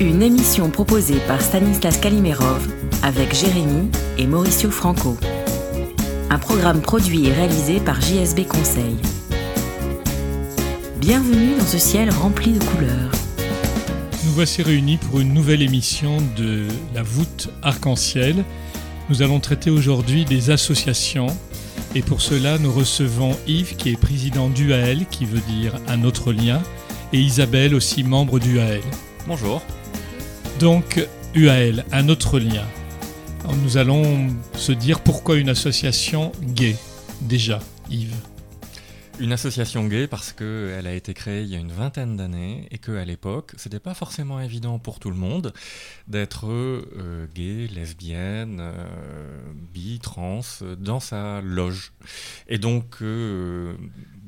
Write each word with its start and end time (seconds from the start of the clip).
Une 0.00 0.22
émission 0.22 0.70
proposée 0.70 1.20
par 1.28 1.40
Stanislas 1.40 1.98
Kalimerov 1.98 2.68
avec 3.04 3.32
Jérémy 3.32 3.90
et 4.18 4.26
Mauricio 4.26 4.68
Franco. 4.68 5.16
Un 6.30 6.38
programme 6.40 6.80
produit 6.80 7.28
et 7.28 7.32
réalisé 7.32 7.78
par 7.78 8.00
JSB 8.00 8.44
Conseil. 8.48 8.96
Bienvenue 10.96 11.54
dans 11.56 11.64
ce 11.64 11.78
ciel 11.78 12.10
rempli 12.10 12.54
de 12.54 12.64
couleurs. 12.64 13.12
Nous 14.24 14.32
voici 14.32 14.62
réunis 14.62 14.96
pour 14.96 15.20
une 15.20 15.32
nouvelle 15.32 15.62
émission 15.62 16.16
de 16.36 16.66
la 16.92 17.04
voûte 17.04 17.50
arc-en-ciel. 17.62 18.44
Nous 19.10 19.22
allons 19.22 19.38
traiter 19.38 19.70
aujourd'hui 19.70 20.24
des 20.24 20.50
associations 20.50 21.28
et 21.94 22.02
pour 22.02 22.20
cela 22.20 22.58
nous 22.58 22.72
recevons 22.72 23.36
Yves 23.46 23.76
qui 23.76 23.90
est 23.90 23.96
président 23.96 24.48
d'UAL 24.48 25.06
qui 25.08 25.24
veut 25.24 25.42
dire 25.48 25.76
un 25.86 26.02
autre 26.02 26.32
lien 26.32 26.60
et 27.12 27.20
Isabelle 27.20 27.76
aussi 27.76 28.02
membre 28.02 28.40
d'UAL. 28.40 28.80
Bonjour. 29.28 29.62
Donc 30.64 31.06
UAL, 31.34 31.84
un 31.92 32.08
autre 32.08 32.38
lien. 32.38 32.64
Nous 33.62 33.76
allons 33.76 34.34
se 34.54 34.72
dire 34.72 35.02
pourquoi 35.02 35.36
une 35.36 35.50
association 35.50 36.32
gay 36.40 36.74
déjà 37.20 37.60
Yves. 37.90 38.16
Une 39.20 39.32
association 39.32 39.86
gay 39.86 40.06
parce 40.06 40.32
qu'elle 40.32 40.86
a 40.86 40.94
été 40.94 41.12
créée 41.12 41.42
il 41.42 41.48
y 41.50 41.54
a 41.54 41.58
une 41.58 41.70
vingtaine 41.70 42.16
d'années 42.16 42.66
et 42.70 42.78
qu'à 42.78 43.04
l'époque, 43.04 43.52
c'était 43.58 43.78
pas 43.78 43.92
forcément 43.92 44.40
évident 44.40 44.78
pour 44.78 45.00
tout 45.00 45.10
le 45.10 45.16
monde 45.16 45.52
d'être 46.08 46.46
euh, 46.46 47.26
gay, 47.34 47.66
lesbienne, 47.66 48.56
euh, 48.60 49.52
bi, 49.70 50.00
trans 50.02 50.40
dans 50.78 50.98
sa 50.98 51.42
loge. 51.42 51.92
Et 52.48 52.56
donc, 52.56 53.02
euh, 53.02 53.74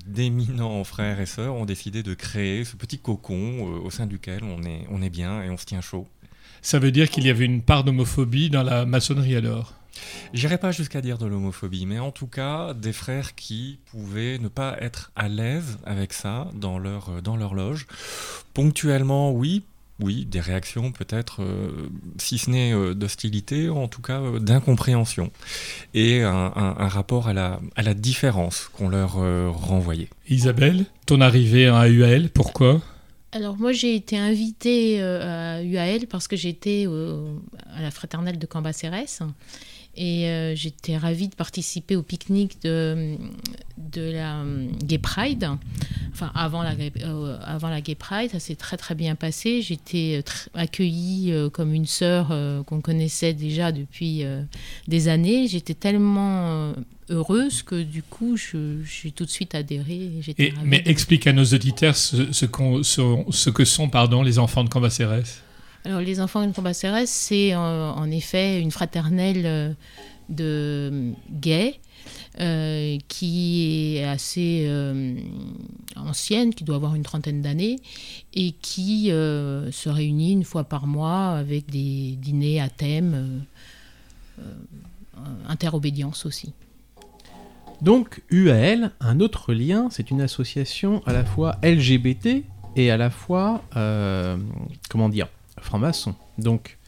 d'éminents 0.06 0.84
frères 0.84 1.20
et 1.20 1.26
sœurs 1.26 1.54
ont 1.54 1.66
décidé 1.66 2.02
de 2.02 2.14
créer 2.14 2.64
ce 2.64 2.76
petit 2.76 2.98
cocon 2.98 3.36
euh, 3.36 3.80
au 3.80 3.90
sein 3.90 4.06
duquel 4.06 4.44
on 4.44 4.62
est, 4.62 4.86
on 4.90 5.02
est 5.02 5.10
bien 5.10 5.42
et 5.42 5.50
on 5.50 5.56
se 5.56 5.64
tient 5.64 5.80
chaud. 5.80 6.06
Ça 6.66 6.80
veut 6.80 6.90
dire 6.90 7.08
qu'il 7.10 7.24
y 7.24 7.30
avait 7.30 7.44
une 7.44 7.62
part 7.62 7.84
d'homophobie 7.84 8.50
dans 8.50 8.64
la 8.64 8.86
maçonnerie 8.86 9.36
alors? 9.36 9.74
J'irai 10.34 10.58
pas 10.58 10.72
jusqu'à 10.72 11.00
dire 11.00 11.16
de 11.16 11.24
l'homophobie, 11.24 11.86
mais 11.86 12.00
en 12.00 12.10
tout 12.10 12.26
cas 12.26 12.74
des 12.74 12.92
frères 12.92 13.36
qui 13.36 13.78
pouvaient 13.92 14.38
ne 14.38 14.48
pas 14.48 14.76
être 14.80 15.12
à 15.14 15.28
l'aise 15.28 15.78
avec 15.86 16.12
ça 16.12 16.48
dans 16.54 16.80
leur, 16.80 17.10
euh, 17.10 17.20
dans 17.20 17.36
leur 17.36 17.54
loge. 17.54 17.86
Ponctuellement, 18.52 19.30
oui, 19.30 19.62
oui, 20.00 20.24
des 20.24 20.40
réactions 20.40 20.90
peut-être, 20.90 21.40
euh, 21.40 21.88
si 22.18 22.36
ce 22.36 22.50
n'est 22.50 22.72
euh, 22.74 22.94
d'hostilité, 22.94 23.68
en 23.68 23.86
tout 23.86 24.02
cas 24.02 24.18
euh, 24.20 24.40
d'incompréhension, 24.40 25.30
et 25.94 26.24
un, 26.24 26.52
un- 26.56 26.74
un 26.78 26.88
rapport 26.88 27.28
à 27.28 27.32
la, 27.32 27.60
à 27.76 27.82
la 27.84 27.94
différence 27.94 28.68
qu'on 28.72 28.88
leur 28.88 29.12
renvoyait. 29.54 30.08
Isabelle, 30.28 30.86
ton 31.06 31.20
arrivée 31.20 31.68
à 31.68 31.88
UAL, 31.88 32.28
pourquoi? 32.30 32.80
Alors 33.32 33.56
moi 33.56 33.72
j'ai 33.72 33.94
été 33.94 34.16
invitée 34.16 35.00
euh, 35.00 35.58
à 35.58 35.62
UAL 35.62 36.06
parce 36.06 36.28
que 36.28 36.36
j'étais 36.36 36.86
à 36.86 37.82
la 37.82 37.90
fraternelle 37.90 38.38
de 38.38 38.46
Cambacérès 38.46 39.22
et 39.96 40.26
euh, 40.28 40.54
j'étais 40.54 40.96
ravie 40.96 41.28
de 41.28 41.34
participer 41.34 41.96
au 41.96 42.02
pique-nique 42.02 42.62
de, 42.62 43.16
de 43.78 44.12
la 44.12 44.40
euh, 44.42 44.66
Gay 44.84 44.98
Pride. 44.98 45.48
Enfin 46.12 46.30
avant 46.34 46.62
la, 46.62 46.74
Gay- 46.74 46.92
euh, 47.02 47.36
avant 47.44 47.68
la 47.68 47.80
Gay 47.80 47.94
Pride, 47.94 48.30
ça 48.30 48.40
s'est 48.40 48.54
très 48.56 48.76
très 48.76 48.94
bien 48.94 49.14
passé. 49.14 49.62
J'étais 49.62 50.22
accueillie 50.54 51.32
euh, 51.32 51.48
comme 51.50 51.72
une 51.74 51.86
sœur 51.86 52.28
qu'on 52.66 52.80
connaissait 52.80 53.32
déjà 53.34 53.72
depuis 53.72 54.22
des 54.88 55.08
années. 55.08 55.46
J'étais 55.48 55.74
tellement 55.74 56.72
heureuse 57.08 57.62
que 57.62 57.82
du 57.82 58.02
coup 58.02 58.36
je- 58.36 58.82
j'ai 58.84 59.10
tout 59.12 59.24
de 59.24 59.30
suite 59.30 59.54
adhéré. 59.54 60.10
et 60.38 60.52
Mais 60.64 60.82
explique 60.86 61.26
à 61.26 61.32
nos 61.32 61.44
auditeurs 61.44 61.96
ce, 61.96 62.32
ce, 62.32 62.46
qu'on- 62.46 62.82
ce- 62.82 63.24
ce 63.30 63.50
que 63.50 63.64
sont 63.64 63.88
pardon, 63.88 64.22
les 64.22 64.38
enfants 64.38 64.64
de 64.64 64.68
Cambacérès. 64.68 65.42
Les 65.86 66.20
enfants 66.20 66.44
de 66.44 66.52
Cambacérès, 66.52 67.08
c'est 67.08 67.54
euh, 67.54 67.90
en 67.90 68.10
effet 68.10 68.60
une 68.60 68.72
fraternelle 68.72 69.42
euh, 69.46 69.72
de 70.28 70.90
euh, 70.92 71.12
gays 71.30 71.80
qui 73.08 73.96
est 73.96 74.04
assez 74.04 74.70
ancienne, 75.96 76.54
qui 76.54 76.64
doit 76.64 76.76
avoir 76.76 76.94
une 76.94 77.02
trentaine 77.02 77.40
d'années, 77.40 77.76
et 78.34 78.52
qui 78.52 79.06
se 79.06 79.88
réunit 79.88 80.32
une 80.32 80.44
fois 80.44 80.64
par 80.64 80.86
mois 80.86 81.30
avec 81.30 81.70
des 81.70 82.16
dîners 82.20 82.60
à 82.60 82.68
thème, 82.68 83.42
interobédience 85.48 86.26
aussi. 86.26 86.52
Donc 87.80 88.22
UAL, 88.28 88.92
un 89.00 89.20
autre 89.20 89.54
lien, 89.54 89.88
c'est 89.90 90.10
une 90.10 90.20
association 90.20 91.02
à 91.06 91.14
la 91.14 91.24
fois 91.24 91.56
LGBT 91.62 92.44
et 92.76 92.90
à 92.90 92.98
la 92.98 93.08
fois, 93.08 93.62
comment 94.90 95.08
dire, 95.08 95.28
franc-maçon. 95.60 96.14
Donc, 96.38 96.78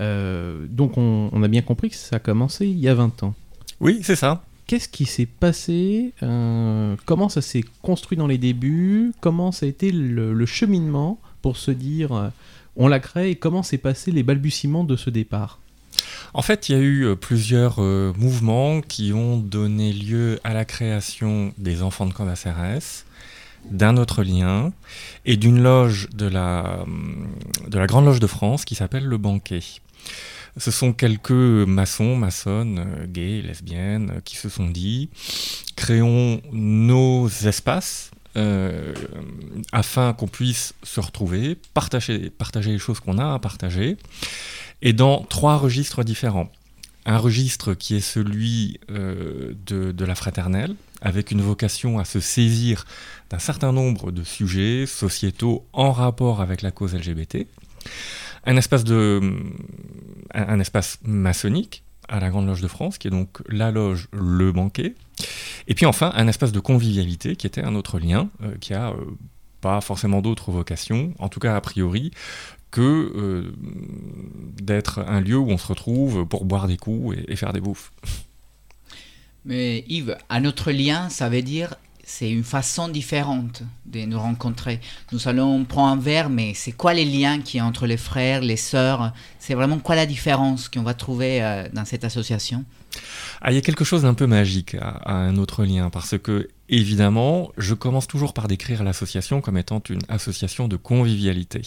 euh, 0.00 0.66
donc 0.68 0.96
on, 0.96 1.30
on 1.32 1.42
a 1.42 1.48
bien 1.48 1.62
compris 1.62 1.90
que 1.90 1.96
ça 1.96 2.16
a 2.16 2.18
commencé 2.18 2.66
il 2.66 2.78
y 2.78 2.88
a 2.88 2.94
20 2.94 3.22
ans. 3.22 3.34
Oui, 3.80 4.00
c'est 4.02 4.16
ça. 4.16 4.44
Qu'est-ce 4.66 4.88
qui 4.88 5.04
s'est 5.04 5.26
passé 5.26 6.12
euh, 6.22 6.94
Comment 7.04 7.28
ça 7.28 7.42
s'est 7.42 7.64
construit 7.82 8.16
dans 8.16 8.28
les 8.28 8.38
débuts 8.38 9.12
Comment 9.20 9.52
ça 9.52 9.66
a 9.66 9.68
été 9.68 9.90
le, 9.90 10.32
le 10.32 10.46
cheminement 10.46 11.18
pour 11.42 11.56
se 11.56 11.70
dire 11.70 12.12
euh, 12.12 12.28
on 12.76 12.86
la 12.86 13.00
crée 13.00 13.30
et 13.30 13.36
comment 13.36 13.62
s'est 13.62 13.78
passé 13.78 14.12
les 14.12 14.22
balbutiements 14.22 14.84
de 14.84 14.96
ce 14.96 15.10
départ? 15.10 15.58
En 16.34 16.42
fait, 16.42 16.68
il 16.68 16.76
y 16.76 16.78
a 16.78 16.80
eu 16.80 17.16
plusieurs 17.16 17.80
mouvements 17.80 18.80
qui 18.80 19.12
ont 19.12 19.36
donné 19.36 19.92
lieu 19.92 20.38
à 20.44 20.54
la 20.54 20.64
création 20.64 21.52
des 21.58 21.82
enfants 21.82 22.06
de 22.06 22.12
Cambacérès, 22.12 23.04
d'un 23.70 23.96
autre 23.96 24.22
lien 24.22 24.72
et 25.24 25.36
d'une 25.36 25.62
loge 25.62 26.08
de 26.14 26.26
la, 26.26 26.84
de 27.68 27.78
la 27.78 27.86
Grande 27.86 28.06
Loge 28.06 28.20
de 28.20 28.26
France 28.26 28.64
qui 28.64 28.74
s'appelle 28.74 29.04
le 29.04 29.18
Banquet. 29.18 29.60
Ce 30.56 30.70
sont 30.70 30.92
quelques 30.92 31.30
maçons, 31.30 32.16
maçonnes, 32.16 32.84
euh, 32.84 33.06
gays, 33.06 33.42
lesbiennes, 33.42 34.14
euh, 34.16 34.20
qui 34.24 34.36
se 34.36 34.48
sont 34.48 34.68
dit 34.68 35.08
créons 35.76 36.40
nos 36.52 37.28
espaces 37.28 38.10
euh, 38.36 38.92
afin 39.72 40.12
qu'on 40.12 40.28
puisse 40.28 40.74
se 40.82 41.00
retrouver, 41.00 41.56
partager, 41.74 42.30
partager 42.30 42.72
les 42.72 42.78
choses 42.78 43.00
qu'on 43.00 43.18
a 43.18 43.34
à 43.34 43.38
partager, 43.38 43.96
et 44.82 44.92
dans 44.92 45.22
trois 45.24 45.56
registres 45.56 46.04
différents. 46.04 46.50
Un 47.06 47.18
registre 47.18 47.74
qui 47.74 47.96
est 47.96 48.00
celui 48.00 48.78
euh, 48.90 49.54
de, 49.66 50.04
la 50.04 50.14
fraternelle, 50.14 50.74
avec 51.00 51.30
une 51.30 51.40
vocation 51.40 51.98
à 51.98 52.04
se 52.04 52.20
saisir 52.20 52.84
d'un 53.30 53.38
certain 53.38 53.72
nombre 53.72 54.12
de 54.12 54.22
sujets 54.22 54.86
sociétaux 54.86 55.66
en 55.72 55.92
rapport 55.92 56.40
avec 56.40 56.62
la 56.62 56.70
cause 56.70 56.94
LGBT. 56.94 57.46
Un 58.44 58.56
espace 58.56 58.84
maçonnique 61.02 61.82
à 62.10 62.20
la 62.20 62.28
Grande 62.28 62.46
Loge 62.46 62.60
de 62.60 62.68
France, 62.68 62.98
qui 62.98 63.08
est 63.08 63.10
donc 63.10 63.38
la 63.48 63.70
loge 63.70 64.08
Le 64.12 64.52
Banquet. 64.52 64.94
Et 65.68 65.74
puis 65.74 65.86
enfin, 65.86 66.12
un 66.14 66.28
espace 66.28 66.52
de 66.52 66.60
convivialité 66.60 67.36
qui 67.36 67.46
était 67.46 67.62
un 67.62 67.74
autre 67.74 67.98
lien, 67.98 68.28
euh, 68.42 68.54
qui 68.60 68.74
a 68.74 68.90
euh, 68.90 68.96
pas 69.60 69.80
forcément 69.80 70.20
d'autres 70.20 70.50
vocations, 70.50 71.14
en 71.18 71.28
tout 71.28 71.40
cas 71.40 71.54
a 71.54 71.60
priori, 71.60 72.10
que 72.70 72.80
euh, 72.80 73.52
d'être 74.60 75.00
un 75.00 75.20
lieu 75.20 75.36
où 75.36 75.50
on 75.50 75.58
se 75.58 75.66
retrouve 75.66 76.26
pour 76.26 76.44
boire 76.44 76.68
des 76.68 76.76
coups 76.76 77.16
et, 77.16 77.32
et 77.32 77.36
faire 77.36 77.52
des 77.52 77.60
bouffes. 77.60 77.92
Mais 79.44 79.84
Yves, 79.88 80.16
un 80.28 80.44
autre 80.44 80.70
lien, 80.70 81.08
ça 81.08 81.28
veut 81.28 81.42
dire 81.42 81.74
c'est 82.10 82.30
une 82.30 82.42
façon 82.44 82.88
différente 82.88 83.62
de 83.86 84.00
nous 84.00 84.18
rencontrer. 84.18 84.80
Nous 85.12 85.28
allons 85.28 85.64
prendre 85.64 85.92
un 85.92 85.96
verre, 85.96 86.28
mais 86.28 86.54
c'est 86.54 86.72
quoi 86.72 86.92
les 86.92 87.04
liens 87.04 87.40
qui 87.40 87.58
y 87.58 87.60
a 87.60 87.64
entre 87.64 87.86
les 87.86 87.96
frères, 87.96 88.40
les 88.40 88.56
sœurs? 88.56 89.12
C'est 89.38 89.54
vraiment 89.54 89.78
quoi 89.78 89.94
la 89.94 90.06
différence 90.06 90.68
qu'on 90.68 90.82
va 90.82 90.94
trouver 90.94 91.40
euh, 91.40 91.68
dans 91.72 91.84
cette 91.84 92.04
association? 92.04 92.64
Ah, 93.40 93.52
il 93.52 93.54
y 93.54 93.58
a 93.58 93.60
quelque 93.60 93.84
chose 93.84 94.02
d'un 94.02 94.14
peu 94.14 94.26
magique 94.26 94.74
à, 94.74 94.88
à 94.88 95.14
un 95.14 95.36
autre 95.36 95.64
lien, 95.64 95.88
parce 95.88 96.18
que, 96.18 96.48
évidemment, 96.68 97.52
je 97.56 97.74
commence 97.74 98.08
toujours 98.08 98.34
par 98.34 98.48
décrire 98.48 98.82
l'association 98.82 99.40
comme 99.40 99.56
étant 99.56 99.80
une 99.88 100.02
association 100.08 100.66
de 100.66 100.76
convivialité. 100.76 101.62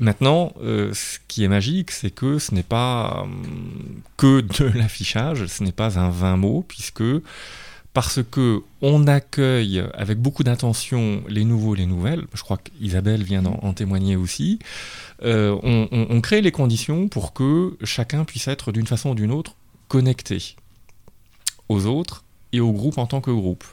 Maintenant, 0.00 0.54
euh, 0.62 0.94
ce 0.94 1.18
qui 1.28 1.44
est 1.44 1.48
magique, 1.48 1.90
c'est 1.90 2.10
que 2.10 2.38
ce 2.38 2.54
n'est 2.54 2.62
pas 2.62 3.20
hum, 3.22 3.42
que 4.16 4.40
de 4.40 4.64
l'affichage, 4.78 5.46
ce 5.46 5.62
n'est 5.62 5.72
pas 5.72 5.98
un 5.98 6.10
vain 6.10 6.36
mot, 6.36 6.64
puisque 6.66 7.04
parce 7.92 8.20
que 8.22 8.62
on 8.82 9.06
accueille 9.06 9.82
avec 9.94 10.18
beaucoup 10.18 10.42
d'intention 10.44 11.22
les 11.28 11.44
nouveaux, 11.44 11.74
les 11.74 11.86
nouvelles. 11.86 12.24
Je 12.34 12.42
crois 12.42 12.56
qu'Isabelle 12.58 13.22
vient 13.22 13.44
en, 13.44 13.72
témoigner 13.72 14.16
aussi. 14.16 14.58
Euh, 15.22 15.58
on, 15.62 16.20
crée 16.20 16.40
les 16.40 16.52
conditions 16.52 17.08
pour 17.08 17.32
que 17.32 17.76
chacun 17.82 18.24
puisse 18.24 18.48
être 18.48 18.72
d'une 18.72 18.86
façon 18.86 19.10
ou 19.10 19.14
d'une 19.14 19.32
autre 19.32 19.56
connecté 19.88 20.54
aux 21.68 21.86
autres 21.86 22.24
et 22.52 22.60
au 22.60 22.72
groupe 22.72 22.98
en 22.98 23.06
tant 23.06 23.20
que 23.20 23.30
groupe. 23.32 23.64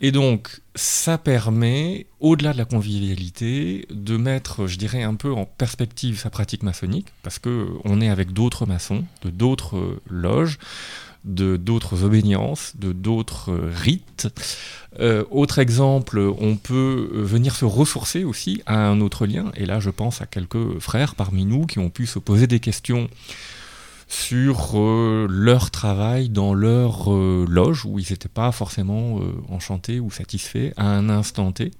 Et 0.00 0.12
donc, 0.12 0.60
ça 0.74 1.16
permet, 1.16 2.06
au-delà 2.20 2.52
de 2.52 2.58
la 2.58 2.66
convivialité, 2.66 3.86
de 3.90 4.16
mettre, 4.16 4.66
je 4.66 4.76
dirais, 4.76 5.02
un 5.02 5.14
peu 5.14 5.32
en 5.32 5.46
perspective 5.46 6.18
sa 6.18 6.28
pratique 6.28 6.62
maçonnique, 6.62 7.08
parce 7.22 7.38
qu'on 7.38 8.00
est 8.00 8.10
avec 8.10 8.32
d'autres 8.32 8.66
maçons, 8.66 9.04
de 9.22 9.30
d'autres 9.30 9.98
loges, 10.10 10.58
de 11.24 11.56
d'autres 11.56 12.04
obédiences, 12.04 12.74
de 12.78 12.92
d'autres 12.92 13.52
rites. 13.52 14.28
Euh, 15.00 15.24
autre 15.30 15.58
exemple, 15.58 16.18
on 16.38 16.56
peut 16.56 17.08
venir 17.12 17.56
se 17.56 17.64
ressourcer 17.64 18.22
aussi 18.24 18.62
à 18.66 18.86
un 18.88 19.00
autre 19.00 19.26
lien, 19.26 19.50
et 19.56 19.66
là 19.66 19.80
je 19.80 19.90
pense 19.90 20.22
à 20.22 20.26
quelques 20.26 20.78
frères 20.78 21.14
parmi 21.14 21.44
nous 21.44 21.66
qui 21.66 21.78
ont 21.78 21.90
pu 21.90 22.06
se 22.06 22.18
poser 22.18 22.46
des 22.46 22.60
questions 22.60 23.08
sur 24.08 24.78
euh, 24.78 25.26
leur 25.28 25.70
travail 25.70 26.28
dans 26.28 26.54
leur 26.54 27.12
euh, 27.12 27.44
loge 27.48 27.84
où 27.84 27.98
ils 27.98 28.06
n'étaient 28.10 28.28
pas 28.28 28.52
forcément 28.52 29.20
enchantés 29.48 29.98
ou 30.00 30.10
satisfaits 30.10 30.72
à 30.76 30.86
un 30.86 31.08
instant 31.08 31.50
T. 31.52 31.72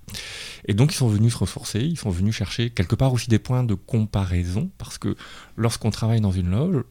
Et 0.66 0.74
donc 0.74 0.92
ils 0.92 0.96
sont 0.96 1.08
venus 1.08 1.34
se 1.34 1.38
ressourcer, 1.38 1.80
ils 1.80 1.98
sont 1.98 2.10
venus 2.10 2.34
chercher 2.34 2.70
quelque 2.70 2.96
part 2.96 3.12
aussi 3.12 3.28
des 3.28 3.38
points 3.38 3.62
de 3.62 3.74
comparaison, 3.74 4.70
parce 4.78 4.98
que 4.98 5.16
lorsqu'on 5.56 5.90
travaille 5.90 6.20
dans 6.20 6.32
une 6.32 6.50
loge, 6.50 6.82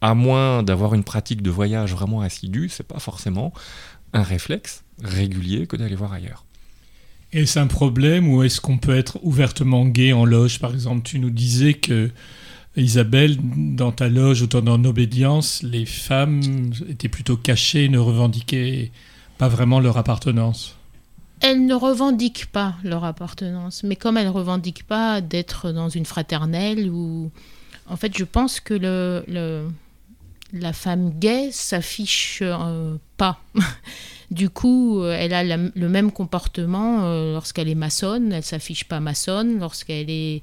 à 0.00 0.14
moins 0.14 0.62
d'avoir 0.62 0.94
une 0.94 1.04
pratique 1.04 1.42
de 1.42 1.50
voyage 1.50 1.92
vraiment 1.92 2.20
assidue, 2.20 2.68
c'est 2.68 2.86
pas 2.86 3.00
forcément 3.00 3.52
un 4.12 4.22
réflexe 4.22 4.84
régulier 5.02 5.66
que 5.66 5.76
d'aller 5.76 5.96
voir 5.96 6.12
ailleurs. 6.12 6.44
Est-ce 7.32 7.58
un 7.58 7.66
problème 7.66 8.28
ou 8.28 8.42
est-ce 8.42 8.60
qu'on 8.60 8.78
peut 8.78 8.96
être 8.96 9.18
ouvertement 9.22 9.84
gay 9.84 10.12
en 10.12 10.24
loge? 10.24 10.60
Par 10.60 10.72
exemple, 10.72 11.02
tu 11.02 11.18
nous 11.18 11.30
disais 11.30 11.74
que 11.74 12.10
Isabelle, 12.80 13.36
dans 13.40 13.92
ta 13.92 14.08
loge 14.08 14.42
ou 14.42 14.46
dans 14.46 14.84
obédience, 14.84 15.62
les 15.62 15.86
femmes 15.86 16.72
étaient 16.88 17.08
plutôt 17.08 17.36
cachées, 17.36 17.88
ne 17.88 17.98
revendiquaient 17.98 18.90
pas 19.38 19.48
vraiment 19.48 19.80
leur 19.80 19.96
appartenance. 19.96 20.76
Elles 21.40 21.64
ne 21.64 21.74
revendiquent 21.74 22.46
pas 22.46 22.74
leur 22.82 23.04
appartenance, 23.04 23.82
mais 23.84 23.96
comme 23.96 24.16
elles 24.16 24.26
ne 24.26 24.32
revendiquent 24.32 24.86
pas 24.86 25.20
d'être 25.20 25.72
dans 25.72 25.88
une 25.88 26.04
fraternelle 26.04 26.90
ou... 26.90 27.30
En 27.90 27.96
fait, 27.96 28.16
je 28.18 28.24
pense 28.24 28.60
que 28.60 28.74
le, 28.74 29.68
la 30.52 30.72
femme 30.74 31.10
gay 31.18 31.50
s'affiche 31.52 32.40
euh, 32.42 32.96
pas. 33.16 33.40
du 34.30 34.50
coup, 34.50 35.04
elle 35.06 35.32
a 35.32 35.42
le 35.56 35.88
même 35.88 36.12
comportement 36.12 37.04
euh, 37.04 37.32
lorsqu'elle 37.32 37.68
est 37.68 37.74
maçonne, 37.74 38.32
elle 38.32 38.42
s'affiche 38.42 38.84
pas 38.84 39.00
maçonne, 39.00 39.58
lorsqu'elle 39.58 40.10
est 40.10 40.42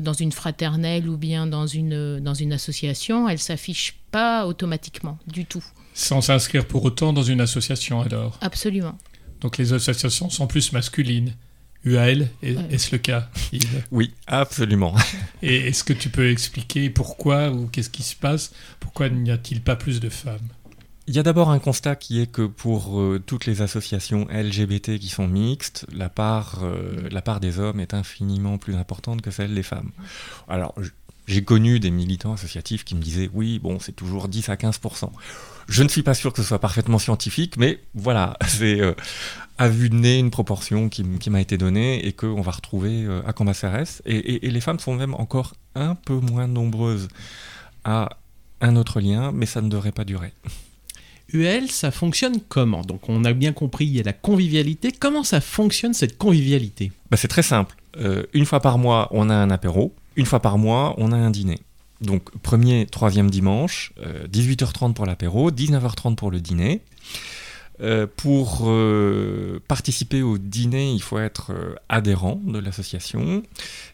dans 0.00 0.12
une 0.12 0.32
fraternelle 0.32 1.08
ou 1.08 1.16
bien 1.16 1.46
dans 1.46 1.66
une, 1.66 2.20
dans 2.20 2.34
une 2.34 2.52
association, 2.52 3.28
elle 3.28 3.38
s'affiche 3.38 3.96
pas 4.10 4.46
automatiquement 4.46 5.18
du 5.26 5.44
tout. 5.44 5.64
Sans 5.94 6.20
s'inscrire 6.20 6.66
pour 6.66 6.84
autant 6.84 7.12
dans 7.12 7.22
une 7.22 7.40
association 7.40 8.00
alors 8.02 8.38
Absolument. 8.40 8.98
Donc 9.40 9.58
les 9.58 9.72
associations 9.72 10.30
sont 10.30 10.46
plus 10.46 10.72
masculines. 10.72 11.32
UAL, 11.84 12.28
est-ce 12.42 12.90
le 12.90 12.98
cas 12.98 13.30
Oui, 13.92 14.12
absolument. 14.26 14.94
Et 15.40 15.68
est-ce 15.68 15.84
que 15.84 15.92
tu 15.92 16.08
peux 16.08 16.30
expliquer 16.30 16.90
pourquoi 16.90 17.50
ou 17.50 17.68
qu'est-ce 17.68 17.90
qui 17.90 18.02
se 18.02 18.16
passe? 18.16 18.52
Pourquoi 18.80 19.08
n'y 19.08 19.30
a-t-il 19.30 19.60
pas 19.60 19.76
plus 19.76 20.00
de 20.00 20.08
femmes? 20.08 20.48
Il 21.06 21.14
y 21.14 21.18
a 21.18 21.22
d'abord 21.22 21.50
un 21.50 21.58
constat 21.60 21.94
qui 21.94 22.20
est 22.20 22.26
que 22.26 22.42
pour 22.42 23.00
euh, 23.00 23.22
toutes 23.24 23.46
les 23.46 23.62
associations 23.62 24.26
LGBT 24.28 24.98
qui 24.98 25.08
sont 25.08 25.28
mixtes, 25.28 25.86
la 25.92 26.08
part, 26.08 26.60
euh, 26.64 27.08
la 27.10 27.22
part 27.22 27.38
des 27.38 27.60
hommes 27.60 27.78
est 27.78 27.94
infiniment 27.94 28.58
plus 28.58 28.74
importante 28.74 29.22
que 29.22 29.30
celle 29.30 29.54
des 29.54 29.62
femmes. 29.62 29.92
Alors, 30.48 30.74
j'ai 31.28 31.44
connu 31.44 31.78
des 31.78 31.92
militants 31.92 32.32
associatifs 32.32 32.84
qui 32.84 32.96
me 32.96 33.00
disaient 33.00 33.30
oui, 33.32 33.60
bon, 33.60 33.78
c'est 33.78 33.92
toujours 33.92 34.26
10 34.26 34.48
à 34.48 34.56
15%. 34.56 35.10
Je 35.68 35.82
ne 35.82 35.88
suis 35.88 36.02
pas 36.02 36.14
sûr 36.14 36.32
que 36.32 36.42
ce 36.42 36.48
soit 36.48 36.58
parfaitement 36.58 36.98
scientifique, 36.98 37.56
mais 37.56 37.80
voilà, 37.94 38.36
c'est 38.48 38.80
euh, 38.80 38.94
à 39.58 39.68
vue 39.68 39.90
de 39.90 39.96
nez 39.96 40.18
une 40.18 40.32
proportion 40.32 40.88
qui, 40.88 41.04
m'a 41.30 41.40
été 41.40 41.56
donnée 41.56 42.04
et 42.04 42.12
qu'on 42.12 42.40
va 42.40 42.50
retrouver 42.50 43.06
à 43.24 43.32
Cambacérès. 43.32 44.02
Et, 44.06 44.50
les 44.50 44.60
femmes 44.60 44.80
sont 44.80 44.94
même 44.94 45.14
encore 45.14 45.54
un 45.76 45.94
peu 45.94 46.14
moins 46.14 46.48
nombreuses 46.48 47.08
à 47.84 48.10
un 48.60 48.74
autre 48.74 49.00
lien, 49.00 49.30
mais 49.32 49.46
ça 49.46 49.60
ne 49.62 49.68
devrait 49.68 49.92
pas 49.92 50.04
durer. 50.04 50.32
Ça 51.68 51.90
fonctionne 51.90 52.40
comment? 52.48 52.82
Donc 52.82 53.08
on 53.08 53.24
a 53.24 53.32
bien 53.32 53.52
compris, 53.52 53.86
il 53.86 53.96
y 53.96 54.00
a 54.00 54.02
la 54.02 54.12
convivialité. 54.12 54.92
Comment 54.92 55.22
ça 55.22 55.40
fonctionne 55.40 55.94
cette 55.94 56.18
convivialité? 56.18 56.92
Bah, 57.10 57.16
C'est 57.16 57.28
très 57.28 57.42
simple. 57.42 57.76
Euh, 57.98 58.24
une 58.32 58.44
fois 58.44 58.60
par 58.60 58.78
mois, 58.78 59.08
on 59.10 59.30
a 59.30 59.34
un 59.34 59.50
apéro. 59.50 59.94
Une 60.16 60.26
fois 60.26 60.40
par 60.40 60.58
mois, 60.58 60.94
on 60.98 61.12
a 61.12 61.16
un 61.16 61.30
dîner. 61.30 61.58
Donc 62.00 62.30
premier, 62.42 62.86
troisième 62.86 63.30
dimanche, 63.30 63.92
18h30 64.30 64.90
euh, 64.90 64.92
pour 64.92 65.06
l'apéro, 65.06 65.50
19h30 65.50 66.14
pour 66.14 66.30
le 66.30 66.40
dîner. 66.40 66.82
Euh, 67.82 68.06
pour 68.16 68.70
participer 69.68 70.22
au 70.22 70.38
dîner, 70.38 70.92
il 70.92 71.02
faut 71.02 71.18
être 71.18 71.52
adhérent 71.88 72.40
de 72.44 72.58
l'association 72.58 73.42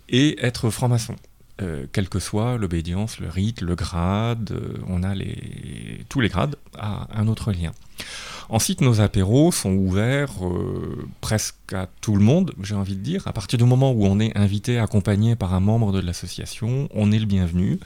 et 0.08 0.44
être 0.44 0.70
franc-maçon. 0.70 1.16
Quelle 1.92 2.08
que 2.08 2.18
soit 2.18 2.58
l'obédience, 2.58 3.20
le 3.20 3.28
rite, 3.28 3.60
le 3.60 3.74
grade, 3.76 4.58
on 4.88 5.02
a 5.04 5.14
tous 6.08 6.20
les 6.20 6.28
grades 6.28 6.56
à 6.76 7.06
un 7.16 7.28
autre 7.28 7.52
lien. 7.52 7.72
Ensuite, 8.48 8.82
nos 8.82 9.00
apéros 9.00 9.50
sont 9.50 9.72
ouverts 9.72 10.44
euh, 10.44 11.08
presque 11.22 11.72
à 11.72 11.88
tout 12.02 12.14
le 12.14 12.22
monde, 12.22 12.52
j'ai 12.62 12.74
envie 12.74 12.96
de 12.96 13.00
dire. 13.00 13.26
À 13.26 13.32
partir 13.32 13.58
du 13.58 13.64
moment 13.64 13.92
où 13.92 14.04
on 14.04 14.20
est 14.20 14.36
invité, 14.36 14.78
accompagné 14.78 15.36
par 15.36 15.54
un 15.54 15.60
membre 15.60 15.90
de 15.90 16.00
l'association, 16.00 16.86
on 16.92 17.12
est 17.12 17.18
le 17.18 17.24
bienvenu. 17.24 17.78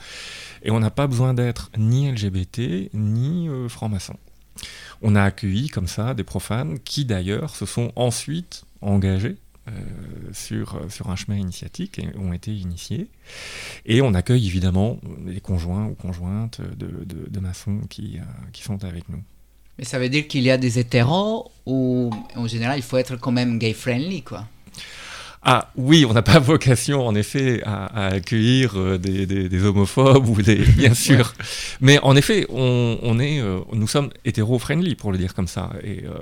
Et 0.63 0.71
on 0.71 0.81
n'a 0.81 0.91
pas 0.91 1.07
besoin 1.07 1.33
d'être 1.33 1.71
ni 1.77 2.11
LGBT, 2.11 2.89
ni 2.93 3.47
euh, 3.47 3.69
franc-maçon. 3.69 4.15
On 5.01 5.15
a 5.15 5.23
accueilli 5.23 5.69
comme 5.69 5.87
ça 5.87 6.13
des 6.13 6.23
profanes 6.23 6.79
qui 6.79 7.05
d'ailleurs 7.05 7.55
se 7.55 7.65
sont 7.65 7.91
ensuite 7.95 8.65
engagés 8.81 9.37
euh, 9.37 9.46
sur, 10.33 10.79
sur 10.89 11.09
un 11.09 11.15
chemin 11.15 11.37
initiatique 11.37 11.99
et 11.99 12.07
ont 12.17 12.33
été 12.33 12.53
initiés. 12.53 13.09
Et 13.85 14.01
on 14.01 14.13
accueille 14.13 14.45
évidemment 14.45 14.99
les 15.25 15.41
conjoints 15.41 15.85
ou 15.85 15.95
conjointes 15.95 16.61
de, 16.61 17.39
maçons 17.39 17.81
qui, 17.89 18.19
qui 18.53 18.63
sont 18.63 18.83
avec 18.83 19.09
nous. 19.09 19.21
Mais 19.77 19.85
ça 19.85 19.99
veut 19.99 20.09
dire 20.09 20.27
qu'il 20.27 20.43
y 20.43 20.49
a 20.49 20.57
des 20.57 20.79
hétéros 20.79 21.51
ou 21.65 22.09
en 22.35 22.47
général 22.47 22.79
il 22.79 22.81
faut 22.81 22.97
être 22.97 23.15
quand 23.15 23.31
même 23.31 23.59
gay 23.59 23.73
friendly 23.73 24.23
quoi. 24.23 24.47
Ah 25.43 25.71
oui, 25.75 26.05
on 26.05 26.13
n'a 26.13 26.21
pas 26.21 26.39
vocation 26.53 27.05
en 27.05 27.15
effet 27.15 27.61
à, 27.63 28.07
accueillir 28.07 28.73
euh, 28.75 28.97
des, 28.97 29.63
homophobes 29.63 30.27
ou 30.27 30.41
des 30.41 30.55
bien 30.55 30.93
sûr, 31.07 31.33
mais 31.79 31.99
en 31.99 32.15
effet 32.15 32.45
on, 32.49 33.19
est, 33.19 33.39
euh, 33.39 33.59
nous 33.73 33.87
sommes 33.87 34.09
hétéro-friendly 34.25 34.95
pour 34.95 35.11
le 35.11 35.17
dire 35.17 35.33
comme 35.33 35.47
ça. 35.47 35.71
Et 35.83 36.03
euh, 36.05 36.17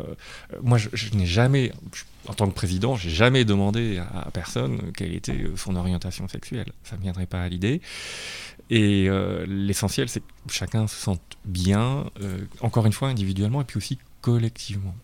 moi 0.62 0.78
je, 0.78 0.90
n'ai 1.16 1.26
jamais, 1.26 1.72
en 2.28 2.34
tant 2.34 2.48
que 2.48 2.54
président, 2.54 2.96
j'ai 2.96 3.10
jamais 3.10 3.46
demandé 3.46 3.98
à, 3.98 4.30
personne 4.32 4.92
quelle 4.96 5.16
était 5.16 5.46
son 5.56 5.76
orientation 5.76 6.28
sexuelle. 6.28 6.72
Ça 6.84 6.98
ne 6.98 7.02
viendrait 7.02 7.26
pas 7.26 7.42
à 7.42 7.50
l'idée. 7.50 7.82
Et 8.70 9.08
euh, 9.10 9.46
l'essentiel, 9.48 10.10
c'est 10.10 10.22
que 10.22 10.54
chacun 10.54 10.88
se 10.88 10.96
sente 10.96 11.22
bien, 11.46 12.06
encore 12.62 12.86
une 12.86 12.94
fois 12.94 13.10
individuellement, 13.10 13.62
et 13.62 13.66
puis 13.66 13.78
aussi 13.78 14.00
collectivement. 14.22 14.96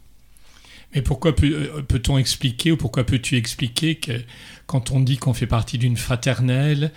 Mais 0.93 1.01
pourquoi 1.01 1.33
euh, 1.43 1.81
peut-on 1.83 2.17
expliquer, 2.17 2.71
ou 2.71 2.77
pourquoi 2.77 3.05
peux-tu 3.05 3.37
expliquer 3.37 3.95
que 3.95 4.21
quand 4.65 4.91
on 4.91 4.99
dit 4.99 5.17
qu'on 5.17 5.33
fait 5.33 5.47
partie 5.47 5.77
d'une 5.77 5.97
fraternelle, 5.97 6.91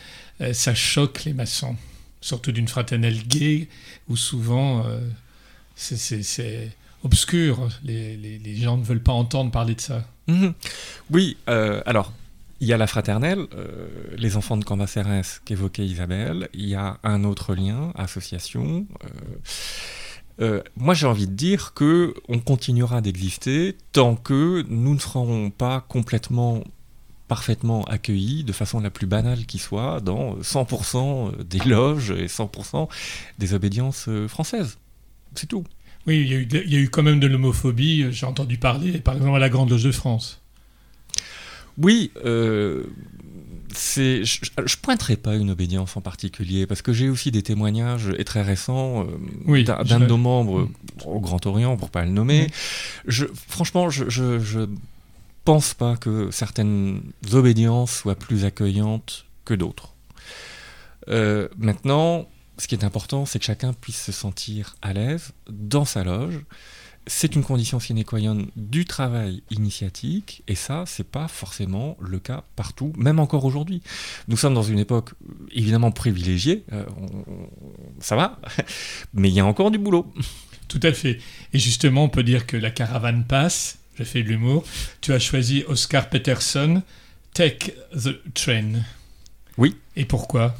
ça 0.53 0.75
choque 0.75 1.25
les 1.25 1.33
maçons 1.33 1.77
Surtout 2.21 2.53
d'une 2.53 2.69
fraternelle 2.69 3.27
gay, 3.27 3.69
où 4.09 4.17
souvent 4.17 4.85
c'est 5.75 6.71
obscur, 7.03 7.69
les, 7.85 8.57
gens 8.57 8.77
ne 8.77 8.85
veulent 8.85 9.03
pas 9.03 9.13
entendre 9.13 9.51
parler 9.51 9.75
de 9.75 9.81
ça. 9.81 10.09
Mhm. 10.29 10.55
Oui, 11.11 11.37
alors 11.47 12.13
il 12.65 12.69
y 12.69 12.73
a 12.73 12.79
la 12.79 12.87
fraternelle, 12.87 13.47
euh, 13.55 13.89
les 14.17 14.39
enfants 14.39 14.57
de 14.57 14.65
Cambacérès 14.65 15.41
qu'évoquait 15.45 15.85
Isabelle, 15.85 16.49
il 16.55 16.67
y 16.67 16.75
a 16.75 16.99
un 17.03 17.25
autre 17.25 17.55
lien, 17.55 17.93
association. 17.95 18.87
Euh, 19.05 19.09
euh, 20.41 20.63
moi 20.77 20.95
j'ai 20.95 21.07
envie 21.07 21.27
de 21.27 21.33
dire 21.33 21.75
que 21.75 22.15
on 22.29 22.39
continuera 22.39 23.01
d'exister 23.01 23.77
tant 23.93 24.17
que 24.17 24.65
nous 24.69 24.95
ne 24.95 24.99
serons 24.99 25.51
pas 25.51 25.85
complètement 25.89 26.65
parfaitement 27.29 27.85
accueillis 27.85 28.45
de 28.45 28.53
façon 28.53 28.81
la 28.81 28.91
plus 28.91 29.07
banale 29.07 29.47
qui 29.47 29.59
soit 29.59 30.01
dans 30.01 30.37
100% 30.37 31.43
des 31.43 31.59
loges 31.61 32.11
et 32.11 32.27
100% 32.27 32.89
des 33.39 33.55
obédiences 33.55 34.09
françaises. 34.29 34.79
C'est 35.35 35.47
tout. 35.47 35.65
Oui, 36.07 36.21
il 36.21 36.29
y, 36.29 36.35
a 36.35 36.37
eu, 36.37 36.49
il 36.67 36.73
y, 36.73 36.77
a 36.77 36.81
eu, 36.81 36.91
quand 36.91 37.03
même 37.03 37.19
de 37.19 37.27
l'homophobie, 37.27 38.13
j'ai 38.13 38.27
entendu 38.27 38.59
parler, 38.59 38.99
par 38.99 39.17
exemple 39.17 39.37
à 39.37 39.39
la 39.39 39.49
Grande 39.49 39.71
Loge 39.71 39.85
de 39.85 39.93
France. 39.93 40.43
Oui, 41.79 42.13
euh, 42.25 42.85
c'est, 43.75 44.25
je, 44.25 44.41
je 44.65 44.77
pointerai 44.77 45.17
pas 45.17 45.37
une 45.37 45.51
obédience 45.51 45.97
en 45.97 46.01
particulier 46.01 46.67
parce 46.67 46.83
que 46.83 46.93
j'ai 46.93 47.09
aussi 47.09 47.31
des 47.31 47.43
témoignages 47.43 48.13
et 48.19 48.25
très 48.25 48.43
récents 48.43 49.07
Oui, 49.47 49.65
d'un, 49.65 49.83
de 49.83 50.07
nos 50.07 50.17
membres 50.17 50.69
au 51.05 51.21
Grand 51.21 51.45
Orient, 51.47 51.77
pour 51.77 51.91
pas 51.91 52.05
le 52.05 52.11
nommer. 52.11 52.49
Je, 53.07 53.27
franchement, 53.49 53.91
je, 53.91 54.09
je, 54.09 54.39
je 54.39 54.61
pense 55.45 55.75
pas 55.75 55.97
que 55.97 56.31
certaines 56.31 57.03
obédiences 57.33 57.95
soient 57.95 58.15
plus 58.15 58.45
accueillantes 58.45 59.27
que 59.45 59.55
d'autres. 59.55 59.95
Euh, 61.09 61.49
maintenant, 61.59 62.29
ce 62.59 62.67
qui 62.67 62.75
est 62.75 62.85
important, 62.85 63.27
c'est 63.27 63.39
que 63.39 63.45
chacun 63.45 63.73
puisse 63.73 64.03
se 64.03 64.13
sentir 64.13 64.77
à 64.83 64.93
l'aise 64.93 65.33
dans 65.51 65.85
sa 65.85 66.05
loge. 66.05 66.41
C'est 67.07 67.35
une 67.37 67.43
condition 67.45 67.81
sine 67.81 68.03
qua 68.05 68.19
non 68.21 68.47
du 68.57 68.87
travail 68.87 69.43
initiatique, 69.51 70.43
et 70.49 70.55
ça, 70.55 70.85
c'est 70.87 71.07
pas 71.07 71.29
forcément 71.29 71.97
le 72.01 72.19
cas 72.19 72.45
partout, 72.57 72.93
même 72.97 73.19
encore 73.19 73.45
aujourd'hui. 73.45 73.83
Nous 74.29 74.37
sommes 74.39 74.55
dans 74.55 74.63
une 74.63 74.79
époque 74.79 75.11
évidemment 75.53 75.91
privilégiée, 75.91 76.65
euh, 76.73 76.85
on- 76.97 77.49
ça 78.01 78.17
va, 78.17 78.41
mais 79.15 79.29
il 79.29 79.35
y 79.35 79.41
a 79.41 79.45
encore 79.47 79.71
du 79.71 79.79
boulot. 79.79 80.11
Tout 80.69 80.81
à 80.83 80.93
fait. 80.93 81.19
Et 81.53 81.59
justement, 81.59 82.05
on 82.05 82.09
peut 82.09 82.23
dire 82.23 82.47
que 82.47 82.57
la 82.57 82.71
caravane 82.71 83.25
passe. 83.25 83.79
Je 83.97 84.03
fais 84.03 84.23
de 84.23 84.29
l'humour. 84.29 84.65
Tu 85.03 85.13
as 85.13 85.19
choisi 85.21 85.63
Oscar 85.69 86.09
Peterson, 86.09 86.83
Take 87.35 87.75
the 87.93 88.19
Train. 88.33 88.81
Oui. 89.59 89.77
Et 89.95 90.05
pourquoi? 90.05 90.57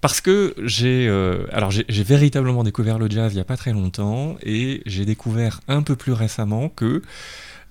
Parce 0.00 0.20
que 0.20 0.54
j'ai 0.62 1.08
euh, 1.08 1.46
alors 1.52 1.70
j'ai 1.70 2.02
véritablement 2.02 2.64
découvert 2.64 2.98
le 2.98 3.08
jazz 3.08 3.32
il 3.32 3.36
n'y 3.36 3.40
a 3.40 3.44
pas 3.44 3.56
très 3.56 3.72
longtemps 3.72 4.36
et 4.42 4.82
j'ai 4.86 5.04
découvert 5.04 5.60
un 5.68 5.82
peu 5.82 5.96
plus 5.96 6.12
récemment 6.12 6.68
que 6.68 7.02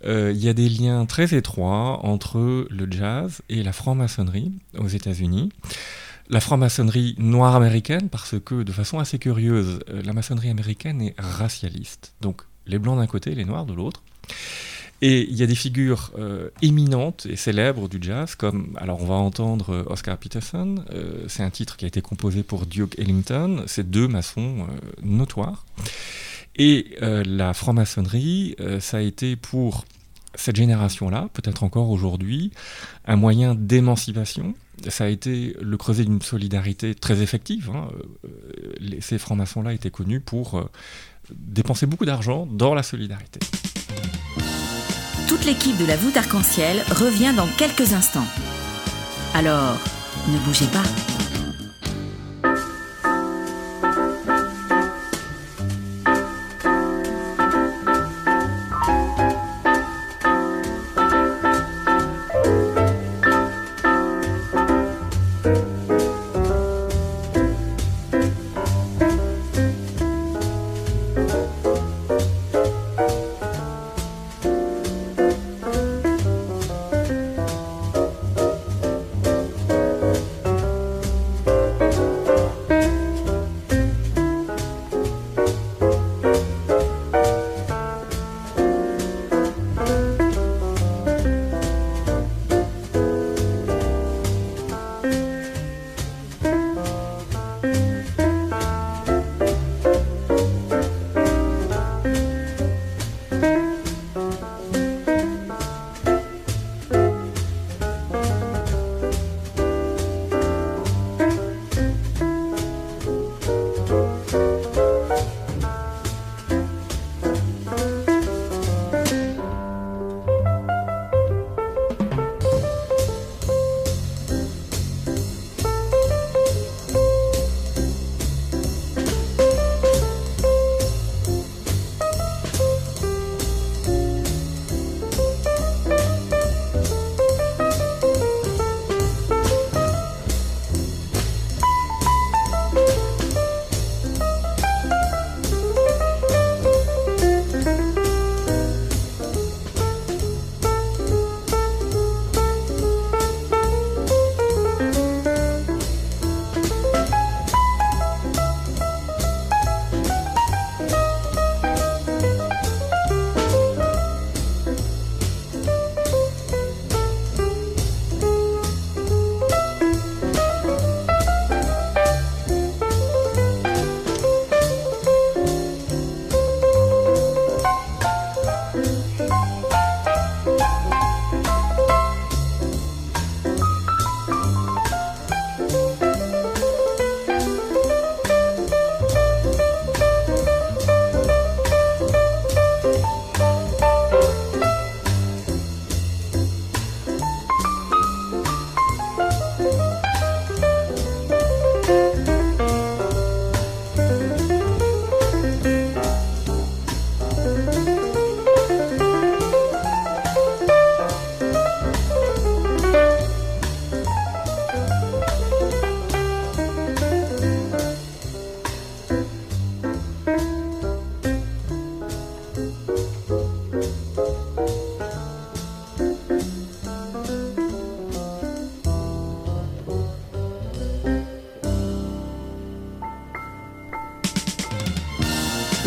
euh, 0.05 0.31
il 0.35 0.43
y 0.43 0.49
a 0.49 0.53
des 0.53 0.69
liens 0.69 1.05
très 1.05 1.33
étroits 1.35 2.05
entre 2.05 2.67
le 2.69 2.91
jazz 2.91 3.41
et 3.49 3.63
la 3.63 3.71
franc-maçonnerie 3.71 4.51
aux 4.77 4.87
États-Unis. 4.87 5.51
La 6.29 6.39
franc-maçonnerie 6.39 7.15
noire 7.19 7.55
américaine, 7.55 8.09
parce 8.09 8.35
que 8.43 8.63
de 8.63 8.71
façon 8.71 8.99
assez 8.99 9.19
curieuse, 9.19 9.79
euh, 9.89 10.01
la 10.03 10.13
maçonnerie 10.13 10.49
américaine 10.49 11.01
est 11.01 11.15
racialiste. 11.17 12.13
Donc 12.21 12.41
les 12.67 12.79
blancs 12.79 12.97
d'un 12.97 13.07
côté, 13.07 13.33
les 13.35 13.45
noirs 13.45 13.65
de 13.65 13.73
l'autre. 13.73 14.01
Et 15.01 15.27
il 15.29 15.35
y 15.35 15.43
a 15.43 15.45
des 15.45 15.55
figures 15.55 16.11
euh, 16.17 16.49
éminentes 16.61 17.27
et 17.29 17.35
célèbres 17.35 17.89
du 17.89 17.97
jazz, 18.01 18.35
comme, 18.35 18.77
alors 18.77 19.01
on 19.01 19.05
va 19.05 19.15
entendre 19.15 19.73
euh, 19.73 19.83
Oscar 19.87 20.17
Peterson, 20.17 20.75
euh, 20.91 21.25
c'est 21.27 21.43
un 21.43 21.49
titre 21.49 21.75
qui 21.75 21.85
a 21.85 21.87
été 21.87 22.01
composé 22.01 22.43
pour 22.43 22.65
Duke 22.65 22.97
Ellington, 22.97 23.63
c'est 23.67 23.89
deux 23.89 24.07
maçons 24.07 24.67
notoires. 25.03 25.65
Et 26.57 26.95
la 27.01 27.53
franc-maçonnerie, 27.53 28.55
ça 28.79 28.97
a 28.97 29.01
été 29.01 29.35
pour 29.35 29.83
cette 30.35 30.55
génération-là, 30.55 31.27
peut-être 31.33 31.63
encore 31.63 31.89
aujourd'hui, 31.89 32.51
un 33.05 33.17
moyen 33.17 33.55
d'émancipation. 33.55 34.53
Ça 34.87 35.03
a 35.03 35.07
été 35.09 35.57
le 35.59 35.75
creuset 35.75 36.05
d'une 36.05 36.21
solidarité 36.21 36.95
très 36.95 37.21
effective. 37.21 37.71
hein. 37.75 37.89
Ces 39.01 39.17
francs-maçons-là 39.17 39.73
étaient 39.73 39.91
connus 39.91 40.21
pour 40.21 40.69
dépenser 41.29 41.87
beaucoup 41.87 42.05
d'argent 42.05 42.45
dans 42.49 42.73
la 42.73 42.83
solidarité. 42.83 43.41
L'équipe 45.45 45.77
de 45.77 45.85
la 45.85 45.95
voûte 45.95 46.17
arc-en-ciel 46.17 46.83
revient 46.89 47.31
dans 47.37 47.45
quelques 47.45 47.93
instants. 47.93 48.25
Alors, 49.35 49.77
ne 50.27 50.39
bougez 50.39 50.65
pas. 50.65 50.81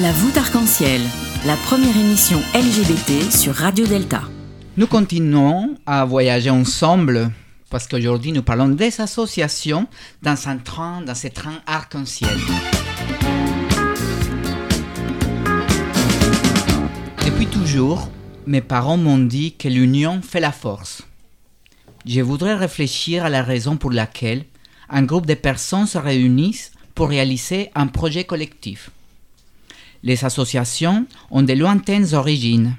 La 0.09 0.15
voûte 0.15 0.39
arc-en-ciel, 0.39 1.03
la 1.45 1.55
première 1.55 1.95
émission 1.95 2.39
LGBT 2.55 3.31
sur 3.31 3.55
Radio 3.55 3.87
Delta. 3.87 4.23
Nous 4.79 4.87
continuons 4.87 5.77
à 5.85 6.07
voyager 6.07 6.49
ensemble 6.49 7.31
parce 7.69 7.87
qu'aujourd'hui 7.87 8.33
nous 8.33 8.43
parlons 8.43 8.69
des 8.69 9.03
associations 9.03 9.87
dans 10.23 10.49
un 10.49 10.57
train, 10.57 11.03
dans 11.03 11.15
ces 11.15 11.29
trains 11.29 11.61
arc-en-ciel. 11.67 12.39
Depuis 17.27 17.47
toujours, 17.49 18.09
mes 18.47 18.63
parents 18.63 18.97
m'ont 18.97 19.19
dit 19.19 19.57
que 19.57 19.69
l'union 19.69 20.23
fait 20.23 20.41
la 20.41 20.53
force. 20.53 21.03
Je 22.07 22.23
voudrais 22.23 22.55
réfléchir 22.55 23.27
à 23.27 23.29
la 23.29 23.43
raison 23.43 23.77
pour 23.77 23.91
laquelle 23.91 24.47
un 24.89 25.03
groupe 25.03 25.27
de 25.27 25.35
personnes 25.35 25.87
se 25.87 25.99
réunissent 25.99 26.73
pour 26.95 27.11
réaliser 27.11 27.71
un 27.75 27.89
projet 27.89 28.25
collectif. 28.25 28.91
Les 30.03 30.25
associations 30.25 31.07
ont 31.31 31.43
de 31.43 31.53
lointaines 31.53 32.15
origines. 32.15 32.77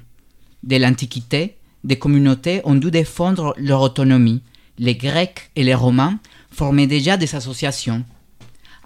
De 0.62 0.76
l'Antiquité, 0.76 1.56
des 1.84 1.98
communautés 1.98 2.60
ont 2.64 2.74
dû 2.74 2.90
défendre 2.90 3.54
leur 3.58 3.82
autonomie. 3.82 4.42
Les 4.78 4.94
Grecs 4.94 5.50
et 5.56 5.64
les 5.64 5.74
Romains 5.74 6.18
formaient 6.50 6.86
déjà 6.86 7.16
des 7.16 7.34
associations. 7.34 8.04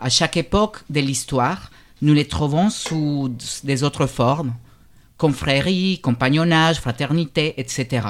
À 0.01 0.09
chaque 0.09 0.37
époque 0.37 0.79
de 0.91 1.01
l'histoire, 1.01 1.71
nous 2.03 2.15
les 2.15 2.27
trouvons 2.27 2.71
sous 2.71 3.35
des 3.63 3.85
autres 3.85 4.07
formes, 4.07 4.55
confrérie, 5.17 6.01
compagnonnage, 6.01 6.81
fraternité, 6.81 7.55
etc. 7.57 8.09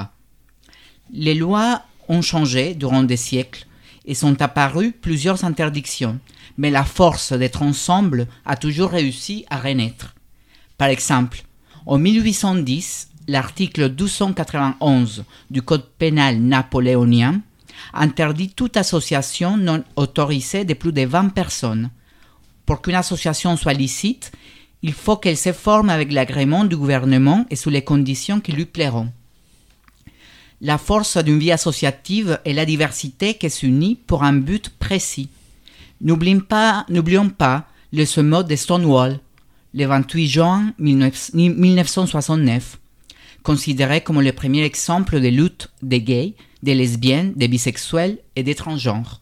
Les 1.13 1.35
lois 1.35 1.83
ont 2.09 2.21
changé 2.21 2.73
durant 2.73 3.03
des 3.03 3.17
siècles 3.17 3.67
et 4.05 4.15
sont 4.15 4.41
apparues 4.41 4.91
plusieurs 4.91 5.45
interdictions, 5.45 6.19
mais 6.57 6.71
la 6.71 6.83
force 6.83 7.33
d'être 7.33 7.61
ensemble 7.61 8.27
a 8.45 8.55
toujours 8.55 8.91
réussi 8.91 9.45
à 9.49 9.59
renaître. 9.59 10.14
Par 10.77 10.89
exemple, 10.89 11.43
en 11.85 11.97
1810, 11.97 13.09
l'article 13.27 13.89
1291 13.89 15.23
du 15.49 15.61
Code 15.61 15.85
pénal 15.97 16.39
napoléonien 16.39 17.41
interdit 17.93 18.49
toute 18.49 18.77
association 18.77 19.57
non 19.57 19.83
autorisée 19.95 20.65
de 20.65 20.73
plus 20.73 20.91
de 20.91 21.05
20 21.05 21.29
personnes. 21.29 21.89
Pour 22.65 22.81
qu'une 22.81 22.95
association 22.95 23.55
soit 23.57 23.73
licite, 23.73 24.31
il 24.81 24.93
faut 24.93 25.17
qu'elle 25.17 25.37
se 25.37 25.53
forme 25.53 25.89
avec 25.89 26.11
l'agrément 26.11 26.65
du 26.65 26.75
gouvernement 26.75 27.45
et 27.49 27.55
sous 27.55 27.69
les 27.69 27.83
conditions 27.83 28.39
qui 28.39 28.51
lui 28.51 28.65
plairont. 28.65 29.11
La 30.61 30.77
force 30.77 31.17
d'une 31.17 31.39
vie 31.39 31.51
associative 31.51 32.39
est 32.45 32.53
la 32.53 32.65
diversité 32.65 33.35
qui 33.35 33.49
s'unit 33.49 33.95
pour 33.95 34.23
un 34.23 34.33
but 34.33 34.69
précis. 34.69 35.29
N'oublions 36.01 36.39
pas, 36.39 36.85
pas 37.37 37.67
le 37.93 38.05
sommet 38.05 38.43
de 38.43 38.55
Stonewall, 38.55 39.19
le 39.75 39.85
28 39.85 40.27
juin 40.27 40.73
1969, 40.79 42.79
considéré 43.43 43.99
comme 43.99 44.21
le 44.21 44.31
premier 44.31 44.63
exemple 44.63 45.19
de 45.19 45.27
lutte 45.27 45.69
des 45.81 46.01
gays, 46.01 46.33
des 46.63 46.75
lesbiennes, 46.75 47.33
des 47.33 47.49
bisexuels 47.49 48.19
et 48.37 48.43
des 48.43 48.55
transgenres. 48.55 49.21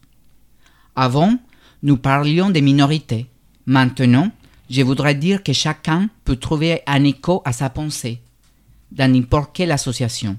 Avant, 0.94 1.36
nous 1.82 1.96
parlions 1.96 2.50
des 2.50 2.62
minorités. 2.62 3.26
Maintenant, 3.66 4.30
je 4.70 4.82
voudrais 4.82 5.16
dire 5.16 5.42
que 5.42 5.52
chacun 5.52 6.08
peut 6.24 6.36
trouver 6.36 6.82
un 6.86 7.02
écho 7.02 7.42
à 7.44 7.52
sa 7.52 7.68
pensée, 7.68 8.20
dans 8.92 9.12
n'importe 9.12 9.56
quelle 9.56 9.72
association. 9.72 10.38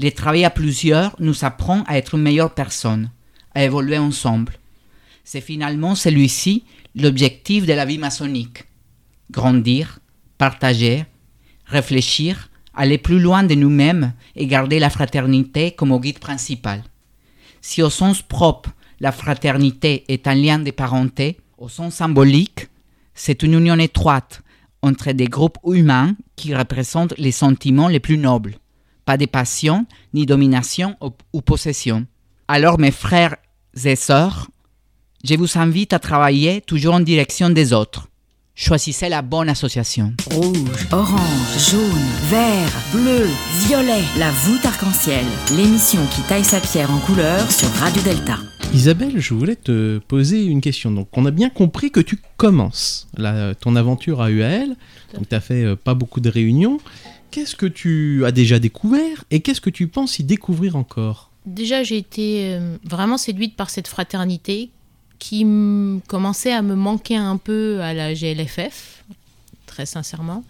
Le 0.00 0.10
travail 0.10 0.44
à 0.44 0.50
plusieurs 0.50 1.14
nous 1.20 1.44
apprend 1.44 1.84
à 1.84 1.98
être 1.98 2.16
une 2.16 2.22
meilleure 2.22 2.52
personne, 2.52 3.10
à 3.54 3.62
évoluer 3.62 3.98
ensemble. 3.98 4.54
C'est 5.22 5.40
finalement 5.40 5.94
celui-ci 5.94 6.64
l'objectif 6.96 7.64
de 7.64 7.74
la 7.74 7.84
vie 7.84 7.98
maçonnique. 7.98 8.64
Grandir, 9.30 10.00
partager, 10.38 11.04
réfléchir, 11.66 12.50
aller 12.74 12.98
plus 12.98 13.20
loin 13.20 13.42
de 13.42 13.54
nous-mêmes 13.54 14.12
et 14.36 14.46
garder 14.46 14.78
la 14.78 14.90
fraternité 14.90 15.72
comme 15.72 15.98
guide 16.00 16.18
principal. 16.18 16.82
Si 17.60 17.82
au 17.82 17.90
sens 17.90 18.22
propre, 18.22 18.70
la 19.00 19.12
fraternité 19.12 20.04
est 20.08 20.26
un 20.26 20.34
lien 20.34 20.58
de 20.58 20.70
parenté, 20.70 21.38
au 21.58 21.68
sens 21.68 21.94
symbolique, 21.94 22.68
c'est 23.14 23.42
une 23.42 23.54
union 23.54 23.78
étroite 23.78 24.42
entre 24.82 25.12
des 25.12 25.26
groupes 25.26 25.58
humains 25.64 26.16
qui 26.36 26.54
représentent 26.54 27.14
les 27.18 27.32
sentiments 27.32 27.88
les 27.88 28.00
plus 28.00 28.18
nobles, 28.18 28.56
pas 29.04 29.16
de 29.16 29.26
passion, 29.26 29.86
ni 30.14 30.26
domination 30.26 30.96
ou 31.32 31.40
possession. 31.42 32.06
Alors 32.48 32.78
mes 32.78 32.90
frères 32.90 33.36
et 33.84 33.96
sœurs, 33.96 34.50
je 35.22 35.34
vous 35.34 35.58
invite 35.58 35.92
à 35.92 35.98
travailler 35.98 36.62
toujours 36.62 36.94
en 36.94 37.00
direction 37.00 37.50
des 37.50 37.72
autres. 37.72 38.09
Choisissez 38.62 39.08
la 39.08 39.22
bonne 39.22 39.48
association. 39.48 40.12
Rouge, 40.32 40.86
orange, 40.92 41.70
jaune, 41.70 41.80
vert, 42.28 42.70
bleu, 42.92 43.26
violet, 43.66 44.02
la 44.18 44.30
voûte 44.30 44.62
arc-en-ciel, 44.66 45.24
l'émission 45.56 46.02
qui 46.14 46.20
taille 46.28 46.44
sa 46.44 46.60
pierre 46.60 46.90
en 46.90 46.98
couleur 46.98 47.50
sur 47.50 47.70
Radio 47.70 48.02
Delta. 48.02 48.36
Isabelle, 48.74 49.18
je 49.18 49.32
voulais 49.32 49.56
te 49.56 49.96
poser 49.96 50.44
une 50.44 50.60
question. 50.60 50.90
Donc, 50.90 51.08
on 51.16 51.24
a 51.24 51.30
bien 51.30 51.48
compris 51.48 51.90
que 51.90 52.00
tu 52.00 52.18
commences 52.36 53.08
ton 53.60 53.76
aventure 53.76 54.20
à 54.20 54.30
UAL. 54.30 54.76
Donc, 55.14 55.26
tu 55.26 55.34
as 55.34 55.40
fait 55.40 55.64
euh, 55.64 55.74
pas 55.74 55.94
beaucoup 55.94 56.20
de 56.20 56.28
réunions. 56.28 56.80
Qu'est-ce 57.30 57.56
que 57.56 57.64
tu 57.64 58.26
as 58.26 58.30
déjà 58.30 58.58
découvert 58.58 59.24
et 59.30 59.40
qu'est-ce 59.40 59.62
que 59.62 59.70
tu 59.70 59.88
penses 59.88 60.18
y 60.18 60.24
découvrir 60.24 60.76
encore? 60.76 61.30
Déjà, 61.46 61.82
j'ai 61.82 61.96
été 61.96 62.56
euh, 62.56 62.76
vraiment 62.84 63.16
séduite 63.16 63.56
par 63.56 63.70
cette 63.70 63.88
fraternité 63.88 64.68
qui 65.20 65.46
commençait 66.08 66.52
à 66.52 66.62
me 66.62 66.74
manquer 66.74 67.14
un 67.14 67.36
peu 67.36 67.80
à 67.82 67.94
la 67.94 68.14
GLFF, 68.14 69.04
très 69.66 69.86
sincèrement, 69.86 70.42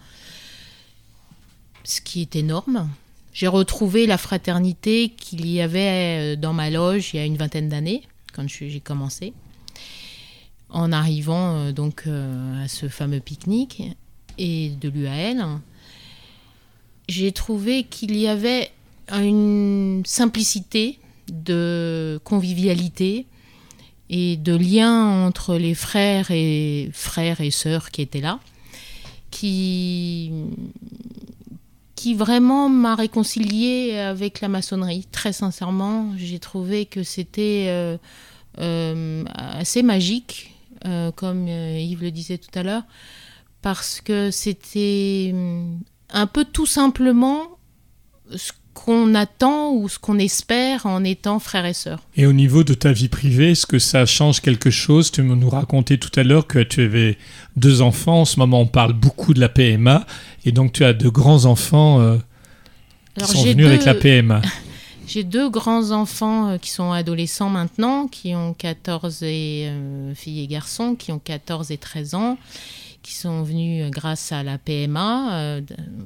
ce 1.83 2.01
qui 2.01 2.21
est 2.21 2.35
énorme. 2.35 2.89
J'ai 3.33 3.47
retrouvé 3.47 4.07
la 4.07 4.17
fraternité 4.17 5.09
qu'il 5.09 5.47
y 5.47 5.61
avait 5.61 6.33
euh, 6.33 6.35
dans 6.35 6.53
ma 6.53 6.69
loge 6.69 7.13
il 7.13 7.17
y 7.17 7.19
a 7.19 7.25
une 7.25 7.37
vingtaine 7.37 7.69
d'années, 7.69 8.01
quand 8.33 8.47
j'ai 8.47 8.79
commencé, 8.79 9.33
en 10.69 10.91
arrivant 10.91 11.57
euh, 11.57 11.71
donc 11.71 12.03
euh, 12.07 12.63
à 12.63 12.67
ce 12.67 12.87
fameux 12.87 13.19
pique-nique 13.19 13.83
et 14.37 14.69
de 14.69 14.89
l'UAL. 14.89 15.45
J'ai 17.07 17.31
trouvé 17.31 17.83
qu'il 17.83 18.17
y 18.17 18.27
avait 18.27 18.71
une 19.09 20.03
simplicité 20.05 20.99
de 21.29 22.19
convivialité 22.23 23.25
et 24.11 24.35
de 24.35 24.53
lien 24.53 25.25
entre 25.25 25.55
les 25.55 25.73
frères 25.73 26.29
et 26.31 26.91
frères 26.93 27.39
et 27.39 27.49
sœurs 27.49 27.89
qui 27.91 28.01
étaient 28.01 28.19
là, 28.19 28.39
qui 29.31 30.29
vraiment 32.15 32.67
m'a 32.67 32.95
réconcilié 32.95 33.97
avec 33.97 34.41
la 34.41 34.49
maçonnerie. 34.49 35.07
Très 35.11 35.31
sincèrement, 35.31 36.11
j'ai 36.17 36.39
trouvé 36.39 36.85
que 36.85 37.03
c'était 37.03 37.67
euh, 37.69 37.97
euh, 38.59 39.23
assez 39.33 39.81
magique, 39.81 40.55
euh, 40.85 41.11
comme 41.11 41.47
Yves 41.47 42.01
le 42.01 42.11
disait 42.11 42.37
tout 42.37 42.59
à 42.59 42.63
l'heure, 42.63 42.83
parce 43.61 44.01
que 44.01 44.29
c'était 44.29 45.33
un 46.09 46.27
peu 46.27 46.43
tout 46.43 46.65
simplement 46.65 47.57
qu'on 48.73 49.15
attend 49.15 49.73
ou 49.73 49.89
ce 49.89 49.99
qu'on 49.99 50.17
espère 50.17 50.85
en 50.85 51.03
étant 51.03 51.39
frère 51.39 51.65
et 51.65 51.73
sœur. 51.73 51.99
Et 52.15 52.25
au 52.25 52.33
niveau 52.33 52.63
de 52.63 52.73
ta 52.73 52.91
vie 52.91 53.09
privée, 53.09 53.51
est-ce 53.51 53.65
que 53.65 53.79
ça 53.79 54.05
change 54.05 54.41
quelque 54.41 54.69
chose? 54.69 55.11
Tu 55.11 55.21
nous 55.23 55.49
racontais 55.49 55.97
tout 55.97 56.11
à 56.19 56.23
l'heure 56.23 56.47
que 56.47 56.59
tu 56.59 56.81
avais 56.81 57.17
deux 57.57 57.81
enfants. 57.81 58.21
En 58.21 58.25
ce 58.25 58.39
moment, 58.39 58.61
on 58.61 58.67
parle 58.67 58.93
beaucoup 58.93 59.33
de 59.33 59.39
la 59.39 59.49
PMA. 59.49 60.05
Et 60.45 60.51
donc, 60.51 60.73
tu 60.73 60.83
as 60.83 60.93
de 60.93 61.09
grands-enfants 61.09 61.99
euh, 61.99 62.17
qui 63.17 63.25
sont 63.25 63.43
venus 63.43 63.67
avec 63.67 63.85
la 63.85 63.93
PMA. 63.93 64.41
J'ai 65.07 65.23
deux 65.23 65.49
grands-enfants 65.49 66.51
euh, 66.51 66.57
qui 66.57 66.69
sont 66.69 66.93
adolescents 66.93 67.49
maintenant, 67.49 68.07
qui 68.07 68.33
ont 68.33 68.53
14 68.53 69.23
et 69.23 69.67
euh, 69.67 70.15
filles 70.15 70.43
et 70.43 70.47
garçons, 70.47 70.95
qui 70.95 71.11
ont 71.11 71.19
14 71.19 71.71
et 71.71 71.77
13 71.77 72.15
ans 72.15 72.37
qui 73.01 73.15
sont 73.15 73.43
venus 73.43 73.89
grâce 73.91 74.31
à 74.31 74.43
la 74.43 74.57
PMA. 74.57 75.61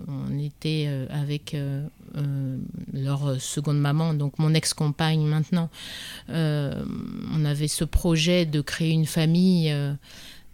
on 0.07 0.39
était 0.39 0.89
avec 1.09 1.55
euh, 2.17 2.57
leur 2.93 3.41
seconde 3.41 3.79
maman, 3.79 4.13
donc 4.13 4.39
mon 4.39 4.53
ex-compagne 4.53 5.25
maintenant, 5.25 5.69
euh, 6.29 6.85
on 7.33 7.43
avait 7.43 7.67
ce 7.67 7.83
projet 7.83 8.45
de 8.45 8.61
créer 8.61 8.91
une 8.91 9.05
famille. 9.05 9.69
Euh, 9.69 9.93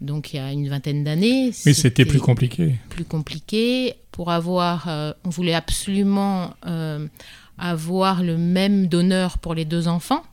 donc 0.00 0.32
il 0.32 0.38
y 0.38 0.38
a 0.40 0.50
une 0.50 0.68
vingtaine 0.68 1.04
d'années. 1.04 1.52
Mais 1.64 1.72
c'était 1.72 2.04
plus 2.04 2.18
compliqué. 2.18 2.74
Plus 2.88 3.04
compliqué. 3.04 3.94
Pour 4.10 4.32
avoir, 4.32 4.88
on 5.24 5.30
voulait 5.30 5.54
absolument 5.54 6.54
avoir 7.56 8.22
le 8.22 8.36
même 8.36 8.88
donneur 8.88 9.38
pour 9.38 9.54
les 9.54 9.64
deux 9.64 9.86
enfants 9.86 10.24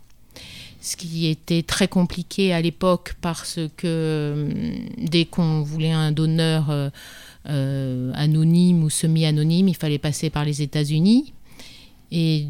ce 0.81 0.95
qui 0.95 1.27
était 1.27 1.63
très 1.63 1.87
compliqué 1.87 2.53
à 2.53 2.61
l'époque 2.61 3.15
parce 3.21 3.59
que 3.77 4.47
dès 4.97 5.25
qu'on 5.25 5.61
voulait 5.61 5.91
un 5.91 6.11
donneur 6.11 6.91
euh, 7.47 8.11
anonyme 8.15 8.83
ou 8.83 8.89
semi-anonyme, 8.89 9.69
il 9.69 9.75
fallait 9.75 9.97
passer 9.97 10.29
par 10.29 10.43
les 10.43 10.61
États-Unis. 10.61 11.33
Et 12.11 12.47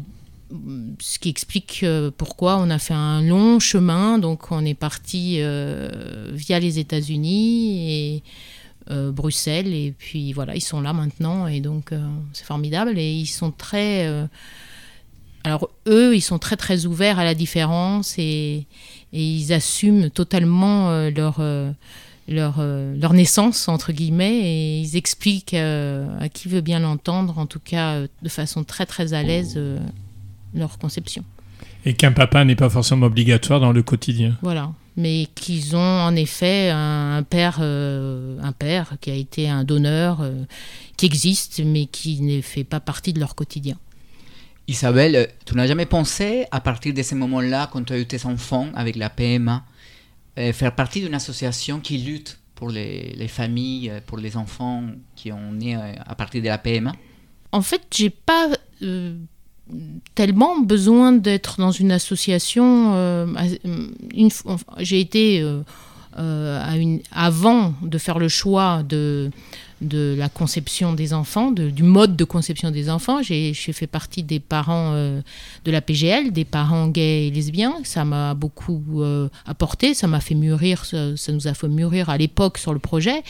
ce 0.98 1.18
qui 1.20 1.28
explique 1.28 1.80
euh, 1.84 2.10
pourquoi 2.14 2.56
on 2.58 2.70
a 2.70 2.78
fait 2.78 2.94
un 2.94 3.22
long 3.22 3.60
chemin. 3.60 4.18
Donc 4.18 4.50
on 4.50 4.64
est 4.64 4.74
parti 4.74 5.36
euh, 5.38 6.30
via 6.34 6.58
les 6.58 6.78
États-Unis 6.78 7.92
et 7.92 8.22
Bruxelles. 9.12 9.72
Et 9.72 9.94
puis 9.96 10.32
voilà, 10.32 10.56
ils 10.56 10.60
sont 10.60 10.80
là 10.80 10.92
maintenant. 10.92 11.46
Et 11.46 11.60
donc 11.60 11.92
c'est 12.32 12.44
formidable. 12.44 12.98
Et 12.98 13.12
ils 13.12 13.26
sont 13.26 13.52
très 13.52 14.28
alors 15.44 15.70
eux, 15.86 16.14
ils 16.14 16.20
sont 16.20 16.38
très 16.38 16.56
très 16.56 16.86
ouverts 16.86 17.18
à 17.18 17.24
la 17.24 17.34
différence 17.34 18.18
et, 18.18 18.66
et 19.12 19.24
ils 19.24 19.52
assument 19.52 20.10
totalement 20.10 20.90
euh, 20.90 21.10
leur, 21.10 21.36
euh, 21.40 21.70
leur, 22.28 22.56
euh, 22.58 22.94
leur 23.00 23.14
naissance, 23.14 23.68
entre 23.68 23.92
guillemets, 23.92 24.38
et 24.38 24.80
ils 24.80 24.96
expliquent 24.96 25.54
à 25.54 26.28
qui 26.32 26.48
veut 26.48 26.60
bien 26.60 26.78
l'entendre, 26.78 27.38
en 27.38 27.46
tout 27.46 27.60
cas 27.60 28.00
de 28.00 28.28
façon 28.28 28.64
très 28.64 28.86
très 28.86 29.14
à 29.14 29.22
l'aise, 29.22 29.58
leur 30.54 30.78
conception. 30.78 31.24
Et 31.86 31.94
qu'un 31.94 32.12
papa 32.12 32.44
n'est 32.44 32.56
pas 32.56 32.68
forcément 32.68 33.06
obligatoire 33.06 33.58
dans 33.58 33.72
le 33.72 33.82
quotidien. 33.82 34.36
Voilà, 34.42 34.70
mais 34.98 35.26
qu'ils 35.34 35.74
ont 35.74 35.78
en 35.78 36.14
effet 36.14 36.68
un, 36.70 37.22
père, 37.22 37.62
un 37.62 38.52
père 38.52 38.96
qui 39.00 39.10
a 39.10 39.14
été 39.14 39.48
un 39.48 39.64
donneur, 39.64 40.22
qui 40.98 41.06
existe, 41.06 41.62
mais 41.64 41.86
qui 41.86 42.20
ne 42.20 42.42
fait 42.42 42.64
pas 42.64 42.80
partie 42.80 43.14
de 43.14 43.20
leur 43.20 43.34
quotidien. 43.34 43.76
Isabelle, 44.70 45.16
euh, 45.16 45.26
tu 45.44 45.56
n'as 45.56 45.66
jamais 45.66 45.84
pensé, 45.84 46.46
à 46.52 46.60
partir 46.60 46.94
de 46.94 47.02
ces 47.02 47.16
moments-là, 47.16 47.68
quand 47.72 47.82
tu 47.84 47.92
as 47.92 47.98
eu 47.98 48.06
tes 48.06 48.24
enfants 48.24 48.68
avec 48.74 48.94
la 48.94 49.10
PMA, 49.10 49.64
euh, 50.38 50.52
faire 50.52 50.76
partie 50.76 51.00
d'une 51.00 51.14
association 51.14 51.80
qui 51.80 51.98
lutte 51.98 52.38
pour 52.54 52.70
les, 52.70 53.26
familles, 53.26 53.90
euh, 53.90 54.00
pour 54.06 54.16
les 54.16 54.36
enfants 54.36 54.84
qui 55.16 55.32
ont 55.32 55.52
né 55.52 55.74
à 55.74 56.14
partir 56.14 56.40
de 56.40 56.46
la 56.46 56.58
PMA 56.58 56.92
En 57.50 57.62
fait, 57.62 57.82
j'ai 57.90 58.10
pas 58.10 58.48
tellement 60.14 60.60
besoin 60.60 61.12
d'être 61.12 61.58
dans 61.58 61.72
une 61.72 61.90
association. 61.90 62.94
j'ai 64.78 65.00
été 65.00 65.44
avant 67.10 67.74
de 67.82 67.98
faire 67.98 68.18
le 68.20 68.28
choix 68.28 68.84
de 68.84 69.30
de 69.80 70.14
la 70.18 70.28
conception 70.28 70.92
des 70.92 71.12
enfants, 71.12 71.50
du 71.50 71.82
mode 71.82 72.16
de 72.16 72.24
conception 72.24 72.70
des 72.70 72.90
enfants. 72.90 73.22
J'ai 73.22 73.52
fait 73.54 73.86
partie 73.86 74.22
des 74.22 74.40
parents 74.40 74.92
euh, 74.94 75.20
de 75.64 75.70
la 75.70 75.80
PGL, 75.80 76.32
des 76.32 76.44
parents 76.44 76.88
gays 76.88 77.28
et 77.28 77.30
lesbiens. 77.30 77.76
Ça 77.84 78.04
m'a 78.04 78.34
beaucoup 78.34 78.82
euh, 78.98 79.28
apporté, 79.46 79.94
ça 79.94 80.06
m'a 80.06 80.20
fait 80.20 80.34
mûrir, 80.34 80.84
ça, 80.84 81.16
ça, 81.16 81.32
nous 81.32 81.46
a 81.46 81.54
fait 81.54 81.68
mûrir 81.68 82.10
à 82.10 82.18
l'époque 82.18 82.58
sur 82.58 82.72
le 82.72 82.78
projet. 82.78 83.22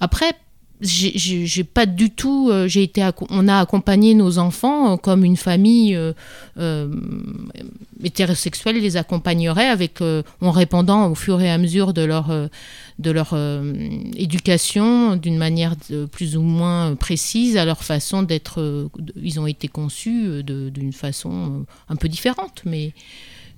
Après, 0.00 0.32
j'ai 0.80 1.64
pas 1.64 1.86
du 1.86 2.10
tout 2.10 2.48
euh, 2.50 2.68
j'ai 2.68 2.82
été 2.82 3.08
on 3.30 3.48
a 3.48 3.58
accompagné 3.60 4.14
nos 4.14 4.38
enfants 4.38 4.92
euh, 4.92 4.96
comme 4.96 5.24
une 5.24 5.36
famille 5.36 5.96
euh, 5.96 6.88
hétérosexuelle 8.02 8.80
les 8.80 8.96
accompagnerait 8.96 9.68
avec 9.68 10.00
en 10.02 10.50
répondant 10.50 11.10
au 11.10 11.14
fur 11.14 11.40
et 11.40 11.50
à 11.50 11.56
mesure 11.56 11.94
de 11.94 12.02
leur 12.02 12.30
de 12.98 13.10
leur 13.10 13.34
éducation 14.16 15.16
d'une 15.16 15.38
manière 15.38 15.74
plus 16.12 16.36
ou 16.36 16.42
moins 16.42 16.94
précise 16.94 17.56
à 17.56 17.64
leur 17.64 17.82
façon 17.82 18.22
d'être 18.22 18.90
ils 19.22 19.40
ont 19.40 19.46
été 19.46 19.68
conçus 19.68 20.42
d'une 20.44 20.92
façon 20.92 21.64
un 21.88 21.96
peu 21.96 22.08
différente 22.08 22.62
mais 22.66 22.92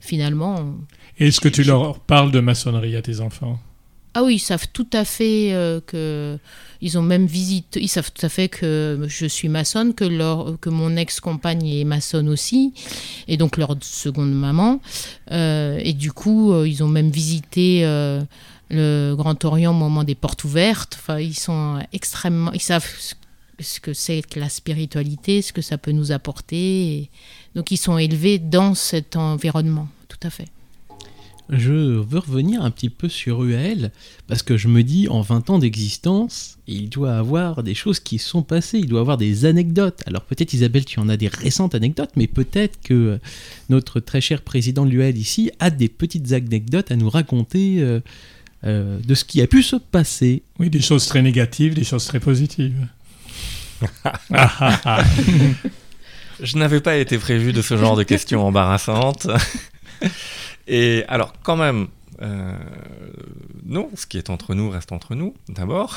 finalement 0.01 0.75
est-ce 1.19 1.41
que 1.41 1.49
tu 1.49 1.65
leur 1.65 1.99
parles 1.99 2.31
de 2.31 2.41
maçonnerie 2.41 2.95
à 2.95 3.03
tes 3.03 3.21
enfants? 3.21 3.59
Ah 4.19 4.25
oui, 4.25 4.37
ils 4.37 4.41
savent 4.41 4.67
tout 4.73 4.89
à 4.93 5.05
fait 5.05 5.53
que 5.87 6.39
ils 6.81 6.99
ont 6.99 7.03
même 7.03 7.27
visité, 7.27 7.81
ils 7.83 7.89
savent 7.89 8.13
tout 8.13 8.25
à 8.25 8.29
fait 8.29 8.49
que 8.49 9.05
je 9.09 9.27
suis 9.27 9.49
maçonne, 9.49 9.95
que, 9.95 10.05
leur, 10.05 10.59
que 10.61 10.69
mon 10.69 10.97
ex-compagne 10.97 11.67
est 11.67 11.85
maçonne 11.85 12.29
aussi, 12.29 12.73
et 13.27 13.37
donc 13.37 13.57
leur 13.57 13.77
seconde 13.81 14.33
maman. 14.33 14.81
Euh, 15.33 15.81
et 15.83 15.93
du 15.93 16.13
coup, 16.13 16.53
euh, 16.53 16.69
ils 16.69 16.85
ont 16.85 16.89
même 16.89 17.11
visité 17.11 17.85
euh, 17.85 18.23
le 18.71 19.15
Grand 19.17 19.45
Orient 19.45 19.73
au 19.73 19.75
moment 19.75 20.05
des 20.05 20.15
portes 20.15 20.45
ouvertes. 20.45 20.99
Ils 21.19 21.39
sont 21.39 21.81
extrêmement, 21.93 22.53
ils 22.53 22.63
savent 22.63 22.87
ce 23.61 23.81
que 23.81 23.93
c'est 23.93 24.23
que 24.23 24.39
la 24.39 24.49
spiritualité, 24.49 25.43
ce 25.43 25.53
que 25.53 25.63
ça 25.63 25.79
peut 25.79 25.93
nous 25.93 26.13
apporter. 26.13 27.11
donc, 27.57 27.73
ils 27.73 27.77
sont 27.77 27.99
élevés 27.99 28.39
dans 28.39 28.75
cet 28.75 29.17
environnement, 29.17 29.89
tout 30.09 30.21
à 30.23 30.31
fait 30.31 30.47
je 31.51 31.73
veux 31.73 32.19
revenir 32.19 32.63
un 32.63 32.71
petit 32.71 32.91
peu 32.91 33.09
sur 33.09 33.43
UAL, 33.43 33.91
parce 34.27 34.43
que 34.43 34.57
je 34.57 34.69
me 34.69 34.83
dis, 34.83 35.09
en 35.09 35.23
20 35.23 35.51
ans 35.51 35.59
d'existence, 35.59 36.59
il 36.67 36.89
doit 36.91 37.15
avoir 37.15 37.63
des 37.63 37.75
choses 37.75 38.01
qui 38.01 38.19
sont 38.19 38.43
passées, 38.43 38.79
il 38.79 38.87
doit 38.87 39.01
avoir 39.01 39.17
des 39.17 39.47
anecdotes. 39.47 40.03
Alors 40.07 40.23
peut-être 40.23 40.53
Isabelle, 40.53 40.85
tu 40.85 41.01
en 41.01 41.09
as 41.09 41.17
des 41.17 41.29
récentes 41.29 41.75
anecdotes, 41.75 42.11
mais 42.17 42.27
peut-être 42.27 42.79
que 42.83 43.19
notre 43.71 44.01
très 44.01 44.21
cher 44.21 44.43
président 44.43 44.85
de 44.85 44.91
l'UAL 44.91 45.17
ici 45.17 45.51
a 45.59 45.71
des 45.71 45.89
petites 45.89 46.33
anecdotes 46.33 46.91
à 46.91 46.97
nous 46.97 47.09
raconter 47.09 47.77
euh, 47.79 48.01
euh, 48.65 48.99
de 49.01 49.15
ce 49.15 49.25
qui 49.25 49.41
a 49.41 49.47
pu 49.47 49.63
se 49.63 49.77
passer. 49.77 50.43
Oui, 50.59 50.69
des 50.69 50.83
choses 50.83 51.07
très 51.07 51.23
négatives, 51.23 51.75
des 51.75 51.85
choses 51.85 52.05
très 52.05 52.21
positives. 52.21 52.87
je 56.43 56.57
n'avais 56.59 56.81
pas 56.81 56.97
été 56.97 57.19
prévu 57.19 57.53
de 57.53 57.63
ce 57.63 57.77
genre 57.77 57.97
de 57.97 58.03
questions 58.03 58.47
embarrassantes. 58.47 59.29
Et 60.69 61.05
alors, 61.09 61.33
quand 61.43 61.57
même, 61.57 61.89
euh, 62.21 62.57
non, 63.65 63.91
ce 63.95 64.07
qui 64.07 64.19
est 64.19 64.31
entre 64.31 64.55
nous 64.55 64.71
reste 64.71 64.93
entre 64.93 65.15
nous, 65.15 65.35
d'abord. 65.49 65.97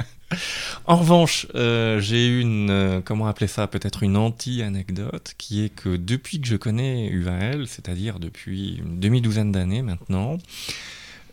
en 0.86 0.96
revanche, 0.96 1.46
euh, 1.54 2.00
j'ai 2.00 2.26
une, 2.26 2.70
euh, 2.70 3.00
comment 3.04 3.26
appeler 3.26 3.48
ça, 3.48 3.66
peut-être 3.66 4.02
une 4.02 4.16
anti-anecdote, 4.16 5.34
qui 5.36 5.64
est 5.64 5.68
que 5.68 5.96
depuis 5.96 6.40
que 6.40 6.46
je 6.46 6.56
connais 6.56 7.08
UAL, 7.08 7.66
c'est-à-dire 7.66 8.18
depuis 8.18 8.76
une 8.76 8.98
demi-douzaine 8.98 9.52
d'années 9.52 9.82
maintenant, 9.82 10.38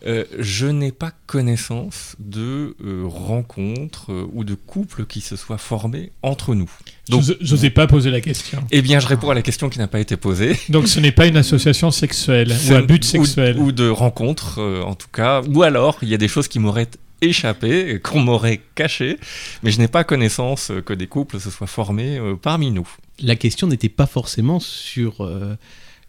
euh, 0.06 0.24
je 0.38 0.66
n'ai 0.66 0.92
pas 0.92 1.12
connaissance 1.26 2.16
de 2.18 2.74
euh, 2.82 3.02
rencontres 3.04 4.12
euh, 4.12 4.30
ou 4.32 4.44
de 4.44 4.54
couples 4.54 5.04
qui 5.04 5.20
se 5.20 5.36
soient 5.36 5.58
formés 5.58 6.10
entre 6.22 6.54
nous. 6.54 6.70
Je 7.10 7.34
n'osais 7.50 7.70
pas 7.70 7.86
poser 7.86 8.10
la 8.10 8.22
question. 8.22 8.64
Eh 8.70 8.80
bien, 8.80 8.98
je 8.98 9.06
réponds 9.06 9.30
à 9.30 9.34
la 9.34 9.42
question 9.42 9.68
qui 9.68 9.78
n'a 9.78 9.88
pas 9.88 10.00
été 10.00 10.16
posée. 10.16 10.56
Donc, 10.70 10.88
ce 10.88 11.00
n'est 11.00 11.12
pas 11.12 11.26
une 11.26 11.36
association 11.36 11.90
sexuelle 11.90 12.52
ou 12.68 12.74
un 12.74 12.82
but 12.82 13.04
sexuel. 13.04 13.58
Ou, 13.58 13.72
de 13.72 13.88
rencontres, 13.88 14.60
en 14.86 14.94
tout 14.94 15.08
cas. 15.12 15.42
Ou 15.42 15.62
alors, 15.62 15.98
il 16.02 16.08
y 16.08 16.14
a 16.14 16.18
des 16.18 16.28
choses 16.28 16.48
qui 16.48 16.58
m'auraient 16.58 16.90
échappé, 17.20 18.00
qu'on 18.02 18.20
m'aurait 18.20 18.62
caché, 18.74 19.18
mais 19.62 19.70
je 19.70 19.78
n'ai 19.78 19.88
pas 19.88 20.04
connaissance 20.04 20.72
que 20.86 20.94
des 20.94 21.06
couples 21.06 21.38
se 21.38 21.50
soient 21.50 21.66
formés 21.66 22.18
parmi 22.40 22.70
nous. 22.70 22.88
La 23.20 23.36
question 23.36 23.66
n'était 23.66 23.90
pas 23.90 24.06
forcément 24.06 24.60
sur 24.60 25.28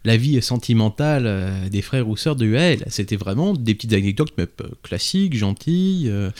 la 0.04 0.16
vie 0.16 0.40
sentimentale 0.42 1.24
euh, 1.26 1.68
des 1.68 1.82
frères 1.82 2.08
ou 2.08 2.16
sœurs 2.16 2.36
de 2.36 2.44
UAL. 2.46 2.84
C'était 2.88 3.16
vraiment 3.16 3.54
des 3.54 3.74
petites 3.74 3.92
anecdotes 3.92 4.32
mais, 4.36 4.46
euh, 4.60 4.68
classiques, 4.82 5.36
gentilles. 5.36 6.08
Euh. 6.08 6.30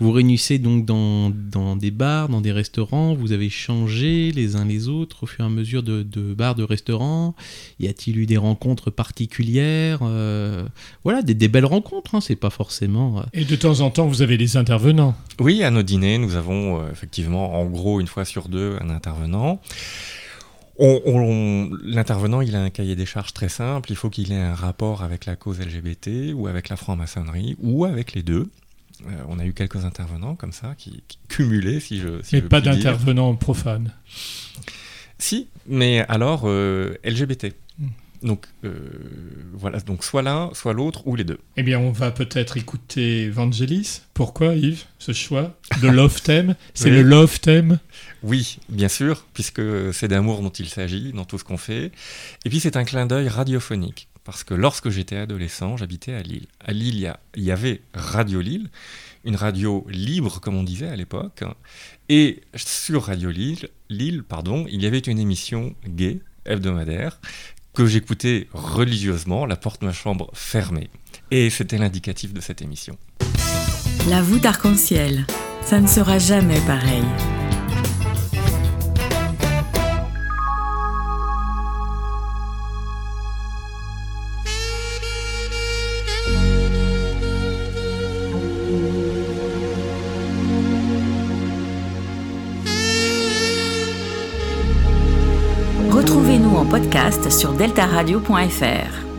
Vous 0.00 0.12
réunissez 0.12 0.58
donc 0.58 0.86
dans, 0.86 1.30
des 1.76 1.90
bars, 1.90 2.28
dans 2.28 2.40
des 2.40 2.52
restaurants, 2.52 3.14
vous 3.14 3.32
avez 3.32 3.50
changé 3.50 4.32
les 4.32 4.56
uns 4.56 4.64
les 4.64 4.88
autres 4.88 5.24
au 5.24 5.26
fur 5.26 5.44
et 5.44 5.46
à 5.46 5.50
mesure 5.50 5.82
de, 5.82 6.02
bars, 6.34 6.54
de 6.54 6.62
restaurants. 6.62 7.34
Y 7.78 7.88
a-t-il 7.88 8.18
eu 8.18 8.26
des 8.26 8.38
rencontres 8.38 8.90
particulières 8.90 9.98
Voilà, 11.04 11.22
des, 11.22 11.48
belles 11.48 11.66
rencontres, 11.66 12.14
hein, 12.14 12.20
c'est 12.22 12.36
pas 12.36 12.48
forcément... 12.48 13.22
Et 13.34 13.44
de 13.44 13.56
temps 13.56 13.80
en 13.80 13.90
temps, 13.90 14.06
vous 14.06 14.22
avez 14.22 14.38
des 14.38 14.56
intervenants 14.56 15.14
Oui, 15.38 15.62
à 15.62 15.70
nos 15.70 15.82
dîners, 15.82 16.16
nous 16.16 16.34
avons 16.34 16.88
effectivement, 16.90 17.60
en 17.60 17.66
gros, 17.66 18.00
une 18.00 18.06
fois 18.06 18.24
sur 18.24 18.48
deux, 18.48 18.78
un 18.80 18.88
intervenant. 18.88 19.60
L'intervenant, 20.80 22.40
il 22.40 22.56
a 22.56 22.62
un 22.62 22.70
cahier 22.70 22.96
des 22.96 23.06
charges 23.06 23.34
très 23.34 23.48
simple. 23.48 23.90
Il 23.92 23.96
faut 23.96 24.08
qu'il 24.08 24.32
ait 24.32 24.36
un 24.36 24.54
rapport 24.54 25.02
avec 25.02 25.26
la 25.26 25.36
cause 25.36 25.60
LGBT 25.60 26.32
ou 26.34 26.46
avec 26.46 26.68
la 26.68 26.76
franc-maçonnerie 26.76 27.56
ou 27.60 27.84
avec 27.84 28.14
les 28.14 28.22
deux. 28.22 28.48
Euh, 29.06 29.10
on 29.28 29.38
a 29.38 29.44
eu 29.44 29.52
quelques 29.52 29.84
intervenants 29.84 30.34
comme 30.34 30.52
ça 30.52 30.74
qui, 30.76 31.02
cumulaient, 31.28 31.80
si 31.80 31.98
je. 31.98 32.08
mais 32.32 32.42
pas 32.42 32.60
d'intervenants 32.60 33.34
profanes. 33.34 33.92
Si, 35.18 35.48
mais 35.66 36.00
alors 36.08 36.42
euh, 36.44 36.94
LGBT. 37.04 37.54
Donc 38.22 38.46
euh, 38.64 38.74
voilà, 39.54 39.80
donc 39.80 40.04
soit 40.04 40.22
l'un, 40.22 40.50
soit 40.52 40.74
l'autre, 40.74 41.06
ou 41.06 41.16
les 41.16 41.24
deux. 41.24 41.38
Eh 41.56 41.62
bien, 41.62 41.78
on 41.78 41.90
va 41.90 42.10
peut-être 42.10 42.56
écouter 42.56 43.30
Vangelis. 43.30 44.02
Pourquoi, 44.12 44.54
Yves, 44.54 44.84
ce 44.98 45.12
choix 45.12 45.56
de 45.80 45.88
Love 45.90 46.20
Theme? 46.20 46.54
C'est 46.74 46.90
le 46.90 47.02
Love 47.02 47.40
Theme? 47.40 47.78
Oui, 48.22 48.58
bien 48.68 48.88
sûr, 48.88 49.26
puisque 49.32 49.62
c'est 49.92 50.08
d'amour 50.08 50.42
dont 50.42 50.50
il 50.50 50.68
s'agit 50.68 51.12
dans 51.12 51.24
tout 51.24 51.38
ce 51.38 51.44
qu'on 51.44 51.56
fait. 51.56 51.92
Et 52.44 52.50
puis 52.50 52.60
c'est 52.60 52.76
un 52.76 52.84
clin 52.84 53.06
d'œil 53.06 53.28
radiophonique, 53.28 54.08
parce 54.24 54.44
que 54.44 54.52
lorsque 54.52 54.90
j'étais 54.90 55.16
adolescent, 55.16 55.78
j'habitais 55.78 56.12
à 56.12 56.22
Lille. 56.22 56.46
À 56.62 56.72
Lille, 56.72 56.96
il 56.96 57.02
y, 57.02 57.12
il 57.36 57.44
y 57.44 57.50
avait 57.50 57.80
Radio 57.94 58.42
Lille, 58.42 58.68
une 59.24 59.36
radio 59.36 59.86
libre, 59.88 60.40
comme 60.40 60.56
on 60.56 60.62
disait 60.62 60.88
à 60.88 60.96
l'époque. 60.96 61.42
Et 62.10 62.42
sur 62.54 63.04
Radio 63.04 63.30
Lille, 63.30 63.68
Lille 63.88 64.22
pardon, 64.22 64.66
il 64.70 64.82
y 64.82 64.86
avait 64.86 64.98
une 64.98 65.18
émission 65.18 65.74
gay 65.86 66.20
hebdomadaire 66.44 67.20
que 67.74 67.86
j'écoutais 67.86 68.48
religieusement, 68.52 69.46
la 69.46 69.56
porte 69.56 69.80
de 69.80 69.86
ma 69.86 69.92
chambre 69.92 70.30
fermée. 70.34 70.90
Et 71.30 71.50
c'était 71.50 71.78
l'indicatif 71.78 72.32
de 72.32 72.40
cette 72.40 72.62
émission. 72.62 72.98
La 74.08 74.22
voûte 74.22 74.44
arc-en-ciel, 74.44 75.26
ça 75.64 75.80
ne 75.80 75.86
sera 75.86 76.18
jamais 76.18 76.60
pareil. 76.66 77.04
Sur 97.30 97.52
deltaradio.fr. 97.52 99.09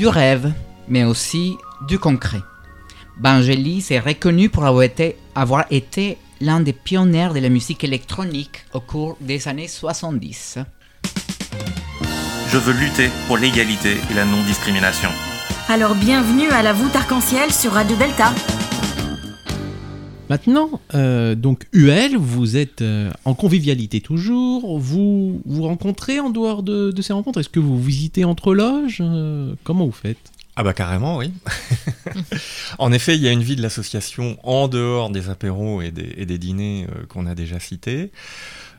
du 0.00 0.08
rêve, 0.08 0.50
mais 0.88 1.04
aussi 1.04 1.58
du 1.86 1.98
concret. 1.98 2.40
Vangelis 3.20 3.84
est 3.90 3.98
reconnu 3.98 4.48
pour 4.48 4.64
avoir 4.64 4.84
été, 4.84 5.18
avoir 5.34 5.66
été 5.70 6.16
l'un 6.40 6.60
des 6.60 6.72
pionniers 6.72 7.28
de 7.34 7.38
la 7.38 7.50
musique 7.50 7.84
électronique 7.84 8.64
au 8.72 8.80
cours 8.80 9.18
des 9.20 9.46
années 9.46 9.68
70. 9.68 10.58
Je 12.48 12.56
veux 12.56 12.72
lutter 12.72 13.10
pour 13.26 13.36
l'égalité 13.36 13.98
et 14.10 14.14
la 14.14 14.24
non-discrimination. 14.24 15.10
Alors 15.68 15.94
bienvenue 15.94 16.48
à 16.48 16.62
la 16.62 16.72
voûte 16.72 16.96
arc-en-ciel 16.96 17.52
sur 17.52 17.72
Radio 17.72 17.94
Delta. 17.98 18.32
Maintenant, 20.30 20.80
euh, 20.94 21.34
donc 21.34 21.66
UL, 21.72 22.16
vous 22.16 22.56
êtes 22.56 22.82
euh, 22.82 23.10
en 23.24 23.34
convivialité 23.34 24.00
toujours. 24.00 24.78
Vous 24.78 25.42
vous 25.44 25.62
rencontrez 25.64 26.20
en 26.20 26.30
dehors 26.30 26.62
de, 26.62 26.94
ces 27.02 27.12
rencontres? 27.12 27.40
Est-ce 27.40 27.48
que 27.48 27.58
vous 27.58 27.82
visitez 27.82 28.24
entre 28.24 28.54
loges? 28.54 28.98
Euh, 29.00 29.56
Comment 29.64 29.86
vous 29.86 29.90
faites? 29.90 30.30
Ah 30.54 30.62
bah 30.62 30.72
carrément, 30.72 31.16
oui. 31.16 31.32
en 32.78 32.92
effet, 32.92 33.16
il 33.16 33.22
y 33.22 33.26
a 33.26 33.32
une 33.32 33.42
vie 33.42 33.56
de 33.56 33.62
l'association 33.62 34.38
en 34.44 34.68
dehors 34.68 35.10
des 35.10 35.30
apéros 35.30 35.82
et 35.82 35.90
des, 35.90 36.38
dîners 36.38 36.86
qu'on 37.08 37.26
a 37.26 37.34
déjà 37.34 37.58
cités. 37.58 38.12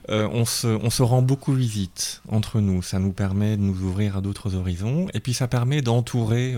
On, 0.07 0.45
se, 0.45 1.01
rend 1.01 1.21
beaucoup 1.21 1.53
visite 1.53 2.21
entre 2.29 2.61
nous. 2.61 2.81
Ça 2.81 2.99
nous 2.99 3.11
permet 3.11 3.57
de 3.57 3.61
nous 3.61 3.81
ouvrir 3.81 4.15
à 4.15 4.21
d'autres 4.21 4.55
horizons. 4.55 5.07
Et 5.13 5.19
puis 5.19 5.33
ça 5.33 5.49
permet 5.49 5.81
d'entourer 5.81 6.55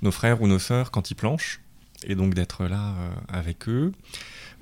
nos 0.00 0.12
frères 0.12 0.40
ou 0.40 0.46
nos 0.46 0.58
sœurs 0.58 0.90
quand 0.90 1.10
ils 1.10 1.14
planchent. 1.14 1.60
Et 2.06 2.14
donc 2.14 2.34
d'être 2.34 2.64
là 2.66 2.94
euh, 2.98 3.10
avec 3.28 3.68
eux. 3.68 3.92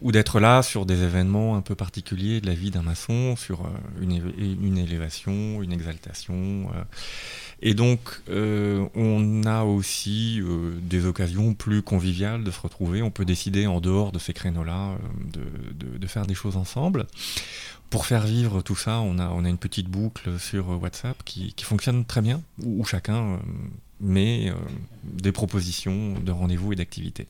Ou 0.03 0.13
d'être 0.13 0.41
là 0.41 0.63
sur 0.63 0.87
des 0.87 1.03
événements 1.03 1.57
un 1.57 1.61
peu 1.61 1.75
particuliers 1.75 2.41
de 2.41 2.47
la 2.47 2.55
vie 2.55 2.71
d'un 2.71 2.81
maçon, 2.81 3.37
sur 3.37 3.67
euh, 3.67 3.69
une, 4.01 4.79
élévation, 4.79 5.63
une 5.63 5.73
exaltation. 5.73 6.71
euh. 6.75 6.83
Et 7.61 7.75
donc, 7.75 8.23
on 8.31 9.43
a 9.45 9.65
aussi 9.65 10.41
des 10.81 11.05
occasions 11.05 11.53
plus 11.53 11.83
conviviales 11.83 12.43
de 12.43 12.51
se 12.51 12.59
retrouver. 12.59 13.03
On 13.03 13.11
peut 13.11 13.27
décider 13.27 13.67
en 13.67 13.83
dehors 13.83 14.13
de 14.13 14.19
ces 14.19 14.33
créneaux-là 14.33 14.97
de 15.35 16.07
faire 16.07 16.25
des 16.25 16.33
choses 16.33 16.57
ensemble. 16.57 17.07
Pour 17.91 18.07
faire 18.07 18.25
vivre 18.25 18.63
tout 18.63 18.77
ça, 18.77 19.01
on 19.01 19.19
a, 19.19 19.29
on 19.31 19.45
a 19.45 19.49
une 19.49 19.59
petite 19.59 19.89
boucle 19.89 20.39
sur 20.39 20.71
euh, 20.71 20.77
WhatsApp 20.77 21.21
qui, 21.25 21.53
qui 21.55 21.65
fonctionne 21.65 22.05
très 22.05 22.21
bien, 22.21 22.41
où, 22.63 22.85
chacun 22.85 23.33
euh, 23.33 23.37
met 24.01 24.49
euh, 24.49 24.55
des 25.03 25.33
propositions 25.33 26.15
de 26.21 26.31
rendez-vous 26.31 26.73
et 26.73 26.77
d'activités. 26.77 27.27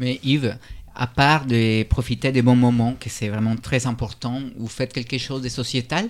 Mais 0.00 0.18
Yves, 0.24 0.58
à 0.96 1.06
part 1.06 1.46
de 1.46 1.84
profiter 1.84 2.32
des 2.32 2.42
bons 2.42 2.56
moments, 2.56 2.96
que 2.98 3.08
c'est 3.08 3.28
vraiment 3.28 3.54
très 3.54 3.86
important, 3.86 4.42
vous 4.56 4.66
faites 4.66 4.92
quelque 4.92 5.16
chose 5.16 5.42
de 5.42 5.48
sociétal? 5.48 6.08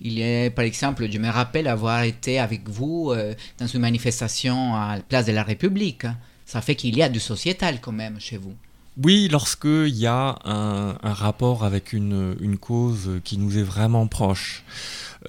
Il 0.00 0.22
a, 0.22 0.50
par 0.50 0.64
exemple, 0.64 1.10
je 1.10 1.18
me 1.18 1.28
rappelle 1.28 1.66
avoir 1.66 2.04
été 2.04 2.38
avec 2.38 2.68
vous 2.68 3.12
dans 3.58 3.66
une 3.66 3.80
manifestation 3.80 4.76
à 4.76 4.96
la 4.96 5.02
place 5.02 5.26
de 5.26 5.32
la 5.32 5.42
République. 5.42 6.06
Ça 6.46 6.60
fait 6.60 6.76
qu'il 6.76 6.96
y 6.96 7.02
a 7.02 7.08
du 7.08 7.18
sociétal 7.18 7.80
quand 7.80 7.90
même 7.90 8.20
chez 8.20 8.36
vous. 8.36 8.54
Oui, 9.02 9.28
lorsqu'il 9.30 9.94
y 9.96 10.06
a 10.06 10.36
un, 10.44 10.96
un 11.02 11.12
rapport 11.12 11.64
avec 11.64 11.92
une, 11.92 12.36
une 12.40 12.58
cause 12.58 13.10
qui 13.22 13.38
nous 13.38 13.56
est 13.56 13.62
vraiment 13.62 14.06
proche. 14.08 14.64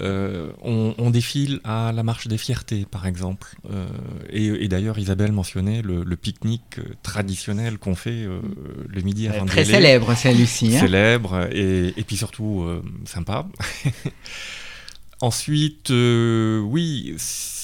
Euh, 0.01 0.51
on, 0.63 0.93
on 0.97 1.09
défile 1.09 1.59
à 1.63 1.91
la 1.91 2.03
marche 2.03 2.27
des 2.27 2.37
fiertés, 2.37 2.85
par 2.89 3.05
exemple. 3.07 3.55
Euh, 3.71 3.87
et 4.31 4.45
et 4.45 4.67
d'ailleurs, 4.67 4.97
Isabelle 4.99 5.31
mentionnait 5.31 5.81
le, 5.81 6.03
le 6.03 6.15
pique-nique 6.15 6.79
euh, 6.79 6.83
traditionnel 7.03 7.77
qu'on 7.77 7.95
fait 7.95 8.23
euh, 8.23 8.39
le 8.87 9.01
midi 9.01 9.27
avant 9.27 9.45
très 9.45 9.65
célèbre, 9.65 10.15
celui-ci. 10.15 10.75
hein. 10.77 10.79
Célèbre 10.79 11.47
et, 11.51 11.93
et 11.95 12.03
puis 12.03 12.17
surtout 12.17 12.65
sympa. 13.05 13.47
Ensuite, 15.21 15.89
oui, 15.91 17.15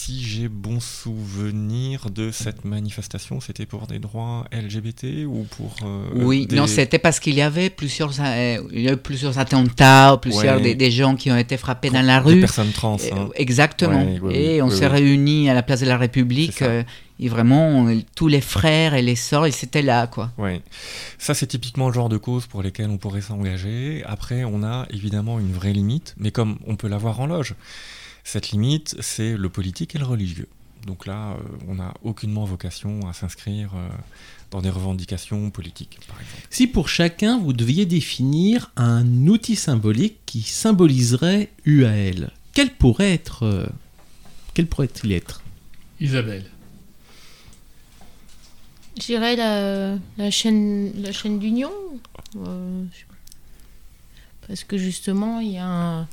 si 0.06 0.24
j'ai 0.24 0.50
bon 0.50 0.80
souvenir 0.80 2.12
de 2.12 2.30
cette 2.30 2.64
manifestation, 2.64 3.40
c'était 3.40 3.66
pour 3.66 3.88
des 3.88 3.98
droits 3.98 4.46
LGBT 4.52 5.26
ou 5.26 5.48
pour... 5.58 5.76
euh, 5.84 6.06
Oui, 6.14 6.46
des- 6.46 6.56
non, 6.56 6.68
c'était 6.68 7.00
parce 7.00 7.20
qu'il 7.20 7.34
y 7.34 7.42
avait 7.42 7.72
plusieurs, 7.72 8.12
euh, 8.20 8.58
il 8.72 8.82
y 8.82 8.88
a 8.90 8.94
eu 8.94 8.98
plusieurs 8.98 9.40
attentats, 9.40 10.18
plusieurs 10.22 10.58
Ouais. 10.58 10.62
des, 10.62 10.76
des 10.76 10.92
gens 10.92 11.16
qui 11.16 11.32
ont 11.32 11.38
été 11.38 11.58
frappés 11.58 11.90
dans 11.90 12.04
la 12.06 12.20
des 12.22 12.34
rue. 12.34 12.40
personnes 12.40 12.72
trans. 12.72 12.98
Euh, 13.04 13.16
hein. 13.16 13.30
Exactement. 13.34 14.04
Ouais, 14.04 14.20
oui, 14.22 14.36
et 14.36 14.54
oui, 14.56 14.62
on 14.62 14.68
oui, 14.70 14.76
s'est 14.78 14.86
oui. 14.86 14.92
réunis 14.92 15.50
à 15.50 15.56
la 15.56 15.64
place 15.64 15.80
de 15.82 15.88
la 15.88 15.98
République. 15.98 16.62
Euh, 16.62 16.84
et 17.20 17.28
vraiment, 17.30 17.88
euh, 17.88 17.96
tous 18.16 18.28
les 18.28 18.42
frères 18.42 18.94
et 18.94 19.02
les 19.02 19.16
sœurs, 19.16 19.48
ils 19.48 19.56
étaient 19.64 19.82
là, 19.82 20.06
quoi. 20.06 20.32
Ouais. 20.38 20.62
Ça, 21.18 21.34
c'est 21.34 21.48
typiquement 21.48 21.88
le 21.88 21.94
genre 21.94 22.10
de 22.10 22.18
cause 22.18 22.46
pour 22.46 22.62
lesquelles 22.62 22.90
on 22.90 22.98
pourrait 22.98 23.22
s'engager. 23.22 24.04
Après, 24.06 24.44
on 24.44 24.62
a 24.64 24.86
évidemment 24.92 25.40
une 25.40 25.52
vraie 25.54 25.74
limite, 25.74 26.14
mais 26.20 26.30
comme 26.32 26.58
on 26.68 26.76
peut 26.76 26.90
l'avoir 26.90 27.20
en 27.22 27.26
loge. 27.28 27.56
Cette 28.26 28.50
limite, 28.52 28.96
c'est 29.00 29.38
le 29.38 29.48
politique 29.50 29.96
et 29.96 30.00
le 30.00 30.06
religieux. 30.06 30.50
Donc 30.86 31.06
là, 31.06 31.32
euh, 31.34 31.38
on 31.70 31.76
n'a 31.76 31.94
aucunement 32.04 32.44
vocation 32.44 33.08
à 33.08 33.14
s'inscrire 33.14 33.72
euh, 33.76 33.88
dans 34.52 34.62
des 34.62 34.70
revendications 34.70 35.50
politiques, 35.52 36.00
par 36.08 36.20
exemple. 36.20 36.42
Si 36.50 36.68
pour 36.68 36.90
chacun 36.90 37.40
vous 37.40 37.54
deviez 37.54 37.86
définir 37.86 38.72
un 38.76 39.06
outil 39.28 39.56
symbolique 39.56 40.18
qui 40.26 40.42
symboliserait 40.42 41.50
UAL, 41.66 42.32
quel 42.54 42.72
pourrait 42.72 43.14
être 43.14 43.44
euh, 43.44 43.66
quel 44.54 44.68
pourrait-il 44.68 45.12
être? 45.14 45.42
Isabelle. 46.00 46.46
Je 49.00 49.06
dirais 49.08 49.36
la, 49.36 49.98
la 50.18 50.32
chaîne, 50.32 50.92
la 51.02 51.12
chaîne 51.12 51.40
d'union. 51.40 51.72
euh, 52.38 52.84
parce 54.48 54.64
que 54.64 54.78
justement, 54.78 55.40
il 55.40 55.52
y, 55.54 55.58
a 55.58 55.68
un- 55.68 56.08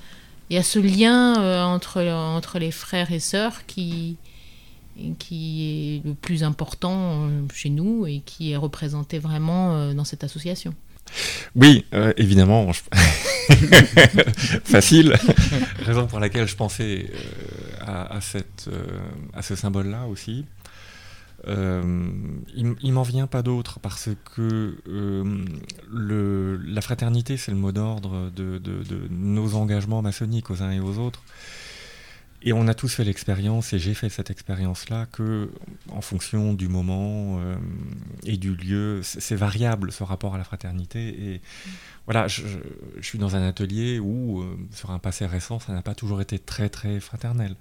et 0.53 0.59
à 0.59 0.63
ce 0.63 0.79
lien 0.79 1.65
entre, 1.65 2.03
entre 2.07 2.59
les 2.59 2.71
frères 2.71 3.11
et 3.11 3.21
sœurs 3.21 3.65
qui, 3.67 4.19
qui 5.19 6.03
est 6.05 6.07
le 6.07 6.15
plus 6.15 6.45
important 6.45 7.29
chez 7.53 7.71
nous 7.71 8.07
et 8.07 8.21
qui 8.25 8.53
est 8.53 8.57
représenté 8.57 9.19
vraiment 9.19 9.95
dans 9.95 10.05
cette 10.05 10.25
association. 10.25 10.75
Oui, 11.57 11.87
évidemment. 12.19 12.71
Facile. 14.65 15.17
Raison 15.87 16.07
pour 16.07 16.21
laquelle 16.21 16.47
je 16.47 16.55
pensais 16.55 17.11
à, 17.81 18.21
cette, 18.21 18.69
à 19.33 19.41
ce 19.41 19.57
symbole-là 19.57 20.07
aussi. 20.07 20.45
Euh, 21.49 22.09
il, 22.55 22.93
m'en 22.93 23.03
vient 23.03 23.27
pas 23.27 23.43
d'autre 23.43 23.81
parce 23.81 24.11
que 24.35 24.77
euh, 24.89 26.59
la 26.65 26.81
fraternité, 26.81 27.37
c'est 27.37 27.51
le 27.51 27.57
mot 27.57 27.73
d'ordre 27.73 28.31
de, 28.31 28.61
nos 29.11 29.55
engagements 29.55 30.03
maçonniques 30.03 30.51
aux 30.51 30.63
uns 30.63 30.71
et 30.71 30.81
aux 30.81 30.99
autres. 30.99 31.23
Et 32.45 32.53
on 32.53 32.67
a 32.67 32.75
tous 32.75 32.93
fait 32.93 33.05
l'expérience, 33.05 33.73
et 33.73 33.79
j'ai 33.79 33.95
fait 33.95 34.09
cette 34.09 34.29
expérience-là, 34.29 35.07
que 35.13 35.49
en 35.93 36.01
fonction 36.01 36.55
du 36.55 36.67
moment 36.67 37.39
euh, 37.39 37.55
et 38.25 38.37
du 38.37 38.57
lieu, 38.57 39.01
c'est 39.05 39.37
variable 39.37 39.93
ce 39.93 40.03
rapport 40.03 40.35
à 40.35 40.39
la 40.39 40.45
fraternité. 40.45 41.35
Et 41.35 41.41
voilà, 42.07 42.27
je, 42.27 42.43
je 42.99 43.07
suis 43.07 43.21
dans 43.21 43.37
un 43.37 43.47
atelier 43.47 44.01
où, 44.01 44.45
sur 44.73 44.91
un 44.91 44.99
passé 44.99 45.25
récent, 45.25 45.61
ça 45.61 45.73
n'a 45.73 45.83
pas 45.83 45.95
toujours 45.95 46.21
été 46.21 46.41
très 46.41 46.69
très 46.69 46.99
fraternel. 46.99 47.55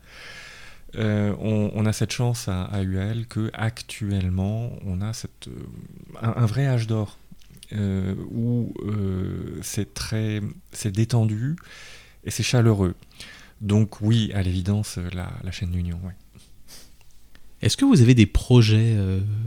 Euh, 0.97 1.33
on, 1.39 1.85
a 1.85 1.93
cette 1.93 2.11
chance 2.11 2.49
à, 2.49 2.63
à 2.63 2.83
UAL 2.83 3.25
que 3.27 3.49
actuellement 3.53 4.73
on 4.85 4.99
a 5.01 5.13
cette, 5.13 5.47
euh, 5.47 6.21
un, 6.21 6.45
vrai 6.45 6.67
âge 6.67 6.85
d'or 6.85 7.17
euh, 7.71 8.13
où 8.29 8.73
c'est 9.61 9.93
très 9.93 10.41
c'est 10.73 10.91
détendu 10.91 11.55
et 12.25 12.31
c'est 12.31 12.43
chaleureux. 12.43 12.95
Donc 13.61 14.01
oui, 14.01 14.31
à 14.33 14.41
l'évidence, 14.41 14.97
la, 15.13 15.51
chaîne 15.51 15.71
d'union. 15.71 15.99
Est-ce 17.61 17.77
que 17.77 17.85
vous 17.85 18.01
avez 18.01 18.15
des 18.15 18.25
projets 18.25 18.97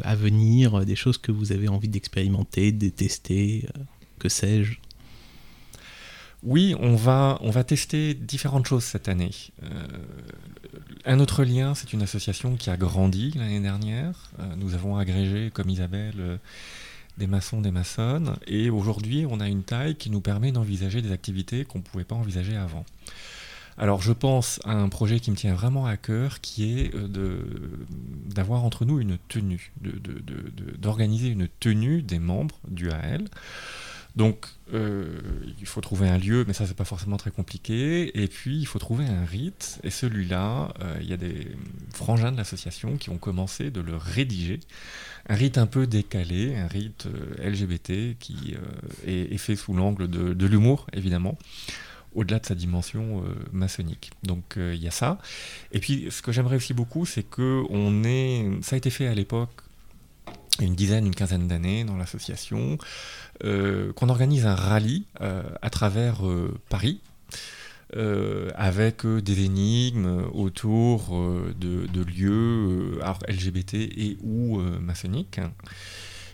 à 0.03 0.15
venir, 0.15 0.87
des 0.87 0.95
choses 0.95 1.19
que 1.19 1.33
vous 1.33 1.51
avez 1.51 1.69
envie 1.69 1.89
d'expérimenter, 1.89 2.71
de 2.71 2.89
tester, 2.89 3.67
que 4.21 4.29
sais-je? 4.29 4.79
Oui, 6.45 6.75
on 6.79 6.95
va, 6.95 7.39
tester 7.67 8.15
différentes 8.15 8.67
choses 8.67 8.85
cette 8.85 9.09
année. 9.09 9.31
Un 11.07 11.21
autre 11.21 11.45
lien, 11.45 11.75
c'est 11.75 11.93
une 11.93 12.03
association 12.03 12.57
qui 12.57 12.71
a 12.71 12.79
grandi 12.79 13.33
l'année 13.37 13.61
dernière. 13.61 14.31
Euh, 14.41 14.45
nous 14.57 14.75
avons 14.75 14.97
agrégé, 14.97 15.51
comme 15.53 15.69
Isabelle, 15.69 16.15
euh, 16.19 16.37
des 17.19 17.27
maçons, 17.27 17.61
des 17.61 17.71
maçonnes. 17.71 18.37
Et 18.47 18.71
aujourd'hui, 18.71 19.27
on 19.29 19.39
a 19.39 19.49
une 19.49 19.65
taille 19.65 19.97
qui 19.97 20.09
nous 20.09 20.23
permet 20.23 20.51
d'envisager 20.51 21.03
des 21.03 21.13
activités 21.13 21.67
qu'on 21.67 21.79
ne 21.79 21.83
pouvait 21.83 22.05
pas 22.05 22.15
envisager 22.15 22.57
avant. 22.57 22.87
Alors 23.77 24.01
je 24.01 24.13
pense 24.13 24.61
à 24.65 24.73
un 24.73 24.89
projet 24.89 25.19
qui 25.21 25.31
me 25.33 25.37
tient 25.37 25.53
vraiment 25.53 25.85
à 25.85 25.97
cœur, 25.97 26.41
qui 26.41 26.79
est 26.79 26.95
euh, 26.95 27.43
d'avoir 28.27 28.65
entre 28.65 28.85
nous 28.85 29.01
une 29.01 29.19
tenue, 29.29 29.73
d'organiser 30.79 31.29
une 31.29 31.49
tenue 31.61 32.01
des 32.01 32.21
membres 32.21 32.61
du 32.69 32.91
AL. 32.91 33.25
Donc, 34.17 34.47
euh, 34.73 35.19
il 35.59 35.67
faut 35.67 35.81
trouver 35.81 36.09
un 36.09 36.19
lieu, 36.19 36.45
mais 36.47 36.53
ça, 36.53 36.67
c'est 36.67 36.77
pas 36.77 36.85
forcément 36.85 37.17
très 37.17 37.33
compliqué. 37.33 38.23
Et 38.23 38.29
puis, 38.29 38.59
il 38.59 38.67
faut 38.67 38.79
trouver 38.79 39.07
un 39.07 39.25
rite. 39.25 39.81
Et 39.83 39.91
celui-là, 39.91 40.73
euh, 40.81 40.97
il 41.01 41.09
y 41.09 41.13
a 41.13 41.17
des 41.17 41.49
frangins 41.93 42.31
de 42.31 42.37
l'association 42.37 42.97
qui 42.97 43.11
ont 43.11 43.19
commencé 43.19 43.71
de 43.71 43.81
le 43.81 43.97
rédiger. 43.97 44.61
Un 45.29 45.35
rite 45.35 45.59
un 45.59 45.67
peu 45.67 45.89
décalé, 45.89 46.55
un 46.57 46.69
rite 46.69 47.07
euh, 47.07 47.51
LGBT 47.51 48.17
qui 48.19 48.55
est, 49.07 49.37
fait 49.39 49.57
sous 49.57 49.75
l'angle 49.75 50.09
de, 50.09 50.47
l'humour, 50.47 50.87
évidemment 50.93 51.37
au-delà 52.15 52.39
de 52.39 52.47
sa 52.47 52.55
dimension 52.55 53.25
maçonnique. 53.53 54.13
Donc 54.23 54.55
il 54.57 54.77
y 54.77 54.87
a 54.87 54.93
ça. 54.93 55.19
Et 55.73 55.81
puis 55.81 56.07
ce 56.11 56.23
que 56.23 56.31
j'aimerais 56.31 56.55
aussi 56.55 56.73
beaucoup, 56.73 57.05
c'est 57.07 57.25
que 57.25 57.65
on 57.71 58.05
est, 58.05 58.49
ça 58.63 58.77
a 58.77 58.77
été 58.77 58.89
fait 58.89 59.09
à 59.09 59.15
l'époque, 59.15 59.51
une 60.61 60.75
dizaine, 60.75 61.07
une 61.07 61.15
quinzaine 61.15 61.49
d'années 61.49 61.85
dans 61.85 61.97
l'association. 61.97 62.79
Euh, 63.43 63.93
qu'on 63.95 64.09
organise 64.11 64.47
un 64.47 64.55
rallye 64.55 65.07
euh, 65.21 65.43
à 65.61 65.69
travers 65.71 66.27
euh, 66.27 66.57
Paris. 66.69 67.01
avec 68.57 69.07
des 69.07 69.45
énigmes 69.45 70.25
autour 70.33 71.15
de, 71.57 72.03
lieux 72.03 72.99
LGBT 73.29 73.75
et 73.75 74.17
ou 74.21 74.59
maçonniques. 74.59 75.41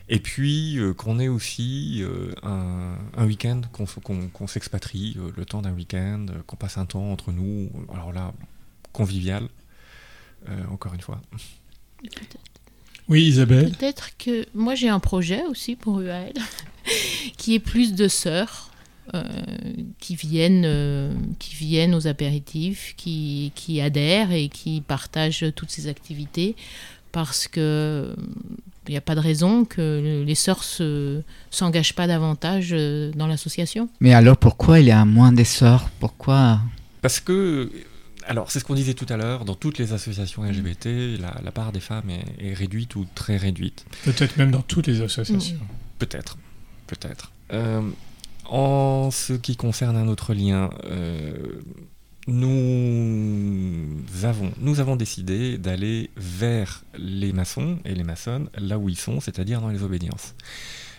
Et 0.08 0.20
puis 0.20 0.78
qu'on 0.96 1.18
ait 1.18 1.28
aussi 1.28 2.02
un, 2.42 3.26
week-end, 3.26 3.60
qu'on 3.72 4.46
s'expatrie 4.46 5.18
le 5.36 5.44
temps 5.44 5.60
d'un 5.60 5.74
week-end, 5.74 6.24
qu'on 6.46 6.56
passe 6.56 6.78
un 6.78 6.86
temps 6.86 7.12
entre 7.12 7.30
nous, 7.30 7.70
alors 7.92 8.12
là, 8.14 8.32
convivial, 8.92 9.46
encore 10.70 10.94
une 10.94 11.02
fois. 11.02 11.20
Oui, 13.10 13.24
Isabelle. 13.24 13.72
Peut-être 13.72 14.10
que 14.18 14.46
moi 14.54 14.76
j'ai 14.76 14.88
un 14.88 15.00
projet 15.00 15.42
aussi 15.50 15.74
pour 15.74 16.00
UAL 16.00 16.32
qui 17.36 17.56
est 17.56 17.58
plus 17.58 17.94
de 17.94 18.06
sœurs 18.06 18.70
euh, 19.14 19.24
qui, 19.98 20.14
viennent, 20.14 20.62
euh, 20.64 21.12
qui 21.40 21.56
viennent 21.56 21.96
aux 21.96 22.06
apéritifs, 22.06 22.94
qui, 22.96 23.50
qui, 23.56 23.80
adhèrent 23.80 24.30
et 24.30 24.48
qui 24.48 24.80
partagent 24.80 25.46
toutes 25.56 25.70
ces 25.70 25.88
activités 25.88 26.54
parce 27.10 27.48
que 27.48 28.14
il 28.86 28.92
n'y 28.92 28.96
a 28.96 29.00
pas 29.00 29.16
de 29.16 29.20
raison 29.20 29.64
que 29.64 30.22
les 30.24 30.34
sœurs 30.36 30.64
ne 30.78 31.22
s'engagent 31.50 31.94
pas 31.94 32.06
davantage 32.06 32.70
euh, 32.72 33.10
dans 33.16 33.26
l'association. 33.26 33.88
Mais 34.00 34.14
alors 34.14 34.36
pourquoi 34.36 34.78
il 34.78 34.86
y 34.86 34.92
a 34.92 35.04
moins 35.04 35.32
de 35.32 35.44
sœurs? 35.44 35.90
Pourquoi? 35.98 36.60
Parce 37.02 37.18
que 37.18 37.70
alors, 38.26 38.50
c'est 38.50 38.60
ce 38.60 38.64
qu'on 38.64 38.74
disait 38.74 38.94
tout 38.94 39.06
à 39.08 39.16
l'heure, 39.16 39.44
dans 39.44 39.54
toutes 39.54 39.78
les 39.78 39.92
associations 39.92 40.42
LGBT, 40.44 41.18
la, 41.18 41.52
part 41.52 41.72
des 41.72 41.80
femmes 41.80 42.10
est, 42.10 42.54
réduite 42.54 42.94
ou 42.96 43.06
très 43.14 43.36
réduite. 43.36 43.86
Peut-être 44.04 44.36
même 44.36 44.50
dans 44.50 44.62
toutes 44.62 44.86
les 44.86 45.00
associations. 45.00 45.58
Peut-être, 45.98 46.36
peut-être. 46.86 47.32
Euh, 47.52 47.82
en 48.46 49.10
ce 49.10 49.32
qui 49.32 49.56
concerne 49.56 49.96
un 49.96 50.08
autre 50.08 50.34
lien, 50.34 50.70
euh, 50.84 51.60
nous, 52.26 53.86
avons, 54.22 54.52
nous 54.58 54.80
avons 54.80 54.96
décidé 54.96 55.58
d'aller 55.58 56.10
vers 56.16 56.84
les 56.96 57.32
maçons 57.32 57.78
et 57.84 57.94
les 57.94 58.04
maçonnes 58.04 58.48
là 58.58 58.78
où 58.78 58.88
ils 58.88 58.98
sont, 58.98 59.20
c'est-à-dire 59.20 59.60
dans 59.60 59.68
les 59.68 59.82
obédiences. 59.82 60.34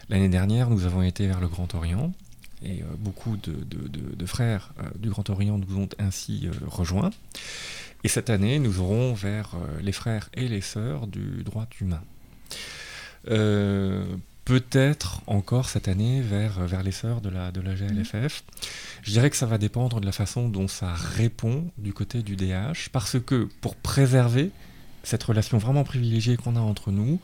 L'année 0.10 0.30
dernière, 0.30 0.70
nous 0.70 0.86
avons 0.86 1.04
été 1.04 1.28
vers 1.28 1.40
le 1.40 1.48
Grand 1.48 1.74
Orient, 1.76 2.12
et 2.64 2.82
euh, 2.82 2.86
beaucoup 2.98 3.38
de, 3.38 4.26
frères 4.26 4.74
euh, 4.80 4.84
du 4.98 5.10
Grand 5.10 5.30
Orient 5.30 5.58
nous 5.58 5.78
ont 5.78 5.90
ainsi 6.00 6.48
euh, 6.48 6.52
rejoints. 6.68 7.12
Et 8.04 8.08
cette 8.08 8.30
année, 8.30 8.60
nous 8.60 8.80
aurons 8.80 9.14
vers 9.14 9.56
les 9.80 9.92
frères 9.92 10.30
et 10.34 10.48
les 10.48 10.62
sœurs 10.62 11.06
du 11.06 11.44
droit 11.44 11.68
humain. 11.80 12.02
Peut-être 14.44 15.22
encore 15.28 15.70
cette 15.70 15.88
année 15.88 16.20
vers, 16.22 16.66
vers 16.66 16.82
les 16.82 16.92
sœurs 16.92 17.22
de 17.22 17.30
la, 17.30 17.52
de 17.52 17.62
la 17.62 17.76
GLFF. 17.76 18.44
Je 19.04 19.12
dirais 19.12 19.30
que 19.30 19.36
ça 19.36 19.46
va 19.46 19.60
dépendre 19.60 20.02
de 20.02 20.06
la 20.08 20.12
façon 20.12 20.50
dont 20.50 20.68
ça 20.68 20.96
répond 20.96 21.70
du 21.78 21.94
côté 21.94 22.24
du 22.24 22.36
DH, 22.36 22.90
parce 22.92 23.20
que 23.20 23.48
pour 23.62 23.76
préserver 23.76 24.50
cette 25.04 25.22
relation 25.22 25.60
vraiment 25.60 25.84
privilégiée 25.84 26.38
qu'on 26.38 26.56
a 26.56 26.60
entre 26.60 26.90
nous, 26.90 27.20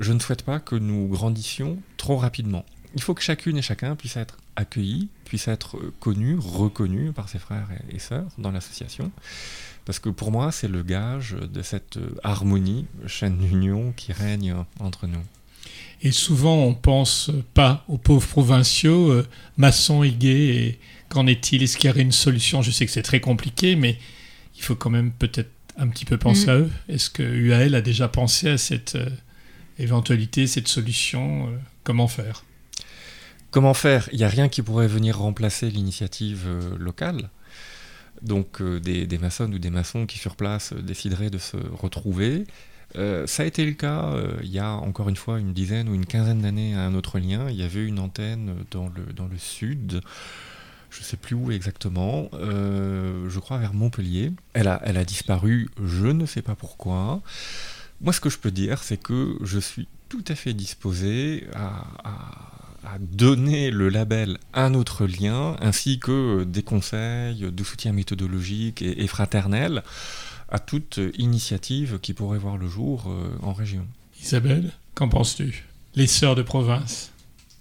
je 0.00 0.12
ne 0.12 0.18
souhaite 0.18 0.42
pas 0.42 0.58
que 0.58 0.74
nous 0.74 1.06
grandissions 1.06 1.78
trop 1.98 2.16
rapidement. 2.16 2.64
Il 2.94 3.02
faut 3.02 3.14
que 3.14 3.22
chacune 3.22 3.56
et 3.56 3.62
chacun 3.62 3.94
puisse 3.94 4.16
être 4.16 4.36
accueilli, 4.56 5.08
puisse 5.24 5.48
être 5.48 5.78
connu, 6.00 6.36
reconnu 6.38 7.12
par 7.12 7.28
ses 7.28 7.38
frères 7.38 7.68
et, 7.90 7.98
sœurs 7.98 8.28
dans 8.38 8.50
l'association. 8.50 9.12
Parce 9.84 9.98
que 9.98 10.08
pour 10.08 10.32
moi, 10.32 10.52
c'est 10.52 10.68
le 10.68 10.82
gage 10.82 11.32
de 11.32 11.62
cette 11.62 11.98
harmonie, 12.22 12.86
chaîne 13.06 13.38
d'union 13.38 13.92
qui 13.96 14.12
règne 14.12 14.54
entre 14.80 15.06
nous. 15.06 15.22
Et 16.02 16.12
souvent, 16.12 16.56
on 16.64 16.74
pense 16.74 17.30
pas 17.52 17.84
aux 17.88 17.98
pauvres 17.98 18.26
provinciaux, 18.26 19.10
euh, 19.10 19.26
maçons 19.56 20.02
et 20.02 20.12
gays. 20.12 20.56
Et 20.56 20.78
qu'en 21.08 21.26
est-il? 21.26 21.62
Est-ce 21.62 21.76
qu'il 21.76 21.88
y 21.88 21.92
aurait 21.92 22.02
une 22.02 22.12
solution? 22.12 22.62
Je 22.62 22.70
sais 22.70 22.86
que 22.86 22.92
c'est 22.92 23.02
très 23.02 23.20
compliqué, 23.20 23.76
mais 23.76 23.98
il 24.56 24.62
faut 24.62 24.74
quand 24.74 24.90
même 24.90 25.12
peut-être 25.12 25.50
un 25.76 25.88
petit 25.88 26.06
peu 26.06 26.16
penser 26.16 26.46
mm. 26.46 26.50
à 26.50 26.54
eux. 26.56 26.70
Est-ce 26.88 27.10
que 27.10 27.22
UAL 27.22 27.74
a 27.74 27.82
déjà 27.82 28.08
pensé 28.08 28.48
à 28.48 28.58
cette 28.58 28.94
euh, 28.96 29.10
éventualité, 29.78 30.46
cette 30.46 30.68
solution 30.68 31.48
euh, 31.48 31.58
Comment 31.84 32.08
faire? 32.08 32.44
Comment 33.50 33.74
faire? 33.74 34.08
Il 34.12 34.18
n'y 34.18 34.24
a 34.24 34.28
rien 34.28 34.48
qui 34.48 34.62
pourrait 34.62 34.86
venir 34.86 35.18
remplacer 35.18 35.70
l'initiative 35.70 36.44
euh, 36.46 36.78
locale. 36.78 37.30
Donc 38.22 38.60
euh, 38.60 38.78
des, 38.78 39.18
maçons 39.18 39.50
ou 39.52 39.58
des 39.58 39.70
maçons 39.70 40.06
qui 40.06 40.18
sur 40.18 40.36
place 40.36 40.72
euh, 40.72 40.80
décideraient 40.80 41.30
de 41.30 41.38
se 41.38 41.56
retrouver. 41.56 42.46
ça 42.94 43.42
a 43.42 43.46
été 43.46 43.64
le 43.64 43.72
cas 43.72 44.14
il 44.42 44.50
y 44.50 44.58
a 44.58 44.72
encore 44.72 45.08
une 45.08 45.16
fois 45.16 45.38
une 45.38 45.52
dizaine 45.52 45.88
ou 45.88 45.94
une 45.94 46.06
quinzaine 46.06 46.42
d'années 46.42 46.74
à 46.74 46.82
un 46.82 46.94
autre 46.94 47.18
lien. 47.18 47.48
Il 47.48 47.56
y 47.56 47.62
avait 47.62 47.84
une 47.84 47.98
antenne 47.98 48.54
dans 48.70 48.88
le, 48.88 49.38
sud, 49.38 50.00
je 50.90 51.00
ne 51.00 51.04
sais 51.04 51.16
plus 51.16 51.36
où 51.36 51.52
exactement, 51.52 52.28
je 52.32 53.38
crois 53.38 53.58
vers 53.58 53.74
Montpellier. 53.74 54.32
Elle 54.54 54.66
a, 54.66 55.04
disparu, 55.04 55.70
je 55.80 56.06
ne 56.06 56.26
sais 56.26 56.42
pas 56.42 56.56
pourquoi. 56.56 57.20
Moi 58.00 58.12
ce 58.12 58.20
que 58.20 58.28
je 58.28 58.38
peux 58.38 58.50
dire 58.50 58.82
c'est 58.82 59.00
que 59.00 59.38
je 59.42 59.60
suis 59.60 59.86
tout 60.08 60.24
à 60.26 60.34
fait 60.34 60.52
disposé 60.52 61.46
à 61.54 61.84
à 62.84 62.98
donner 62.98 63.70
le 63.70 63.88
label 63.88 64.38
Un 64.54 64.74
autre 64.74 65.06
lien, 65.06 65.56
ainsi 65.60 65.98
que 65.98 66.44
des 66.44 66.62
conseils 66.62 67.46
de 67.52 67.64
soutien 67.64 67.92
méthodologique 67.92 68.82
et, 68.82 69.02
et 69.02 69.06
fraternel 69.06 69.82
à 70.48 70.58
toute 70.58 70.98
initiative 71.18 71.98
qui 72.00 72.12
pourrait 72.14 72.38
voir 72.38 72.56
le 72.56 72.68
jour 72.68 73.04
euh, 73.08 73.28
en 73.42 73.52
région. 73.52 73.86
Isabelle, 74.22 74.72
qu'en 74.94 75.08
penses-tu? 75.08 75.64
Les 75.94 76.06
sœurs 76.06 76.34
de 76.34 76.42
province 76.42 77.10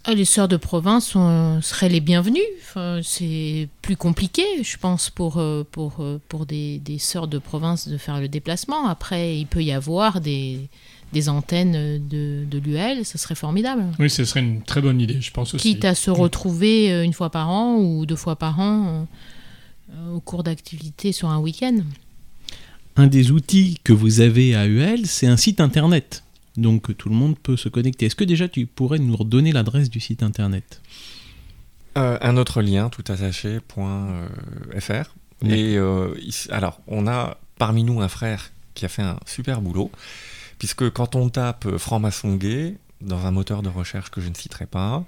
Ah, 0.05 0.13
Les 0.15 0.25
sœurs 0.25 0.47
de 0.47 0.57
province 0.57 1.07
sont- 1.09 1.61
seraient 1.61 1.89
les 1.89 1.99
bienvenues. 1.99 2.39
Enfin, 2.63 2.99
c'est 3.03 3.69
plus 3.81 3.95
compliqué, 3.97 4.43
je 4.63 4.77
pense, 4.77 5.09
pour, 5.09 5.37
euh, 5.37 5.63
pour, 5.71 5.97
euh, 5.99 6.19
pour 6.29 6.45
des, 6.45 6.79
des 6.79 6.97
sœurs 6.99 7.27
de 7.27 7.37
province 7.39 7.87
de 7.87 7.97
faire 7.97 8.19
le 8.19 8.27
déplacement. 8.27 8.87
Après, 8.87 9.37
il 9.37 9.45
peut 9.45 9.63
y 9.63 9.71
avoir 9.71 10.21
des, 10.21 10.67
des 11.13 11.29
antennes 11.29 11.73
de, 12.07 12.45
de 12.45 12.57
l'UL, 12.59 13.05
ça 13.05 13.17
serait 13.17 13.35
formidable. 13.35 13.85
Oui, 13.99 14.09
ce 14.09 14.25
serait 14.25 14.41
une 14.41 14.61
très 14.61 14.81
bonne 14.81 15.01
idée, 15.01 15.21
je 15.21 15.31
pense 15.31 15.53
aussi. 15.53 15.73
Quitte 15.73 15.85
à 15.85 15.95
se 15.95 16.11
retrouver 16.11 16.91
euh, 16.91 17.03
une 17.03 17.13
fois 17.13 17.29
par 17.29 17.49
an 17.49 17.77
ou 17.77 18.05
deux 18.05 18.15
fois 18.15 18.35
par 18.35 18.59
an 18.59 19.07
euh, 19.91 20.11
au 20.13 20.19
cours 20.19 20.43
d'activités 20.43 21.11
sur 21.11 21.29
un 21.29 21.39
week-end. 21.39 21.79
Un 22.95 23.07
des 23.07 23.31
outils 23.31 23.79
que 23.83 23.93
vous 23.93 24.19
avez 24.19 24.55
à 24.55 24.67
UL, 24.67 25.05
c'est 25.05 25.27
un 25.27 25.37
site 25.37 25.61
internet. 25.61 26.23
Donc 26.57 26.95
tout 26.97 27.09
le 27.09 27.15
monde 27.15 27.37
peut 27.37 27.57
se 27.57 27.69
connecter. 27.69 28.07
Est-ce 28.07 28.15
que 28.15 28.23
déjà 28.23 28.47
tu 28.47 28.65
pourrais 28.65 28.99
nous 28.99 29.15
redonner 29.15 29.51
l'adresse 29.51 29.89
du 29.89 29.99
site 29.99 30.23
internet? 30.23 30.81
Euh, 31.97 32.17
un 32.21 32.37
autre 32.37 32.61
lien, 32.61 32.89
tout 32.89 33.03
attaché, 33.11 33.59
point, 33.67 34.07
euh, 34.09 34.79
.fr. 34.79 35.15
Et 35.45 35.77
euh, 35.77 36.13
alors, 36.49 36.81
on 36.87 37.07
a 37.07 37.37
parmi 37.57 37.83
nous 37.83 38.01
un 38.01 38.07
frère 38.07 38.51
qui 38.73 38.85
a 38.85 38.89
fait 38.89 39.01
un 39.01 39.17
super 39.25 39.61
boulot, 39.61 39.91
puisque 40.59 40.89
quand 40.91 41.15
on 41.15 41.29
tape 41.29 41.65
euh, 41.65 41.77
franc-maçon 41.79 42.35
gay 42.35 42.77
dans 43.01 43.25
un 43.25 43.31
moteur 43.31 43.63
de 43.63 43.69
recherche 43.69 44.11
que 44.11 44.21
je 44.21 44.29
ne 44.29 44.35
citerai 44.35 44.65
pas, 44.65 45.03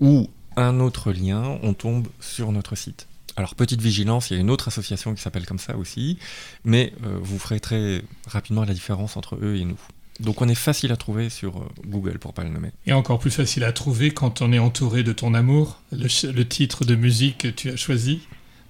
ou 0.00 0.30
un 0.56 0.80
autre 0.80 1.12
lien, 1.12 1.58
on 1.62 1.74
tombe 1.74 2.08
sur 2.20 2.52
notre 2.52 2.76
site. 2.76 3.08
Alors, 3.36 3.54
petite 3.54 3.80
vigilance, 3.80 4.30
il 4.30 4.34
y 4.34 4.36
a 4.36 4.40
une 4.40 4.50
autre 4.50 4.68
association 4.68 5.14
qui 5.14 5.22
s'appelle 5.22 5.46
comme 5.46 5.58
ça 5.58 5.76
aussi, 5.76 6.18
mais 6.64 6.92
euh, 7.04 7.18
vous 7.20 7.38
ferez 7.38 7.60
très 7.60 8.02
rapidement 8.26 8.64
la 8.64 8.74
différence 8.74 9.16
entre 9.16 9.36
eux 9.42 9.56
et 9.56 9.64
nous. 9.64 9.80
Donc, 10.20 10.42
on 10.42 10.48
est 10.48 10.54
facile 10.54 10.92
à 10.92 10.96
trouver 10.96 11.30
sur 11.30 11.56
euh, 11.56 11.68
Google, 11.86 12.18
pour 12.18 12.34
pas 12.34 12.44
le 12.44 12.50
nommer. 12.50 12.70
Et 12.86 12.92
encore 12.92 13.18
plus 13.18 13.30
facile 13.30 13.64
à 13.64 13.72
trouver 13.72 14.10
quand 14.10 14.42
on 14.42 14.52
est 14.52 14.58
entouré 14.58 15.02
de 15.02 15.12
ton 15.12 15.32
amour. 15.32 15.80
Le, 15.92 16.42
titre 16.44 16.84
de 16.84 16.94
musique 16.94 17.38
que 17.38 17.48
tu 17.48 17.70
as 17.70 17.76
choisi, 17.76 18.20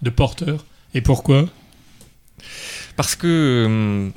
de 0.02 0.10
Porteur. 0.10 0.64
Et 0.94 1.00
pourquoi? 1.00 1.46
Parce 2.96 3.16
que, 3.16 3.26
euh, 3.68 4.10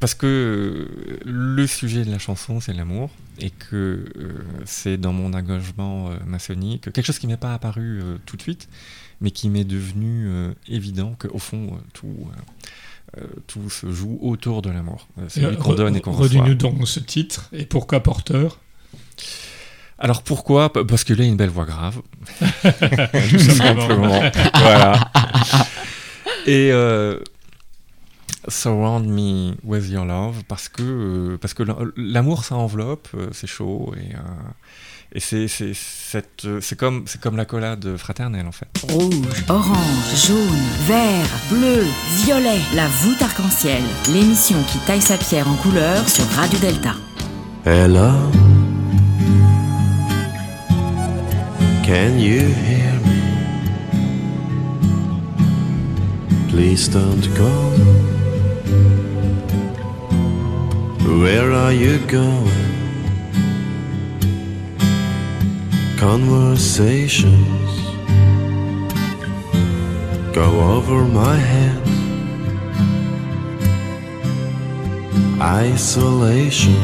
parce 0.00 0.14
que 0.14 0.26
euh, 0.26 1.18
le 1.24 1.66
sujet 1.66 2.04
de 2.04 2.10
la 2.10 2.18
chanson, 2.18 2.60
c'est 2.60 2.72
l'amour, 2.72 3.10
et 3.38 3.50
que 3.50 4.04
euh, 4.16 4.32
c'est 4.64 4.96
dans 4.96 5.12
mon 5.12 5.32
engagement 5.34 6.10
euh, 6.10 6.16
maçonnique, 6.26 6.82
quelque 6.92 7.04
chose 7.04 7.18
qui 7.18 7.26
m'est 7.26 7.36
pas 7.36 7.54
apparu 7.54 8.00
euh, 8.02 8.16
tout 8.26 8.36
de 8.36 8.42
suite, 8.42 8.68
mais 9.20 9.30
qui 9.30 9.48
m'est 9.48 9.64
devenu 9.64 10.28
évident 10.68 11.14
qu'au 11.18 11.38
fond, 11.38 11.78
tout, 11.94 12.28
tout 13.46 13.70
se 13.70 13.90
joue 13.90 14.18
autour 14.20 14.60
de 14.60 14.68
l'amour. 14.68 15.08
C'est 15.28 15.40
lui 15.40 15.56
qu'on 15.56 15.72
donne 15.72 15.96
et 15.96 16.02
qu'on 16.02 16.12
Redis-nous 16.12 16.42
reçoit. 16.42 16.54
donc 16.54 16.86
ce 16.86 17.00
titre. 17.00 17.48
Et 17.54 17.64
pourquoi 17.64 18.00
Porteur? 18.00 18.58
Alors 19.98 20.22
pourquoi? 20.22 20.70
Parce 20.70 21.02
que 21.02 21.14
là, 21.14 21.24
il 21.24 21.28
a 21.28 21.30
une 21.30 21.38
belle 21.38 21.48
voix 21.48 21.64
grave. 21.64 22.02
Tout 23.30 23.38
simplement. 23.38 24.20
Voilà. 24.54 25.10
Et 26.46 26.70
Surround 28.48 29.06
Me 29.08 29.54
With 29.64 29.88
Your 29.90 30.04
Love, 30.04 30.42
parce 30.48 30.68
que, 30.68 30.82
euh, 30.82 31.38
parce 31.38 31.54
que 31.54 31.62
l'am- 31.62 31.92
l'amour, 31.96 32.44
ça 32.44 32.54
enveloppe, 32.56 33.08
euh, 33.14 33.28
c'est 33.32 33.46
chaud, 33.46 33.92
et, 33.96 34.14
euh, 34.14 34.18
et 35.12 35.20
c'est, 35.20 35.48
c'est, 35.48 35.72
cette, 35.74 36.46
c'est, 36.60 36.76
comme, 36.78 37.04
c'est 37.06 37.20
comme 37.20 37.36
l'accolade 37.36 37.96
fraternelle, 37.96 38.46
en 38.46 38.52
fait. 38.52 38.68
Rouge, 38.88 39.44
orange, 39.48 40.26
jaune, 40.26 40.64
vert, 40.86 41.28
bleu, 41.50 41.84
violet. 42.24 42.60
La 42.74 42.86
voûte 42.88 43.20
arc-en-ciel. 43.22 43.82
L'émission 44.12 44.62
qui 44.64 44.78
taille 44.80 45.02
sa 45.02 45.16
pierre 45.18 45.48
en 45.48 45.56
couleur 45.56 46.08
sur 46.08 46.24
Radio 46.30 46.58
Delta. 46.58 46.94
Hello? 47.64 48.12
Can 51.84 52.18
you 52.18 52.40
hear 52.40 52.94
me? 53.04 53.22
Please 56.50 56.88
don't 56.88 57.28
go. 57.36 58.15
Where 61.06 61.52
are 61.52 61.72
you 61.72 61.98
going? 62.08 62.50
Conversations 65.96 67.70
go 70.34 70.48
over 70.74 71.04
my 71.04 71.36
head. 71.36 71.80
Isolation 75.40 76.82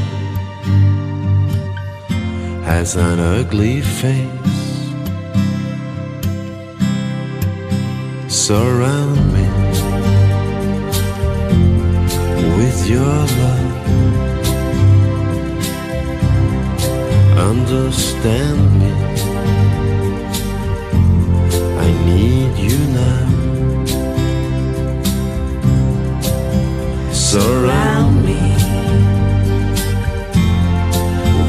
has 2.63 2.95
an 2.95 3.19
ugly 3.19 3.81
face. 3.81 4.29
Surround 8.29 9.33
me 9.35 9.47
with 12.57 12.89
your 12.89 13.03
love. 13.03 13.72
Understand 17.53 18.61
me. 18.81 18.93
I 21.85 21.89
need 22.09 22.53
you 22.67 22.79
now. 23.01 23.27
Surround 27.13 28.25
me 28.25 28.41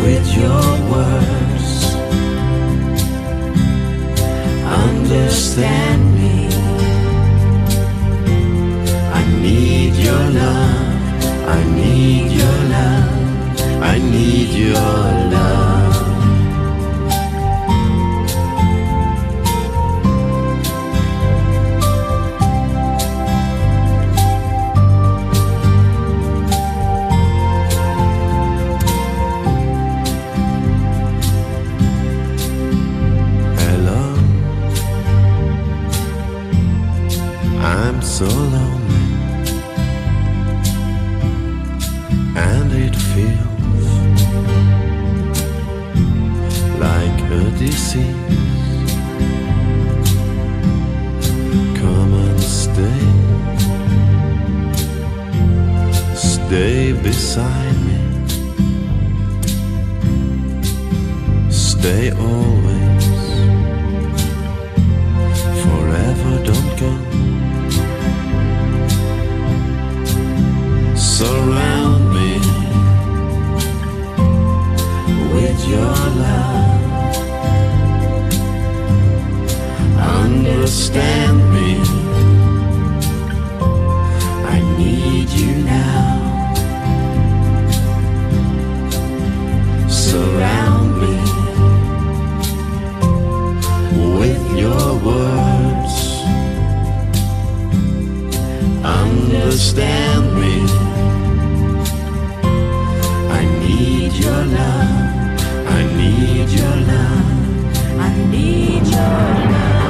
with 0.04 0.28
your 0.42 0.66
words. 0.92 1.70
Understand 4.88 6.02
me. 6.20 6.36
I 9.20 9.24
need 9.42 9.94
your 10.08 10.24
love. 10.42 11.48
I 11.48 11.64
need 11.80 12.30
your 12.42 12.60
love. 12.76 13.82
I 13.82 13.98
need 14.00 14.50
your 14.50 14.74
love. 15.32 15.63
understand 98.84 100.36
me. 100.36 100.66
I 103.40 103.46
need 103.60 104.14
your 104.14 104.46
love. 104.58 105.68
I 105.68 105.84
need 105.98 106.50
your 106.50 106.76
love. 106.92 108.00
I 108.00 108.10
need 108.30 108.86
your 108.88 109.00
love. 109.00 109.83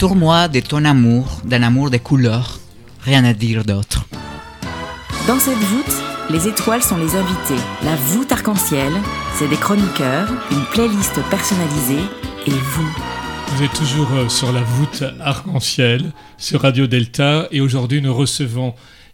Entoure-moi 0.00 0.48
de 0.48 0.60
ton 0.60 0.86
amour, 0.86 1.42
d'un 1.44 1.62
amour 1.62 1.90
des 1.90 1.98
couleurs. 1.98 2.58
Rien 3.02 3.22
à 3.22 3.34
dire 3.34 3.66
d'autre. 3.66 4.06
Dans 5.26 5.38
cette 5.38 5.58
voûte, 5.58 5.94
les 6.30 6.48
étoiles 6.48 6.82
sont 6.82 6.96
les 6.96 7.16
invités. 7.16 7.62
La 7.84 7.96
voûte 7.96 8.32
arc-en-ciel, 8.32 8.94
c'est 9.34 9.46
des 9.46 9.58
chroniqueurs, 9.58 10.30
une 10.52 10.64
playlist 10.72 11.20
personnalisée 11.28 12.02
et 12.46 12.50
vous. 12.50 12.88
Vous 13.48 13.62
êtes 13.62 13.74
toujours 13.74 14.10
euh, 14.14 14.30
sur 14.30 14.50
la 14.52 14.62
voûte 14.62 15.04
arc-en-ciel 15.20 16.12
sur 16.38 16.62
Radio 16.62 16.86
Delta 16.86 17.46
et 17.50 17.60
aujourd'hui 17.60 18.00
nous 18.00 18.14
recevons 18.14 18.72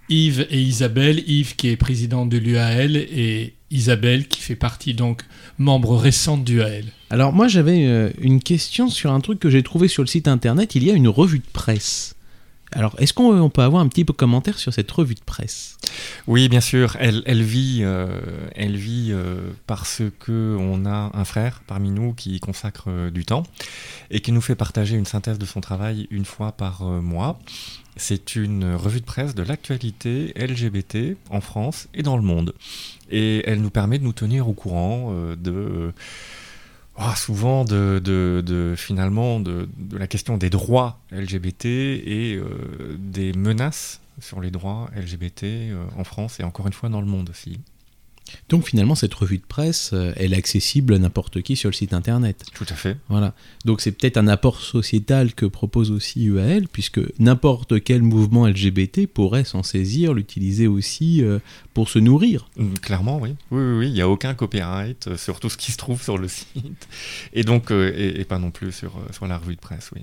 Yves 0.08 0.46
et 0.50 0.60
Isabelle. 0.60 1.28
Yves 1.28 1.56
qui 1.56 1.70
est 1.70 1.76
président 1.76 2.26
de 2.26 2.38
l'UAL 2.38 2.94
et 2.94 3.55
Isabelle 3.70 4.28
qui 4.28 4.40
fait 4.40 4.56
partie 4.56 4.94
donc 4.94 5.22
membre 5.58 5.96
récente 5.96 6.44
d'UAL. 6.44 6.84
Alors 7.10 7.32
moi 7.32 7.48
j'avais 7.48 7.86
euh, 7.86 8.10
une 8.20 8.40
question 8.40 8.88
sur 8.88 9.12
un 9.12 9.20
truc 9.20 9.38
que 9.38 9.50
j'ai 9.50 9.62
trouvé 9.62 9.88
sur 9.88 10.02
le 10.02 10.08
site 10.08 10.28
internet. 10.28 10.74
Il 10.74 10.84
y 10.84 10.90
a 10.90 10.94
une 10.94 11.08
revue 11.08 11.38
de 11.38 11.50
presse. 11.52 12.16
Alors 12.72 12.96
est-ce 12.98 13.12
qu'on 13.12 13.40
on 13.40 13.48
peut 13.48 13.62
avoir 13.62 13.82
un 13.82 13.88
petit 13.88 14.04
peu 14.04 14.12
de 14.12 14.18
commentaire 14.18 14.58
sur 14.58 14.72
cette 14.72 14.90
revue 14.90 15.14
de 15.14 15.20
presse? 15.24 15.78
Oui, 16.26 16.48
bien 16.48 16.60
sûr. 16.60 16.96
Elle, 16.98 17.22
elle 17.26 17.42
vit, 17.42 17.80
euh, 17.82 18.20
elle 18.54 18.76
vit 18.76 19.10
euh, 19.12 19.50
parce 19.66 20.02
que 20.18 20.56
on 20.58 20.84
a 20.84 21.10
un 21.14 21.24
frère 21.24 21.62
parmi 21.66 21.90
nous 21.90 22.12
qui 22.12 22.34
y 22.34 22.40
consacre 22.40 22.84
euh, 22.88 23.10
du 23.10 23.24
temps 23.24 23.44
et 24.10 24.20
qui 24.20 24.32
nous 24.32 24.40
fait 24.40 24.56
partager 24.56 24.96
une 24.96 25.04
synthèse 25.06 25.38
de 25.38 25.46
son 25.46 25.60
travail 25.60 26.08
une 26.10 26.24
fois 26.24 26.52
par 26.52 26.82
euh, 26.82 27.00
mois. 27.00 27.38
C'est 27.96 28.36
une 28.36 28.74
revue 28.74 29.00
de 29.00 29.06
presse 29.06 29.34
de 29.34 29.42
l'actualité 29.42 30.34
LGBT 30.36 31.16
en 31.30 31.40
France 31.40 31.88
et 31.94 32.02
dans 32.02 32.16
le 32.16 32.22
monde. 32.22 32.54
Et 33.10 33.42
elle 33.48 33.60
nous 33.60 33.70
permet 33.70 33.98
de 33.98 34.04
nous 34.04 34.12
tenir 34.12 34.48
au 34.48 34.52
courant 34.52 35.08
euh, 35.12 35.36
de 35.36 35.92
ah, 36.98 37.14
souvent 37.14 37.64
de, 37.64 38.74
finalement 38.76 39.38
de, 39.40 39.68
la 39.92 40.06
question 40.06 40.38
des 40.38 40.50
droits 40.50 40.98
LGBT 41.10 41.66
et 41.66 42.36
euh, 42.36 42.96
des 42.98 43.32
menaces 43.34 44.00
sur 44.20 44.40
les 44.40 44.50
droits 44.50 44.90
LGBT 44.96 45.44
euh, 45.44 45.84
en 45.98 46.04
France 46.04 46.40
et 46.40 46.44
encore 46.44 46.66
une 46.66 46.72
fois 46.72 46.88
dans 46.88 47.00
le 47.00 47.06
monde 47.06 47.28
aussi. 47.30 47.60
Donc 48.48 48.66
finalement 48.68 48.94
cette 48.94 49.14
revue 49.14 49.38
de 49.38 49.44
presse, 49.46 49.90
euh, 49.92 50.12
elle 50.16 50.32
est 50.32 50.36
accessible 50.36 50.94
à 50.94 50.98
n'importe 50.98 51.42
qui 51.42 51.56
sur 51.56 51.70
le 51.70 51.74
site 51.74 51.92
internet. 51.92 52.44
Tout 52.54 52.66
à 52.68 52.74
fait. 52.74 52.96
Voilà. 53.08 53.34
Donc 53.64 53.80
c'est 53.80 53.92
peut-être 53.92 54.16
un 54.16 54.28
apport 54.28 54.60
sociétal 54.60 55.34
que 55.34 55.46
propose 55.46 55.90
aussi 55.90 56.24
UAL, 56.24 56.68
puisque 56.68 57.00
n'importe 57.18 57.82
quel 57.82 58.02
mouvement 58.02 58.46
LGBT 58.46 59.06
pourrait 59.06 59.44
s'en 59.44 59.62
saisir, 59.62 60.14
l'utiliser 60.14 60.66
aussi 60.66 61.22
euh, 61.22 61.38
pour 61.74 61.88
se 61.88 61.98
nourrir. 61.98 62.48
Mm, 62.56 62.74
Clairement, 62.74 63.18
oui. 63.18 63.30
Oui, 63.50 63.62
oui, 63.62 63.78
oui. 63.78 63.86
Il 63.88 63.92
n'y 63.92 64.00
a 64.00 64.08
aucun 64.08 64.34
copyright 64.34 65.06
euh, 65.08 65.16
sur 65.16 65.40
tout 65.40 65.48
ce 65.48 65.56
qui 65.56 65.72
se 65.72 65.76
trouve 65.76 66.02
sur 66.02 66.18
le 66.18 66.28
site. 66.28 66.88
Et 67.32 67.44
donc, 67.44 67.70
euh, 67.70 67.92
et, 67.96 68.20
et 68.20 68.24
pas 68.24 68.38
non 68.38 68.50
plus 68.50 68.72
sur, 68.72 68.92
sur 69.12 69.26
la 69.26 69.38
revue 69.38 69.54
de 69.56 69.60
presse, 69.60 69.90
oui. 69.94 70.02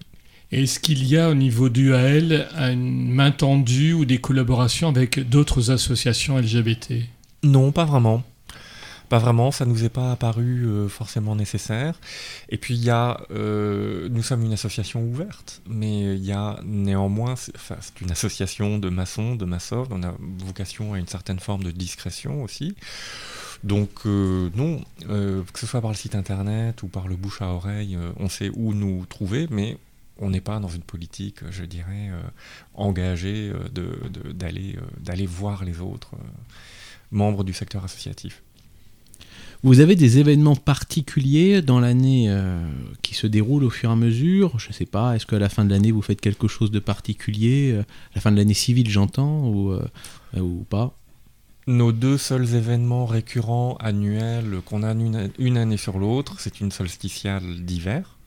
Est-ce 0.51 0.79
qu'il 0.79 1.03
y 1.07 1.17
a 1.17 1.31
au 1.31 1.33
niveau 1.33 1.67
d'UAL 1.69 2.47
une 2.55 3.09
main 3.09 3.31
tendue 3.31 3.93
ou 3.93 4.05
des 4.05 4.19
collaborations 4.19 4.87
avec 4.89 5.27
d'autres 5.27 5.71
associations 5.71 6.37
LGBT 6.37 6.93
Non, 7.43 7.73
pas 7.73 7.83
vraiment. 7.83 8.23
Pas 9.09 9.19
vraiment, 9.19 9.51
ça 9.51 9.65
nous 9.65 9.83
est 9.83 9.89
pas 9.89 10.13
apparu 10.13 10.65
euh, 10.65 10.87
forcément 10.87 11.35
nécessaire. 11.35 11.99
Et 12.47 12.57
puis 12.57 12.73
il 12.73 12.83
y 12.83 12.89
a, 12.89 13.19
euh, 13.31 14.07
nous 14.09 14.23
sommes 14.23 14.43
une 14.43 14.53
association 14.53 15.03
ouverte, 15.03 15.61
mais 15.67 16.15
il 16.15 16.23
y 16.23 16.31
a 16.31 16.59
néanmoins, 16.63 17.35
c'est 17.35 18.01
une 18.01 18.11
association 18.11 18.79
de 18.79 18.89
maçons, 18.89 19.35
de 19.35 19.43
maçons, 19.43 19.85
on 19.91 20.03
a 20.03 20.15
vocation 20.39 20.93
à 20.93 20.99
une 20.99 21.07
certaine 21.07 21.39
forme 21.39 21.63
de 21.63 21.71
discrétion 21.71 22.41
aussi. 22.43 22.75
Donc 23.63 24.05
euh, 24.05 24.49
non, 24.55 24.81
que 25.01 25.59
ce 25.59 25.67
soit 25.67 25.81
par 25.81 25.91
le 25.91 25.97
site 25.97 26.15
internet 26.15 26.81
ou 26.81 26.87
par 26.87 27.07
le 27.07 27.15
bouche 27.17 27.41
à 27.41 27.47
oreille, 27.49 27.97
on 28.17 28.29
sait 28.29 28.51
où 28.55 28.73
nous 28.73 29.05
trouver, 29.05 29.47
mais 29.51 29.77
on 30.17 30.29
n'est 30.29 30.41
pas 30.41 30.59
dans 30.59 30.69
une 30.69 30.81
politique, 30.81 31.39
je 31.51 31.65
dirais, 31.65 32.09
engagée 32.73 33.51
d'aller 33.73 35.25
voir 35.27 35.65
les 35.65 35.81
autres 35.81 36.15
membres 37.13 37.43
du 37.43 37.53
secteur 37.53 37.83
associatif. 37.83 38.43
Vous 39.65 39.79
avez 39.79 39.95
des 39.95 40.19
événements 40.19 40.57
particuliers 40.57 41.61
dans 41.61 41.79
l'année 41.79 42.25
euh, 42.27 42.61
qui 43.01 43.15
se 43.15 43.27
déroulent 43.27 43.63
au 43.63 43.69
fur 43.69 43.89
et 43.89 43.93
à 43.93 43.95
mesure? 43.95 44.59
Je 44.59 44.67
ne 44.67 44.73
sais 44.73 44.85
pas, 44.85 45.15
est-ce 45.15 45.25
qu'à 45.25 45.39
la 45.39 45.47
fin 45.47 45.63
de 45.63 45.69
l'année 45.69 45.91
vous 45.91 46.01
faites 46.01 46.19
quelque 46.19 46.49
chose 46.49 46.69
de 46.69 46.79
particulier? 46.79 47.71
Euh, 47.71 47.83
La 48.13 48.19
fin 48.19 48.31
de 48.33 48.35
l'année 48.35 48.53
civile 48.53 48.89
j'entends, 48.89 49.47
ou, 49.47 49.71
euh, 49.71 49.87
euh, 50.35 50.41
ou 50.41 50.65
pas? 50.69 50.97
Nos 51.65 51.93
deux 51.93 52.17
seuls 52.17 52.55
événements 52.55 53.05
récurrents 53.05 53.77
annuels 53.79 54.59
qu'on 54.65 54.83
a 54.83 54.91
une, 54.91 55.31
une 55.39 55.57
année 55.57 55.77
sur 55.77 55.97
l'autre, 55.97 56.41
c'est 56.41 56.59
une 56.59 56.71
solsticiale 56.71 57.63
d'hiver. 57.63 58.17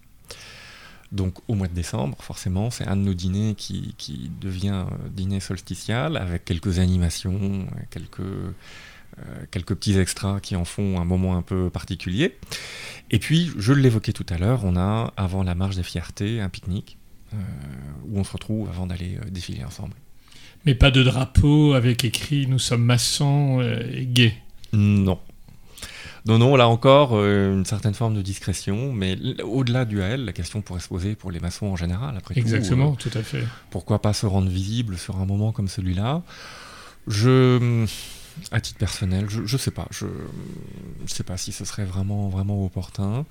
Donc 1.12 1.34
au 1.48 1.54
mois 1.54 1.68
de 1.68 1.74
décembre, 1.74 2.18
forcément, 2.20 2.70
c'est 2.70 2.86
un 2.86 2.96
de 2.96 3.02
nos 3.02 3.14
dîners 3.14 3.54
qui, 3.56 3.94
qui 3.96 4.30
devient 4.40 4.84
euh, 4.90 5.08
dîner 5.08 5.40
solsticial 5.40 6.16
avec 6.16 6.44
quelques 6.44 6.78
animations, 6.78 7.38
euh, 7.40 7.80
quelques, 7.90 8.20
euh, 8.20 9.44
quelques 9.50 9.74
petits 9.74 9.98
extras 9.98 10.40
qui 10.40 10.56
en 10.56 10.64
font 10.64 11.00
un 11.00 11.04
moment 11.04 11.36
un 11.36 11.42
peu 11.42 11.70
particulier. 11.70 12.36
Et 13.10 13.18
puis, 13.18 13.50
je 13.56 13.72
l'évoquais 13.72 14.12
tout 14.12 14.26
à 14.28 14.38
l'heure, 14.38 14.64
on 14.64 14.76
a, 14.76 15.12
avant 15.16 15.42
la 15.42 15.54
marche 15.54 15.76
des 15.76 15.82
fiertés, 15.82 16.40
un 16.40 16.48
pique-nique 16.48 16.98
euh, 17.32 17.36
où 18.08 18.18
on 18.18 18.24
se 18.24 18.32
retrouve 18.32 18.68
avant 18.68 18.86
d'aller 18.86 19.18
défiler 19.30 19.64
ensemble. 19.64 19.94
Mais 20.66 20.74
pas 20.74 20.90
de 20.90 21.02
drapeau 21.04 21.74
avec 21.74 22.04
écrit 22.04 22.48
Nous 22.48 22.58
sommes 22.58 22.82
maçons 22.82 23.60
euh, 23.60 23.88
et 23.92 24.04
gays. 24.04 24.34
Non. 24.72 25.20
Non, 26.26 26.38
non, 26.38 26.56
là 26.56 26.68
encore, 26.68 27.10
euh, 27.12 27.52
une 27.54 27.64
certaine 27.64 27.94
forme 27.94 28.14
de 28.14 28.22
discrétion, 28.22 28.92
mais 28.92 29.16
au-delà 29.44 29.84
du 29.84 30.02
AL, 30.02 30.24
la 30.24 30.32
question 30.32 30.60
pourrait 30.60 30.80
se 30.80 30.88
poser 30.88 31.14
pour 31.14 31.30
les 31.30 31.40
maçons 31.40 31.66
en 31.66 31.76
général, 31.76 32.16
après 32.16 32.34
tout. 32.34 32.40
Exactement, 32.40 32.92
Euh, 32.92 32.96
tout 32.98 33.16
à 33.16 33.22
fait. 33.22 33.44
pourquoi 33.70 34.00
pas 34.02 34.12
se 34.12 34.26
rendre 34.26 34.48
visible 34.48 34.98
sur 34.98 35.16
un 35.20 35.24
moment 35.26 35.52
comme 35.52 35.68
celui-là? 35.68 36.22
Je, 37.06 37.86
à 38.50 38.60
titre 38.60 38.78
personnel, 38.78 39.26
je, 39.28 39.46
je 39.46 39.56
sais 39.56 39.70
pas, 39.70 39.86
je, 39.90 40.06
je 41.06 41.12
sais 41.14 41.22
pas 41.22 41.36
si 41.36 41.52
ce 41.52 41.64
serait 41.64 41.84
vraiment, 41.84 42.28
vraiment 42.28 42.64
opportun. 42.64 43.24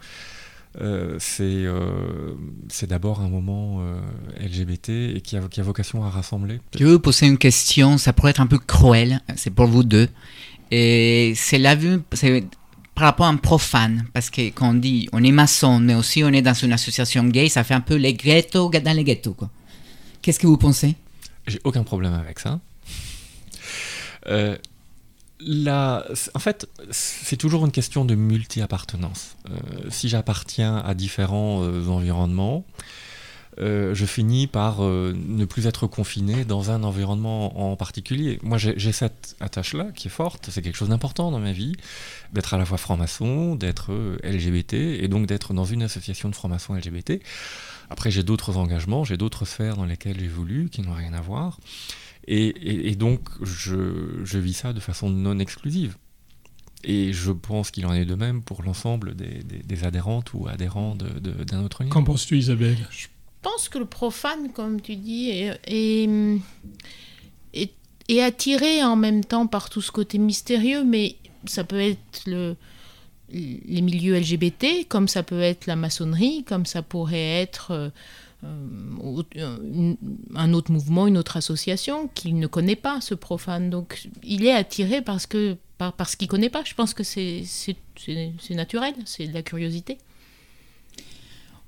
Euh, 0.81 1.15
c'est 1.19 1.43
euh, 1.43 2.33
c'est 2.67 2.87
d'abord 2.89 3.21
un 3.21 3.29
moment 3.29 3.77
euh, 3.79 3.97
LGBT 4.45 4.89
et 5.15 5.21
qui 5.23 5.37
a, 5.37 5.41
qui 5.49 5.61
a 5.61 5.63
vocation 5.63 6.03
à 6.03 6.09
rassembler. 6.09 6.59
Je 6.77 6.83
veux 6.83 6.93
vous 6.93 6.99
poser 6.99 7.27
une 7.27 7.37
question, 7.37 7.97
ça 7.97 8.11
pourrait 8.11 8.31
être 8.31 8.41
un 8.41 8.47
peu 8.47 8.57
cruel, 8.59 9.21
c'est 9.37 9.51
pour 9.51 9.67
vous 9.67 9.83
deux. 9.83 10.09
Et 10.71 11.31
c'est 11.37 11.59
la 11.59 11.75
vue, 11.75 11.99
par 12.95 13.03
rapport 13.03 13.25
à 13.25 13.29
un 13.29 13.35
profane, 13.35 14.05
parce 14.13 14.29
que 14.29 14.49
quand 14.49 14.69
on 14.69 14.73
dit 14.73 15.09
on 15.11 15.23
est 15.23 15.31
maçon, 15.31 15.79
mais 15.79 15.95
aussi 15.95 16.23
on 16.23 16.29
est 16.29 16.41
dans 16.41 16.53
une 16.53 16.73
association 16.73 17.25
gay, 17.25 17.49
ça 17.49 17.63
fait 17.63 17.73
un 17.73 17.81
peu 17.81 17.95
les 17.95 18.13
ghettos 18.13 18.69
dans 18.69 18.95
les 18.95 19.03
ghettos. 19.03 19.33
quoi. 19.33 19.49
Qu'est-ce 20.21 20.39
que 20.39 20.47
vous 20.47 20.57
pensez? 20.57 20.95
J'ai 21.45 21.59
aucun 21.63 21.83
problème 21.83 22.13
avec 22.13 22.39
ça. 22.39 22.59
Euh, 24.27 24.57
en 25.39 26.39
fait, 26.39 26.67
c'est 26.89 27.37
toujours 27.37 27.65
une 27.65 27.71
question 27.71 28.05
de 28.05 28.15
multi-appartenance. 28.15 29.35
Euh, 29.49 29.89
si 29.89 30.09
j'appartiens 30.09 30.77
à 30.77 30.93
différents 30.93 31.63
euh, 31.63 31.87
environnements, 31.87 32.65
euh, 33.60 33.93
je 33.95 34.06
finis 34.06 34.47
par 34.47 34.84
euh, 34.84 35.14
ne 35.16 35.45
plus 35.45 35.66
être 35.68 35.88
confiné 35.88 36.43
dans 36.45 36.72
un 36.72 36.84
environnement 36.84 37.72
en 37.72 37.76
particulier. 37.76 38.39
Moi, 38.43 38.58
j'ai 38.58 38.91
cette 38.91 39.36
attache-là 39.39 39.91
qui 39.95 40.08
est 40.08 40.12
forte, 40.12 40.49
c'est 40.51 40.62
quelque 40.62 40.76
chose 40.76 40.89
d'important 40.89 41.32
dans 41.32 41.39
ma 41.39 41.51
vie, 41.53 41.74
d'être 42.34 42.53
à 42.53 42.58
la 42.58 42.66
fois 42.66 42.78
franc-maçon, 42.78 43.56
d'être 43.56 43.91
euh, 43.93 44.18
LGBT, 44.24 44.74
et 44.74 45.08
donc 45.08 45.26
d'être 45.28 45.53
dans 45.53 45.66
une 45.66 45.84
association 45.84 46.30
de 46.30 46.36
francs-maçons 46.36 46.74
LGBT. 46.74 47.22
Après, 47.89 48.12
j'ai 48.12 48.24
d'autres 48.24 48.58
engagements, 48.58 49.03
j'ai 49.03 49.16
d'autres 49.18 49.45
sphères 49.45 49.78
dans 49.78 49.86
lesquelles 49.86 50.20
j'évolue 50.20 50.70
qui 50.70 50.82
n'ont 50.82 50.93
rien 50.93 51.14
à 51.14 51.22
voir. 51.22 51.60
Et, 52.28 52.47
et- 52.47 52.89
et 52.89 52.95
donc, 52.95 53.22
je, 53.41 54.22
je 54.24 54.38
vis 54.39 54.53
ça 54.53 54.74
de 54.74 54.80
façon 54.80 55.10
non 55.10 55.38
exclusive. 55.39 55.95
Et 56.84 57.14
je 57.14 57.32
pense 57.32 57.72
qu'il 57.72 57.86
en 57.86 57.93
est 57.93 58.06
de 58.06 58.16
même 58.16 58.41
pour 58.43 58.62
l'ensemble 58.64 59.16
des, 59.16 59.43
des- 59.43 59.64
des 59.64 59.84
adhérentes 59.86 60.34
ou 60.34 60.47
adhérents 60.47 60.95
de- 60.95 61.20
de- 61.20 61.43
d'un 61.43 61.64
autre 61.64 61.84
lien. 61.84 61.89
Qu'en 61.89 62.03
penses-tu, 62.03 62.38
Isabelle? 62.38 62.78
Je 62.91 63.08
pense 63.47 63.69
que 63.69 63.77
le 63.77 63.85
profane, 63.85 64.51
comme 64.51 64.81
tu 64.81 64.95
dis, 64.95 65.29
est, 65.29 66.39
attiré 68.21 68.83
en 68.83 68.95
même 68.95 69.23
temps 69.23 69.47
par 69.47 69.69
tout 69.69 69.81
ce 69.81 69.91
côté 69.91 70.17
mystérieux, 70.17 70.83
mais 70.83 71.15
ça 71.45 71.63
peut 71.63 71.79
être 71.79 72.21
le, 72.27 72.55
les 73.29 73.81
milieux 73.81 74.17
LGBT, 74.19 74.87
comme 74.87 75.07
ça 75.07 75.23
peut 75.23 75.41
être 75.41 75.65
la 75.67 75.75
maçonnerie, 75.75 76.43
comme 76.43 76.65
ça 76.65 76.81
pourrait 76.81 77.41
être 77.41 77.71
euh, 77.71 77.89
euh, 78.43 79.21
une- 79.63 79.97
un 80.35 80.53
autre 80.53 80.71
mouvement, 80.71 81.07
une 81.07 81.17
autre 81.17 81.37
association 81.37 82.09
qu'il 82.13 82.37
ne 82.39 82.47
connaît 82.47 82.75
pas, 82.75 83.01
ce 83.01 83.15
profane. 83.15 83.69
Donc 83.69 84.07
il 84.23 84.45
est 84.45 84.53
attiré 84.53 85.01
parce 85.01 85.25
que 85.25 85.57
par, 85.77 85.93
parce 85.93 86.15
qu'il 86.15 86.27
ne 86.27 86.31
connaît 86.31 86.49
pas. 86.49 86.63
Je 86.63 86.73
pense 86.75 86.93
que 86.93 87.03
c'est 87.03 87.43
naturel, 88.51 88.93
c'est 89.05 89.27
de 89.27 89.33
la 89.33 89.41
curiosité. 89.41 89.97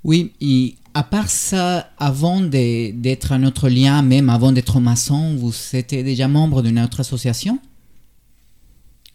Oui, 0.03 0.33
et 0.41 0.75
à 0.93 1.03
part 1.03 1.29
ça, 1.29 1.91
avant 1.97 2.41
d'être 2.41 3.31
à 3.31 3.37
notre 3.37 3.69
lien, 3.69 4.01
même 4.01 4.29
avant 4.29 4.51
d'être 4.51 4.79
maçon, 4.79 5.35
vous 5.35 5.53
étiez 5.73 6.03
déjà 6.03 6.27
membre 6.27 6.61
d'une 6.61 6.79
autre 6.79 7.01
association? 7.01 7.59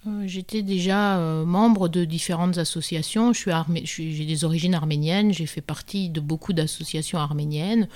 Euh, 0.07 0.25
J'étais 0.27 0.63
déjà 0.63 1.19
euh, 1.19 1.45
membre 1.45 1.89
de 1.89 2.05
différentes 2.05 2.59
associations. 2.59 3.33
J'ai 3.33 4.25
des 4.25 4.45
origines 4.45 4.75
arméniennes. 4.75 5.33
J'ai 5.33 5.47
fait 5.47 5.61
partie 5.61 6.09
de 6.09 6.21
beaucoup 6.21 6.53
d'associations 6.53 7.19
arméniennes 7.19 7.89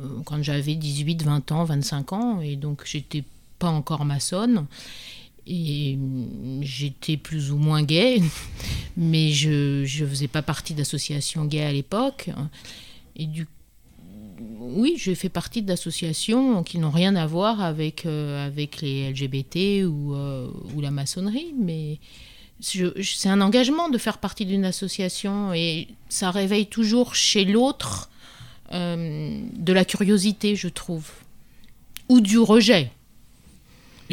euh, 0.00 0.08
quand 0.24 0.42
j'avais 0.42 0.76
18, 0.76 1.24
20 1.24 1.52
ans, 1.52 1.64
25 1.64 2.12
ans. 2.12 2.40
Et 2.40 2.56
donc, 2.56 2.82
j'étais 2.84 3.24
pas 3.58 3.70
encore 3.70 4.04
maçonne. 4.04 4.66
Et 5.46 5.98
j'étais 6.62 7.16
plus 7.16 7.50
ou 7.52 7.56
moins 7.56 7.82
gay. 7.82 8.22
Mais 8.96 9.30
je 9.30 9.80
ne 9.82 10.08
faisais 10.08 10.28
pas 10.28 10.42
partie 10.42 10.74
d'associations 10.74 11.44
gays 11.44 11.64
à 11.64 11.72
l'époque. 11.72 12.30
Et 13.16 13.26
du 13.26 13.46
oui, 14.60 14.94
j'ai 14.96 15.14
fait 15.14 15.28
partie 15.28 15.62
d'associations 15.62 16.62
qui 16.62 16.78
n'ont 16.78 16.90
rien 16.90 17.14
à 17.16 17.26
voir 17.26 17.60
avec, 17.60 18.06
euh, 18.06 18.46
avec 18.46 18.80
les 18.80 19.10
LGBT 19.10 19.86
ou, 19.86 20.14
euh, 20.14 20.48
ou 20.74 20.80
la 20.80 20.90
maçonnerie, 20.90 21.54
mais 21.58 21.98
c'est 22.60 23.28
un 23.28 23.40
engagement 23.40 23.88
de 23.88 23.98
faire 23.98 24.18
partie 24.18 24.46
d'une 24.46 24.64
association 24.64 25.52
et 25.52 25.88
ça 26.08 26.30
réveille 26.30 26.66
toujours 26.66 27.14
chez 27.14 27.44
l'autre 27.44 28.10
euh, 28.72 29.40
de 29.52 29.72
la 29.72 29.84
curiosité, 29.84 30.56
je 30.56 30.68
trouve, 30.68 31.10
ou 32.08 32.20
du 32.20 32.38
rejet. 32.38 32.90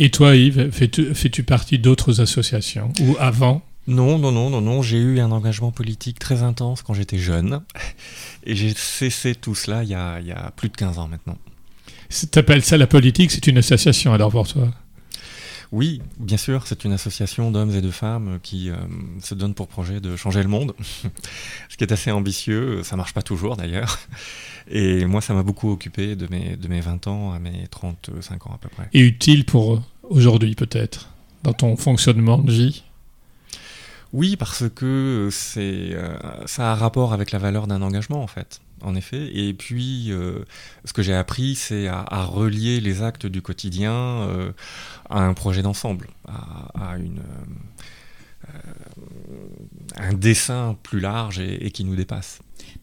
Et 0.04 0.10
toi, 0.10 0.36
Yves, 0.36 0.72
fais-tu 0.72 1.14
fais-tu 1.14 1.44
partie 1.44 1.78
d'autres 1.78 2.22
associations 2.22 2.92
Ou 3.02 3.16
avant? 3.20 3.62
Non, 3.86 4.18
non, 4.18 4.32
non, 4.32 4.50
non, 4.50 4.60
non. 4.60 4.82
J'ai 4.82 4.98
eu 4.98 5.20
un 5.20 5.32
engagement 5.32 5.70
politique 5.70 6.18
très 6.18 6.42
intense 6.42 6.82
quand 6.82 6.96
j'étais 6.96 7.20
jeune. 7.20 7.62
Et 8.44 8.56
j'ai 8.56 8.74
cessé 8.74 9.36
tout 9.36 9.54
cela 9.54 9.84
il 9.84 9.90
y, 9.90 9.94
a, 9.94 10.20
il 10.20 10.26
y 10.26 10.32
a 10.32 10.54
plus 10.56 10.70
de 10.70 10.76
15 10.76 10.98
ans 10.98 11.08
maintenant. 11.08 11.38
T'appelles 12.32 12.64
ça 12.64 12.78
la 12.78 12.88
politique? 12.88 13.30
C'est 13.30 13.46
une 13.46 13.60
association 13.60 14.12
alors 14.12 14.32
pour 14.32 14.48
toi? 14.48 14.70
Oui, 15.72 16.02
bien 16.20 16.38
sûr, 16.38 16.66
c'est 16.66 16.84
une 16.84 16.94
association 16.94 17.52
d'hommes 17.52 17.74
et 17.76 17.82
de 17.82 17.92
femmes 17.92 18.40
qui 18.42 18.72
euh, 18.72 18.76
se 19.22 19.36
donne 19.36 19.54
pour 19.54 19.68
projet 19.68 20.02
de 20.02 20.16
changer 20.16 20.42
le 20.42 20.50
monde. 20.50 20.74
Ce 21.70 21.78
qui 21.78 21.84
est 21.84 21.94
assez 21.94 22.10
ambitieux. 22.10 22.82
Ça 22.82 22.96
marche 22.96 23.14
pas 23.14 23.22
toujours 23.22 23.56
d'ailleurs. 23.56 24.00
Et 24.68 25.06
moi, 25.06 25.22
ça 25.22 25.36
m'a 25.36 25.44
beaucoup 25.44 25.72
occupé 25.72 26.16
de 26.16 26.28
mes, 26.30 26.58
de 26.58 26.68
mes 26.68 26.82
20 26.82 27.06
ans 27.06 27.34
à 27.34 27.40
mes 27.40 27.68
35 27.70 28.48
ans 28.48 28.54
à 28.56 28.58
peu 28.58 28.68
près. 28.68 28.90
Et 28.94 29.00
utile 29.00 29.46
pour 29.46 29.82
aujourd'hui 30.12 30.56
peut-être 30.56 31.10
Dans 31.44 31.54
ton 31.54 31.76
fonctionnement 31.76 32.38
de 32.38 32.52
vie? 32.52 32.84
Oui, 34.14 34.36
parce 34.36 34.66
que 34.76 35.30
c'est, 35.32 35.94
euh, 35.94 36.18
ça 36.46 36.74
a 36.74 36.76
rapport 36.76 37.14
avec 37.14 37.32
la 37.32 37.40
valeur 37.40 37.66
d'un 37.66 37.82
engagement, 37.82 38.22
en 38.22 38.28
fait, 38.28 38.60
en 38.82 38.94
effet. 38.94 39.32
Et 39.34 39.54
puis, 39.54 40.12
euh, 40.12 40.44
ce 40.84 40.92
que 40.92 41.02
j'ai 41.02 41.14
appris, 41.14 41.56
c'est 41.56 41.88
à, 41.88 42.04
à 42.08 42.26
relier 42.26 42.82
les 42.82 43.02
actes 43.02 43.26
du 43.26 43.42
quotidien 43.42 43.94
euh, 43.94 44.52
à 45.10 45.22
un 45.24 45.34
projet 45.34 45.62
d'ensemble, 45.62 46.10
à, 46.28 46.92
à 46.92 46.98
une, 46.98 47.22
euh, 48.50 48.58
un 49.96 50.14
dessin 50.14 50.76
plus 50.84 51.00
large 51.00 51.40
et, 51.40 51.66
et 51.66 51.72
qui 51.72 51.86
nous 51.86 51.96
dépasse. 51.96 52.40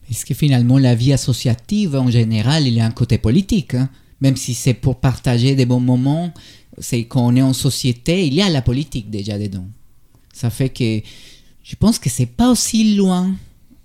Est-ce 0.09 0.25
que 0.25 0.33
finalement 0.33 0.79
la 0.79 0.95
vie 0.95 1.13
associative 1.13 1.95
en 1.95 2.09
général, 2.09 2.65
il 2.65 2.73
y 2.73 2.81
a 2.81 2.85
un 2.85 2.91
côté 2.91 3.19
politique 3.19 3.75
hein 3.75 3.89
Même 4.21 4.35
si 4.35 4.53
c'est 4.53 4.73
pour 4.73 4.99
partager 4.99 5.55
des 5.55 5.65
bons 5.65 5.79
moments, 5.79 6.33
c'est 6.77 7.05
quand 7.05 7.27
on 7.27 7.35
est 7.35 7.41
en 7.41 7.53
société, 7.53 8.25
il 8.25 8.33
y 8.33 8.41
a 8.41 8.49
la 8.49 8.61
politique 8.61 9.09
déjà 9.09 9.37
dedans. 9.39 9.65
Ça 10.33 10.49
fait 10.49 10.69
que 10.69 11.01
je 11.63 11.75
pense 11.75 11.99
que 11.99 12.09
c'est 12.09 12.25
pas 12.25 12.49
aussi 12.51 12.95
loin 12.95 13.35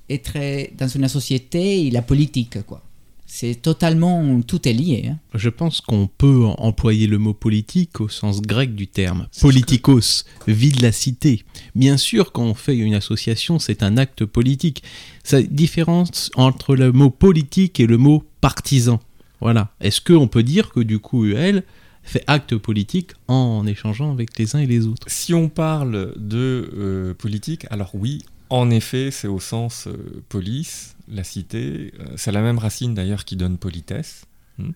être 0.08 0.36
dans 0.76 0.88
une 0.88 1.08
société 1.08 1.86
et 1.86 1.90
la 1.90 2.02
politique 2.02 2.62
quoi. 2.66 2.82
C'est 3.26 3.56
totalement 3.56 4.40
tout 4.42 4.68
est 4.68 4.72
lié. 4.72 5.08
hein. 5.10 5.18
Je 5.34 5.48
pense 5.48 5.80
qu'on 5.80 6.06
peut 6.06 6.44
employer 6.58 7.08
le 7.08 7.18
mot 7.18 7.34
politique 7.34 8.00
au 8.00 8.08
sens 8.08 8.40
grec 8.40 8.76
du 8.76 8.86
terme. 8.86 9.26
Politikos, 9.40 10.24
vie 10.46 10.70
de 10.70 10.82
la 10.82 10.92
cité. 10.92 11.42
Bien 11.74 11.96
sûr, 11.96 12.30
quand 12.30 12.44
on 12.44 12.54
fait 12.54 12.76
une 12.76 12.94
association, 12.94 13.58
c'est 13.58 13.82
un 13.82 13.96
acte 13.96 14.24
politique. 14.24 14.84
Ça 15.24 15.42
différence 15.42 16.30
entre 16.36 16.76
le 16.76 16.92
mot 16.92 17.10
politique 17.10 17.80
et 17.80 17.86
le 17.86 17.98
mot 17.98 18.22
partisan. 18.40 19.00
Voilà. 19.44 19.68
Est-ce 19.80 20.00
qu'on 20.00 20.26
peut 20.26 20.42
dire 20.42 20.70
que 20.70 20.80
du 20.80 20.98
coup, 20.98 21.26
UL 21.26 21.64
fait 22.02 22.24
acte 22.26 22.56
politique 22.56 23.12
en 23.28 23.66
échangeant 23.66 24.10
avec 24.10 24.38
les 24.38 24.56
uns 24.56 24.60
et 24.60 24.66
les 24.66 24.86
autres? 24.86 25.06
Si 25.06 25.34
on 25.34 25.50
parle 25.50 26.14
de 26.16 26.70
euh, 26.74 27.12
politique, 27.12 27.66
alors 27.70 27.90
oui, 27.92 28.24
en 28.48 28.70
effet, 28.70 29.10
c'est 29.10 29.28
au 29.28 29.40
sens 29.40 29.86
euh, 29.86 30.22
police, 30.30 30.96
la 31.08 31.24
cité. 31.24 31.92
euh, 32.00 32.06
c'est 32.16 32.32
la 32.32 32.40
même 32.40 32.56
racine 32.56 32.94
d'ailleurs 32.94 33.26
qui 33.26 33.36
donne 33.36 33.58
politesse. 33.58 34.24
Hmm. 34.56 34.70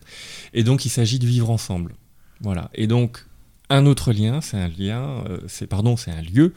Et 0.53 0.65
donc, 0.65 0.85
il 0.85 0.91
s'agit 0.91 1.19
de 1.19 1.27
vivre 1.27 1.49
ensemble. 1.49 1.95
Voilà. 2.43 2.71
Et 2.75 2.87
donc, 2.87 3.25
un 3.71 3.87
autre 3.87 4.13
lien, 4.13 4.43
c'est 4.43 4.59
un 4.59 4.69
lien, 4.69 5.25
euh, 5.31 5.39
c'est 5.47 5.67
pardon, 5.67 5.97
c'est 5.97 6.11
un 6.11 6.21
lieu, 6.21 6.53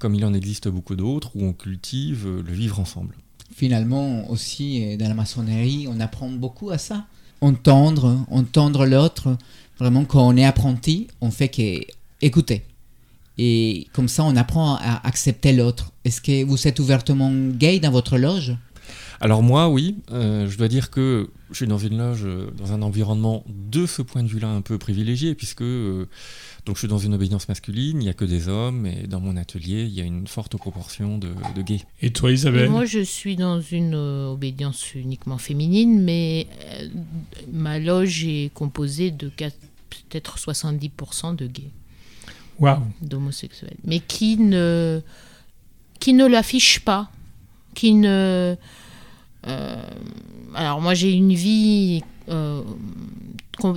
comme 0.00 0.16
il 0.16 0.24
en 0.24 0.34
existe 0.34 0.66
beaucoup 0.66 0.96
d'autres, 0.96 1.36
où 1.36 1.44
on 1.44 1.52
cultive 1.52 2.26
euh, 2.26 2.42
le 2.42 2.52
vivre 2.52 2.80
ensemble. 2.80 3.14
Finalement 3.54 4.28
aussi 4.28 4.96
dans 4.96 5.06
la 5.06 5.14
maçonnerie, 5.14 5.86
on 5.88 6.00
apprend 6.00 6.28
beaucoup 6.30 6.70
à 6.70 6.78
ça. 6.78 7.06
Entendre, 7.44 8.24
entendre 8.30 8.86
l'autre. 8.86 9.36
Vraiment, 9.78 10.06
quand 10.06 10.26
on 10.26 10.34
est 10.34 10.46
apprenti, 10.46 11.08
on 11.20 11.30
fait 11.30 11.48
que 11.50 11.84
écouter. 12.22 12.62
Et 13.36 13.86
comme 13.92 14.08
ça, 14.08 14.24
on 14.24 14.34
apprend 14.34 14.76
à 14.76 15.06
accepter 15.06 15.52
l'autre. 15.52 15.92
Est-ce 16.06 16.22
que 16.22 16.42
vous 16.42 16.66
êtes 16.66 16.78
ouvertement 16.80 17.30
gay 17.50 17.80
dans 17.80 17.90
votre 17.90 18.16
loge? 18.16 18.56
Alors 19.24 19.42
moi, 19.42 19.70
oui, 19.70 19.96
euh, 20.12 20.46
je 20.50 20.58
dois 20.58 20.68
dire 20.68 20.90
que 20.90 21.30
je 21.50 21.56
suis 21.56 21.66
dans 21.66 21.78
une 21.78 21.96
loge, 21.96 22.24
euh, 22.26 22.50
dans 22.58 22.74
un 22.74 22.82
environnement 22.82 23.42
de 23.48 23.86
ce 23.86 24.02
point 24.02 24.22
de 24.22 24.28
vue-là 24.28 24.48
un 24.48 24.60
peu 24.60 24.76
privilégié, 24.76 25.34
puisque 25.34 25.62
euh, 25.62 26.06
donc 26.66 26.76
je 26.76 26.80
suis 26.80 26.88
dans 26.88 26.98
une 26.98 27.14
obédience 27.14 27.48
masculine, 27.48 28.02
il 28.02 28.04
n'y 28.04 28.10
a 28.10 28.12
que 28.12 28.26
des 28.26 28.48
hommes, 28.48 28.84
et 28.84 29.06
dans 29.06 29.20
mon 29.20 29.38
atelier, 29.38 29.84
il 29.84 29.94
y 29.94 30.02
a 30.02 30.04
une 30.04 30.26
forte 30.26 30.58
proportion 30.58 31.16
de, 31.16 31.28
de 31.56 31.62
gays. 31.62 31.80
Et 32.02 32.10
toi, 32.10 32.30
Et 32.30 32.34
Isabelle 32.34 32.68
moi, 32.68 32.84
je 32.84 33.00
suis 33.00 33.34
dans 33.34 33.62
une 33.62 33.94
euh, 33.94 34.28
obédience 34.28 34.94
uniquement 34.94 35.38
féminine, 35.38 36.02
mais 36.02 36.46
euh, 36.66 36.88
ma 37.50 37.78
loge 37.78 38.26
est 38.26 38.52
composée 38.52 39.10
de 39.10 39.28
peut-être 39.30 40.36
70% 40.36 41.34
de 41.34 41.46
gays. 41.46 41.70
Waouh 42.58 42.82
d'homosexuels, 43.00 43.78
mais 43.84 44.00
qui 44.00 44.36
ne, 44.36 45.00
qui 45.98 46.12
ne 46.12 46.26
l'affichent 46.26 46.80
pas, 46.80 47.10
qui 47.74 47.94
ne... 47.94 48.54
euh, 49.46 49.76
alors 50.54 50.80
moi 50.80 50.94
j'ai 50.94 51.12
une 51.12 51.34
vie 51.34 52.02
euh, 52.28 52.62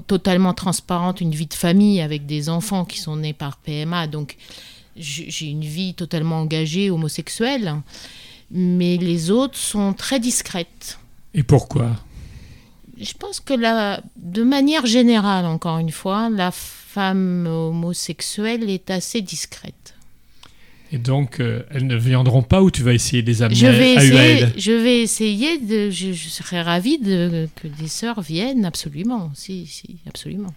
totalement 0.08 0.54
transparente, 0.54 1.22
une 1.22 1.32
vie 1.32 1.48
de 1.48 1.54
famille 1.54 2.02
avec 2.02 2.26
des 2.26 2.50
enfants 2.50 2.86
qui 2.86 3.00
sont 3.00 3.18
nés 3.18 3.34
par 3.34 3.58
PMA, 3.58 4.08
donc 4.08 4.38
j'ai 4.96 5.30
j'ai 5.30 5.48
une 5.48 5.66
vie 5.66 5.94
totalement 5.94 6.40
engagée 6.40 6.90
homosexuelle, 6.90 7.76
mais 8.52 8.98
les 8.98 9.32
autres 9.32 9.58
sont 9.58 9.94
très 9.94 10.20
discrètes. 10.20 11.00
Et 11.34 11.44
pourquoi? 11.44 11.92
Je 13.00 13.14
pense 13.14 13.40
que 13.40 13.54
la, 13.54 14.02
de 14.16 14.44
manière 14.44 14.88
générale, 14.88 15.46
encore 15.46 15.78
une 15.78 15.92
fois, 15.92 16.30
la 16.30 16.52
femme 16.52 17.46
homosexuelle 17.46 18.70
est 18.70 18.90
assez 18.90 19.22
discrète. 19.22 19.97
Et 20.92 20.98
donc, 21.00 21.40
euh, 21.42 21.64
elles 21.70 21.86
ne 21.86 21.98
viendront 21.98 22.44
pas 22.44 22.62
ou 22.62 22.72
tu 22.72 22.82
vas 22.82 22.94
essayer 22.94 23.22
de 23.22 23.28
les 23.28 23.42
amener 23.42 23.56
Je 23.60 23.68
vais 23.68 23.98
à 23.98 24.04
essayer, 24.06 24.40
UAL 24.42 24.54
je 24.58 24.72
vais 24.72 25.00
essayer 25.02 25.58
de, 25.60 25.90
je, 25.90 26.14
je 26.14 26.30
serais 26.30 26.62
ravie 26.62 26.98
de, 26.98 27.50
que 27.62 27.68
des 27.68 27.88
sœurs 27.90 28.22
viennent, 28.22 28.64
absolument, 28.66 29.32
si, 29.36 29.66
si, 29.68 29.98
absolument. 30.08 30.54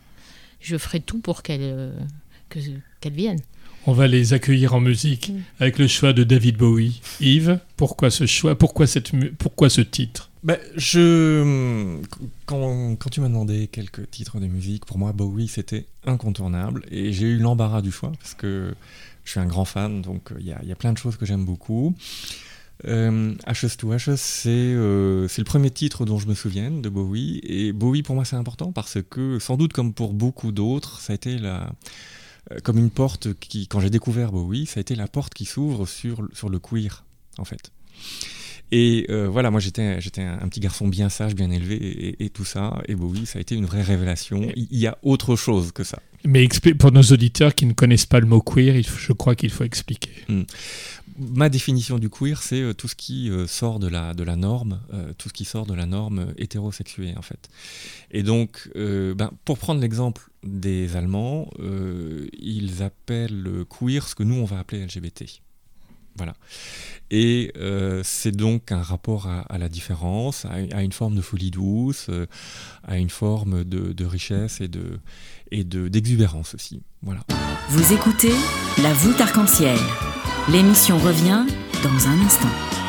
Je 0.61 0.77
ferai 0.77 1.01
tout 1.01 1.19
pour 1.19 1.43
qu'elles 1.43 1.61
euh, 1.63 1.93
que- 2.49 2.61
qu'elles 3.01 3.13
viennent. 3.15 3.41
On 3.87 3.93
va 3.93 4.07
les 4.07 4.35
accueillir 4.35 4.75
en 4.75 4.81
musique 4.81 5.31
Mm. 5.31 5.41
avec 5.59 5.79
le 5.79 5.89
choix 5.89 6.13
de 6.13 6.23
David 6.23 6.57
Bowie. 6.59 7.01
Yves, 7.21 7.59
pourquoi 7.77 8.11
ce 8.11 8.27
choix 8.27 8.55
Pourquoi, 8.57 8.87
cette 8.87 9.11
pourquoi 9.39 9.69
ce 9.71 9.81
titre? 9.81 10.31
Ben, 10.45 10.59
je... 10.77 11.97
quand, 12.47 12.97
quand 12.97 13.11
tu 13.11 13.21
m'as 13.21 13.29
demandé 13.29 13.69
quelques 13.69 14.11
titres 14.11 14.39
de 14.41 14.47
musique, 14.47 14.85
pour 14.87 14.99
moi, 14.99 15.13
Bowie, 15.13 15.49
c'était 15.49 15.87
incontournable, 16.07 16.85
et 16.91 17.13
j'ai 17.13 17.27
eu 17.27 17.39
l'embarras 17.39 17.83
du 17.83 17.91
choix, 17.91 18.13
parce 18.21 18.35
que 18.35 18.75
je 19.25 19.31
suis 19.33 19.41
un 19.41 19.47
grand 19.47 19.65
fan, 19.65 20.03
donc 20.03 20.33
euh, 20.33 20.37
il 20.39 20.47
y, 20.47 20.53
a, 20.53 20.77
plein 20.77 20.93
de 20.93 20.99
choses 20.99 21.17
que 21.17 21.27
j'aime 21.27 21.45
beaucoup. 21.45 21.95
Euh, 22.87 23.35
Ashes 23.45 23.77
to 23.77 23.93
Ashes, 23.93 24.17
c'est 24.17 24.49
euh, 24.51 25.29
le 25.37 25.45
premier 25.45 25.71
titre 25.71 26.05
dont 26.05 26.19
je 26.19 26.27
me 26.27 26.35
souviens 26.35 26.71
de 26.71 26.89
Bowie. 26.89 27.41
Et 27.43 27.73
Bowie, 27.73 28.03
pour 28.03 28.15
moi, 28.15 28.25
c'est 28.25 28.37
important 28.37 28.73
parce 28.73 28.99
que, 29.09 29.39
sans 29.39 29.57
doute 29.57 29.73
comme 29.73 29.93
pour 29.93 30.15
beaucoup 30.15 30.53
d'autres, 30.53 31.01
ça 31.01 31.13
a 31.13 31.15
été 31.15 31.39
la, 31.39 31.73
euh, 32.53 32.59
comme 32.63 32.79
une 32.79 32.91
porte 32.91 33.35
qui, 33.35 33.69
quand 33.69 33.81
j'ai 33.81 33.91
découvert 33.91 34.33
Bowie, 34.33 34.67
ça 34.67 34.79
a 34.79 34.81
été 34.81 34.95
la 34.95 35.09
porte 35.09 35.35
qui 35.35 35.45
s'ouvre 35.45 35.87
sur, 35.87 36.23
le 36.23 36.59
queer, 36.59 37.05
en 37.39 37.45
fait. 37.45 37.71
Et 38.73 39.09
voilà, 39.29 39.51
moi 39.51 39.59
j'étais 39.59 39.83
un, 39.83 40.49
petit 40.49 40.61
garçon 40.61 40.87
bien 40.87 41.09
sage, 41.09 41.35
bien 41.35 41.51
élevé 41.51 42.15
et, 42.23 42.31
tout 42.31 42.45
ça. 42.45 42.81
Et 42.87 42.95
Bowie, 42.95 43.27
ça 43.27 43.39
a 43.39 43.43
été 43.43 43.57
une 43.57 43.67
vraie 43.67 43.83
révélation. 43.83 44.49
Il 44.55 44.79
y 44.79 44.87
a 44.87 44.97
autre 45.03 45.35
chose 45.35 45.73
que 45.73 45.83
ça. 45.83 45.99
Mais 46.25 46.49
pour 46.79 46.93
nos 46.93 47.03
auditeurs 47.03 47.55
qui 47.55 47.67
ne 47.67 47.73
connaissent 47.73 48.07
pas 48.07 48.21
le 48.21 48.27
mot 48.27 48.41
queer, 48.41 48.83
je 48.83 49.13
crois 49.13 49.35
qu'il 49.35 49.51
faut 49.51 49.65
expliquer. 49.65 50.11
ma 51.19 51.49
définition 51.49 51.99
du 51.99 52.09
queer, 52.09 52.43
c'est 52.43 52.61
euh, 52.61 52.73
tout 52.73 52.89
ce 52.89 52.95
qui 52.95 53.31
euh, 53.31 53.47
sort 53.47 53.79
de 53.79 53.89
la, 53.89 54.15
de 54.15 54.23
la 54.23 54.37
norme, 54.37 54.81
euh, 54.93 55.13
tout 55.19 55.29
ce 55.29 55.35
qui 55.35 55.45
sort 55.45 55.67
de 55.67 55.75
la 55.75 55.87
norme 55.87 56.33
hétérosexuée 56.37 57.15
en 57.17 57.23
fait. 57.23 57.49
Et 58.11 58.23
donc, 58.23 58.69
ben, 58.75 59.31
pour 59.45 59.59
prendre 59.59 59.81
l'exemple 59.81 60.31
des 60.43 60.97
Allemands, 60.97 61.51
ils 62.39 62.83
appellent 62.83 63.41
le 63.41 63.65
queer 63.65 64.09
ce 64.09 64.15
que 64.15 64.23
nous 64.23 64.37
on 64.37 64.45
va 64.45 64.59
appeler 64.59 64.85
LGBT. 64.85 65.41
Et 67.11 67.53
euh, 67.57 68.03
c'est 68.05 68.31
donc 68.31 68.71
un 68.71 68.83
rapport 68.83 69.27
à, 69.27 69.59
la 69.59 69.69
différence, 69.69 70.47
à, 70.47 70.83
une 70.83 70.93
forme 70.93 71.17
de 71.17 71.21
folie 71.21 71.51
douce, 71.51 72.07
euh, 72.09 72.27
à 72.85 72.99
une 72.99 73.11
forme 73.11 73.65
de, 73.65 74.05
richesse 74.05 74.61
et 74.61 74.69
de 74.69 75.01
d'exubérance 75.53 76.55
aussi. 76.55 76.83
Vous 77.71 77.93
écoutez 77.93 78.33
La 78.83 78.93
voûte 78.93 79.21
arc-en-ciel. 79.21 79.79
L'émission 80.49 80.97
revient 80.99 81.45
dans 81.83 82.09
un 82.09 82.21
instant. 82.21 82.80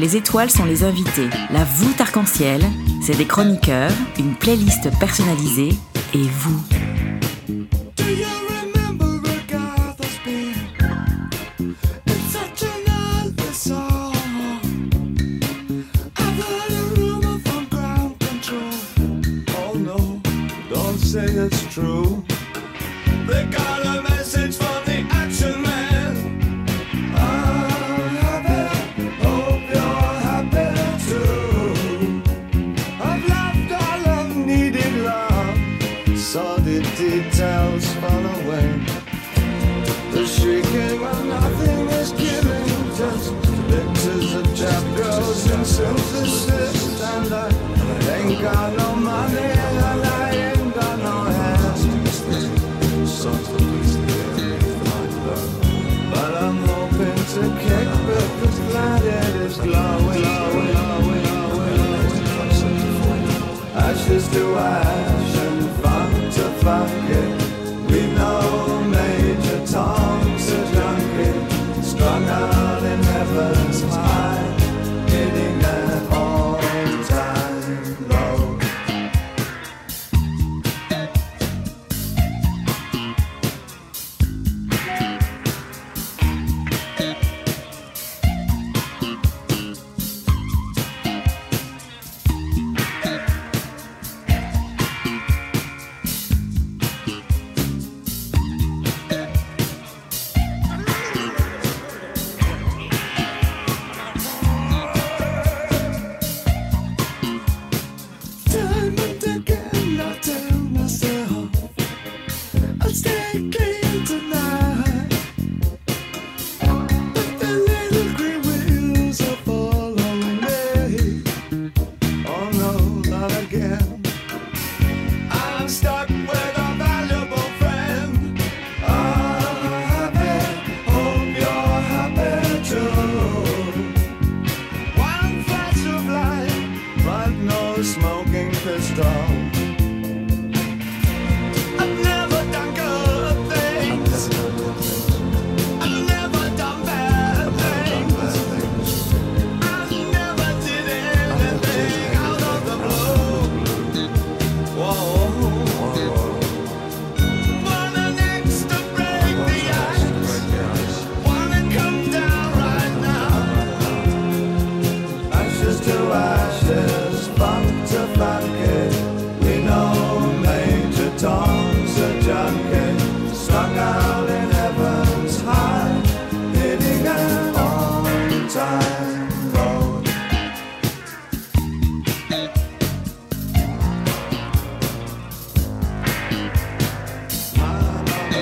Les 0.00 0.16
étoiles 0.16 0.50
sont 0.50 0.64
les 0.64 0.82
invités. 0.82 1.28
La 1.50 1.62
voûte 1.62 2.00
arc-en-ciel, 2.00 2.62
c'est 3.02 3.16
des 3.16 3.26
chroniqueurs, 3.26 3.92
une 4.18 4.34
playlist 4.34 4.88
personnalisée 4.98 5.74
et 6.14 6.22
vous. 6.22 6.79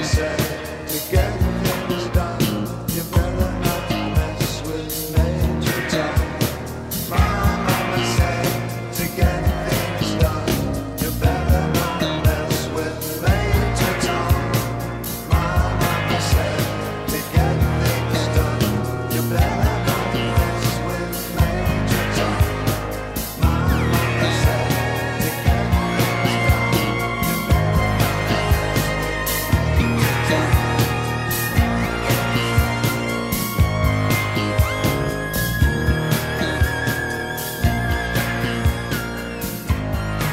said 0.03 0.58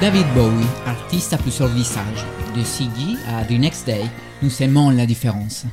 David 0.05 0.27
Bowie, 0.35 0.67
artiste 0.85 1.33
à 1.33 1.37
plusieurs 1.39 1.69
visages, 1.69 2.23
de 2.55 2.63
Siggy 2.63 3.17
à 3.27 3.43
The 3.43 3.53
Next 3.53 3.87
Day, 3.87 4.03
nous 4.43 4.61
aimons 4.61 4.91
la 4.91 5.07
différence. 5.07 5.65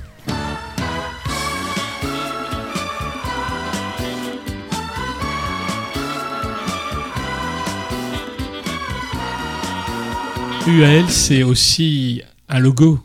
UAL, 10.66 11.10
c'est 11.10 11.42
aussi 11.42 12.22
un 12.48 12.58
logo. 12.58 13.00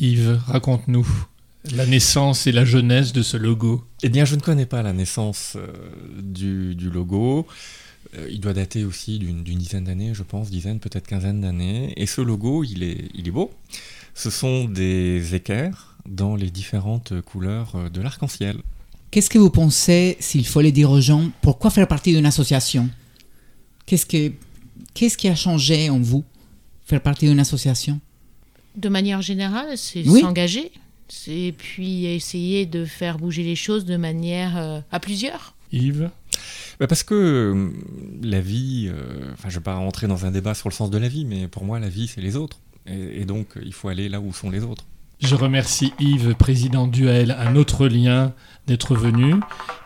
Yves, 0.00 0.40
raconte-nous 0.48 1.06
la 1.76 1.86
naissance 1.86 2.48
et 2.48 2.52
la 2.52 2.64
jeunesse 2.64 3.12
de 3.12 3.22
ce 3.22 3.36
logo. 3.36 3.84
Eh 4.02 4.08
bien, 4.08 4.24
je 4.24 4.34
ne 4.34 4.40
connais 4.40 4.66
pas 4.66 4.82
la 4.82 4.92
naissance 4.92 5.52
euh, 5.54 5.68
du, 6.20 6.74
du 6.74 6.90
logo. 6.90 7.46
Euh, 8.16 8.28
il 8.30 8.40
doit 8.40 8.52
dater 8.52 8.84
aussi 8.84 9.18
d'une 9.18 9.42
dizaine 9.44 9.84
d'années, 9.84 10.12
je 10.14 10.22
pense, 10.22 10.50
dizaine, 10.50 10.78
peut-être 10.80 11.06
quinzaine 11.06 11.40
d'années. 11.40 11.92
Et 11.96 12.06
ce 12.06 12.20
logo, 12.20 12.64
il 12.64 12.82
est, 12.82 13.08
il 13.14 13.28
est 13.28 13.30
beau. 13.30 13.50
Ce 14.14 14.28
sont 14.30 14.64
des 14.64 15.34
équerres 15.34 15.96
dans 16.06 16.36
les 16.36 16.50
différentes 16.50 17.20
couleurs 17.22 17.72
euh, 17.76 17.88
de 17.88 18.00
l'arc-en-ciel. 18.00 18.58
Qu'est-ce 19.10 19.30
que 19.30 19.38
vous 19.38 19.50
pensez, 19.50 20.16
s'il 20.20 20.46
faut 20.46 20.62
le 20.62 20.72
dire 20.72 20.90
aux 20.90 21.00
gens, 21.00 21.30
pourquoi 21.42 21.70
faire 21.70 21.86
partie 21.88 22.12
d'une 22.14 22.26
association? 22.26 22.88
Qu'est-ce 23.86 24.06
que 24.06 24.32
qu'est-ce 24.94 25.16
qui 25.18 25.28
a 25.28 25.34
changé 25.34 25.90
en 25.90 26.00
vous 26.00 26.24
faire 26.86 27.00
partie 27.02 27.26
d'une 27.26 27.40
association? 27.40 28.00
De 28.76 28.88
manière 28.88 29.20
générale, 29.20 29.76
c'est 29.76 30.06
Oui. 30.08 30.20
s'engager. 30.20 30.70
Et 31.26 31.52
puis 31.52 32.06
essayer 32.06 32.64
de 32.64 32.86
faire 32.86 33.18
bouger 33.18 33.42
les 33.42 33.56
choses 33.56 33.84
de 33.84 33.96
manière 33.98 34.56
euh, 34.56 34.80
à 34.90 34.98
plusieurs. 34.98 35.54
Yves? 35.72 36.10
Bah, 36.80 36.86
parce 36.86 37.02
que 37.02 37.14
euh, 37.14 37.70
la 38.22 38.40
vie, 38.40 38.90
euh, 38.92 39.32
enfin, 39.32 39.48
je 39.48 39.54
ne 39.54 39.60
vais 39.60 39.64
pas 39.64 39.74
rentrer 39.74 40.06
dans 40.06 40.26
un 40.26 40.30
débat 40.30 40.54
sur 40.54 40.68
le 40.68 40.74
sens 40.74 40.90
de 40.90 40.98
la 40.98 41.08
vie, 41.08 41.24
mais 41.24 41.48
pour 41.48 41.64
moi, 41.64 41.78
la 41.78 41.88
vie, 41.88 42.08
c'est 42.08 42.20
les 42.20 42.36
autres. 42.36 42.58
Et, 42.86 43.20
et 43.20 43.24
donc, 43.24 43.48
il 43.62 43.72
faut 43.72 43.88
aller 43.88 44.08
là 44.08 44.20
où 44.20 44.32
sont 44.32 44.50
les 44.50 44.62
autres. 44.62 44.84
Je 45.22 45.36
remercie 45.36 45.92
Yves, 46.00 46.34
président 46.34 46.88
d'UAL, 46.88 47.30
un 47.38 47.54
autre 47.54 47.86
lien, 47.86 48.32
d'être 48.66 48.96
venu. 48.96 49.36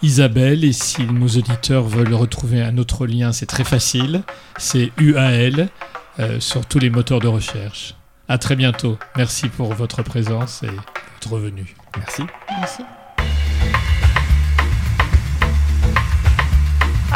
Isabelle, 0.01 0.65
et 0.65 0.73
si 0.73 1.05
nos 1.05 1.29
auditeurs 1.29 1.85
veulent 1.85 2.15
retrouver 2.15 2.63
un 2.63 2.79
autre 2.79 3.07
lien, 3.07 3.33
c'est 3.33 3.47
très 3.47 3.65
facile. 3.65 4.23
C'est 4.57 4.93
UAL 4.99 5.69
euh, 6.19 6.41
sur 6.41 6.65
tous 6.65 6.79
les 6.79 6.89
moteurs 6.89 7.21
de 7.21 7.29
recherche. 7.29 7.95
À 8.29 8.39
très 8.39 8.57
bientôt. 8.57 8.99
Merci 9.17 9.49
pour 9.49 9.75
votre 9.75 10.03
présence 10.03 10.63
et 10.63 10.71
votre 11.15 11.39
venue. 11.39 11.77
Merci. 11.99 12.23
Merci. 12.59 12.83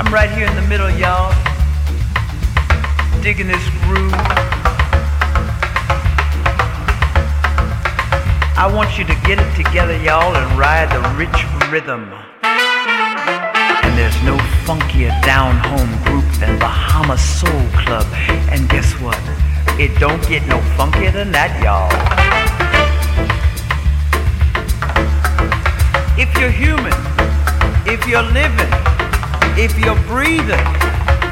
I'm 0.01 0.14
right 0.14 0.30
here 0.30 0.46
in 0.46 0.57
the 0.57 0.62
middle, 0.62 0.88
y'all. 0.88 1.30
Digging 3.20 3.48
this 3.48 3.62
groove. 3.84 4.14
I 8.57 8.64
want 8.74 8.96
you 8.96 9.05
to 9.05 9.14
get 9.26 9.38
it 9.38 9.55
together, 9.55 9.94
y'all, 10.01 10.34
and 10.34 10.59
ride 10.59 10.88
the 10.88 11.07
rich 11.20 11.44
rhythm. 11.70 12.09
And 12.42 13.98
there's 13.98 14.16
no 14.22 14.38
funkier 14.64 15.12
down 15.20 15.59
home 15.68 15.92
group 16.05 16.24
than 16.40 16.59
Bahama 16.59 17.18
Soul 17.18 17.68
Club. 17.84 18.07
And 18.48 18.70
guess 18.70 18.94
what? 19.03 19.20
It 19.78 19.98
don't 20.01 20.26
get 20.26 20.46
no 20.46 20.61
funkier 20.80 21.12
than 21.12 21.30
that, 21.32 21.61
y'all. 21.61 21.92
If 26.18 26.34
you're 26.38 26.51
human, 26.51 26.96
if 27.86 28.09
you're 28.09 28.22
living, 28.22 28.99
if 29.61 29.79
you're 29.79 29.95
breathing, 30.05 30.65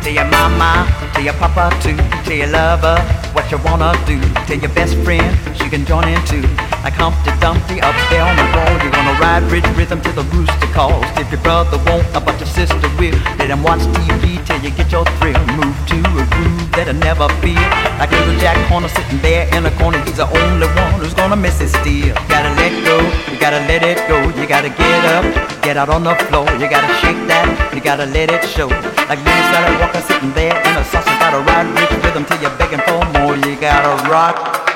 tell 0.02 0.12
your 0.12 0.26
mama, 0.26 0.86
tell 1.14 1.24
your 1.24 1.32
papa 1.34 1.74
too, 1.80 1.96
tell 2.24 2.36
your 2.36 2.48
lover 2.48 3.17
what 3.34 3.50
you 3.50 3.58
wanna 3.64 3.92
do, 4.06 4.20
tell 4.46 4.58
your 4.58 4.72
best 4.74 4.94
friend 5.04 5.36
she 5.56 5.68
can 5.68 5.84
join 5.84 6.08
in 6.08 6.20
too. 6.26 6.42
Like 6.84 6.94
Humpty 6.94 7.32
Dumpty 7.40 7.80
up 7.80 7.96
there 8.10 8.22
on 8.22 8.36
the 8.36 8.46
wall, 8.54 8.74
you 8.84 8.90
wanna 8.90 9.18
ride 9.20 9.42
rich 9.50 9.66
rhythm 9.76 10.00
till 10.00 10.12
the 10.12 10.24
rooster 10.34 10.70
calls. 10.72 11.04
If 11.16 11.30
your 11.32 11.40
brother 11.42 11.78
won't, 11.86 12.06
but 12.12 12.38
your 12.38 12.48
sister 12.48 12.88
will, 12.98 13.16
let 13.38 13.50
him 13.50 13.62
watch 13.62 13.80
TV 14.06 14.38
till 14.46 14.60
you 14.62 14.70
get 14.70 14.90
your 14.92 15.04
thrill. 15.18 15.38
Move 15.58 15.76
to 15.90 15.98
a 15.98 16.24
groove 16.32 16.70
that'll 16.72 16.94
never 16.94 17.28
feel 17.42 17.64
like 17.98 18.10
little 18.10 18.36
Jack 18.38 18.56
Horner 18.68 18.88
sitting 18.88 19.18
there 19.18 19.46
in 19.56 19.66
a 19.66 19.72
corner. 19.78 19.98
He's 20.04 20.16
the 20.16 20.28
only 20.28 20.68
one 20.78 20.92
who's 21.00 21.14
gonna 21.14 21.36
miss 21.36 21.60
it 21.60 21.68
still. 21.68 22.14
Gotta 22.28 22.52
let 22.60 22.72
go, 22.84 22.96
you 23.30 23.38
gotta 23.40 23.60
let 23.66 23.82
it 23.82 23.98
go, 24.08 24.18
you 24.38 24.46
gotta 24.46 24.70
get 24.70 25.04
up, 25.16 25.24
get 25.62 25.76
out 25.76 25.88
on 25.88 26.04
the 26.04 26.14
floor, 26.26 26.46
you 26.60 26.68
gotta 26.68 26.92
shake 27.00 27.20
that, 27.28 27.74
you 27.74 27.80
gotta 27.80 28.06
let 28.06 28.30
it 28.30 28.44
show. 28.48 28.68
Like 29.08 29.20
Sally 29.20 29.80
Walker 29.80 30.02
sitting 30.02 30.32
there 30.34 30.52
in 30.52 30.76
a 30.76 30.84
saucer, 30.84 31.16
gotta 31.18 31.40
ride 31.40 31.64
rich 31.80 32.04
rhythm 32.04 32.26
till 32.26 32.42
you're 32.42 32.54
begging 32.58 32.80
for 32.80 33.00
more, 33.18 33.36
you 33.36 33.58
gotta 33.58 34.06
rock. 34.10 34.67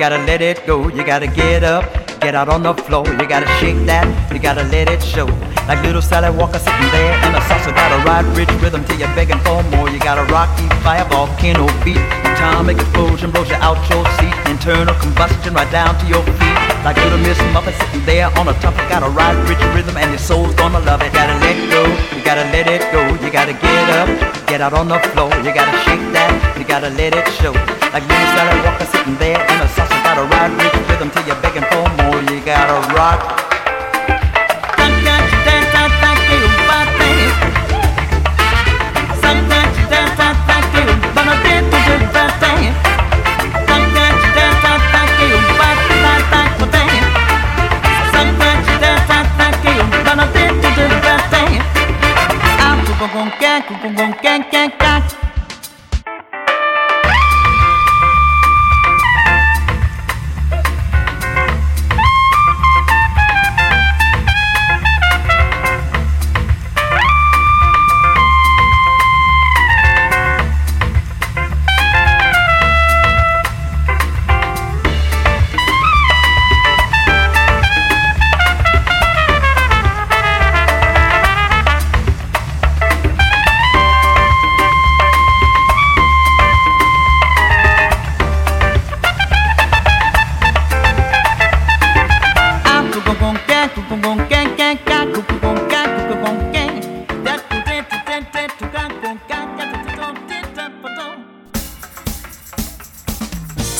Gotta 0.00 0.16
let 0.24 0.40
it 0.40 0.64
go, 0.64 0.88
you 0.88 1.04
gotta 1.04 1.26
get 1.26 1.62
up, 1.62 1.84
get 2.24 2.34
out 2.34 2.48
on 2.48 2.62
the 2.62 2.72
floor, 2.72 3.04
you 3.20 3.28
gotta 3.28 3.44
shake 3.60 3.76
that, 3.84 4.08
you 4.32 4.40
gotta 4.40 4.64
let 4.72 4.88
it 4.88 5.02
show. 5.04 5.28
Like 5.68 5.84
little 5.84 6.00
Sally 6.00 6.32
Walker 6.32 6.56
sitting 6.56 6.88
there 6.88 7.12
in 7.28 7.36
a 7.36 7.42
saucer, 7.44 7.68
gotta 7.76 8.00
ride 8.08 8.24
rich 8.32 8.48
rhythm 8.64 8.80
till 8.88 8.96
you're 8.96 9.12
begging 9.12 9.36
for 9.44 9.60
more. 9.76 9.92
You 9.92 10.00
got 10.00 10.16
a 10.16 10.24
rocky 10.32 10.64
fire 10.80 11.04
volcano 11.12 11.68
beat, 11.84 12.00
atomic 12.32 12.80
explosion 12.80 13.28
blows 13.28 13.52
you 13.52 13.60
out 13.60 13.76
your 13.92 14.00
seat, 14.16 14.32
internal 14.48 14.96
combustion 15.04 15.52
right 15.52 15.68
down 15.68 15.92
to 16.00 16.06
your 16.08 16.24
feet. 16.40 16.56
Like 16.80 16.96
little 16.96 17.20
Miss 17.20 17.36
Muffet 17.52 17.76
sitting 17.76 18.00
there 18.08 18.32
on 18.40 18.48
the 18.48 18.56
top, 18.64 18.72
you 18.80 18.88
gotta 18.88 19.12
ride 19.12 19.36
rich 19.52 19.60
rhythm 19.76 20.00
and 20.00 20.08
your 20.08 20.22
soul's 20.24 20.56
gonna 20.56 20.80
love 20.80 21.04
it. 21.04 21.12
Gotta 21.12 21.36
let 21.44 21.60
go, 21.68 21.84
you 22.16 22.24
gotta 22.24 22.48
let 22.56 22.64
it 22.72 22.88
go, 22.88 23.04
you 23.20 23.28
gotta 23.28 23.52
get 23.52 23.84
up, 24.00 24.08
get 24.48 24.64
out 24.64 24.72
on 24.72 24.88
the 24.88 24.96
floor, 25.12 25.28
you 25.44 25.52
gotta 25.52 25.76
shake 25.84 26.00
that, 26.16 26.56
you 26.56 26.64
gotta 26.64 26.88
let 26.88 27.12
it 27.12 27.28
show. 27.36 27.52
Like 27.92 28.06
little 28.06 28.26
Sally 28.26 28.60
Walker 28.64 28.84
sitting 28.86 29.16
there 29.16 29.34
in 29.34 29.60
a 29.60 29.68
saucer, 29.74 30.00
gotta 30.04 30.22
ride 30.22 30.52
rich 30.62 30.88
rhythm 30.88 31.10
till 31.10 31.26
you're 31.26 31.42
begging 31.42 31.66
for 31.72 31.82
more. 31.98 32.22
You 32.22 32.40
gotta 32.44 32.94
rock. 32.94 33.40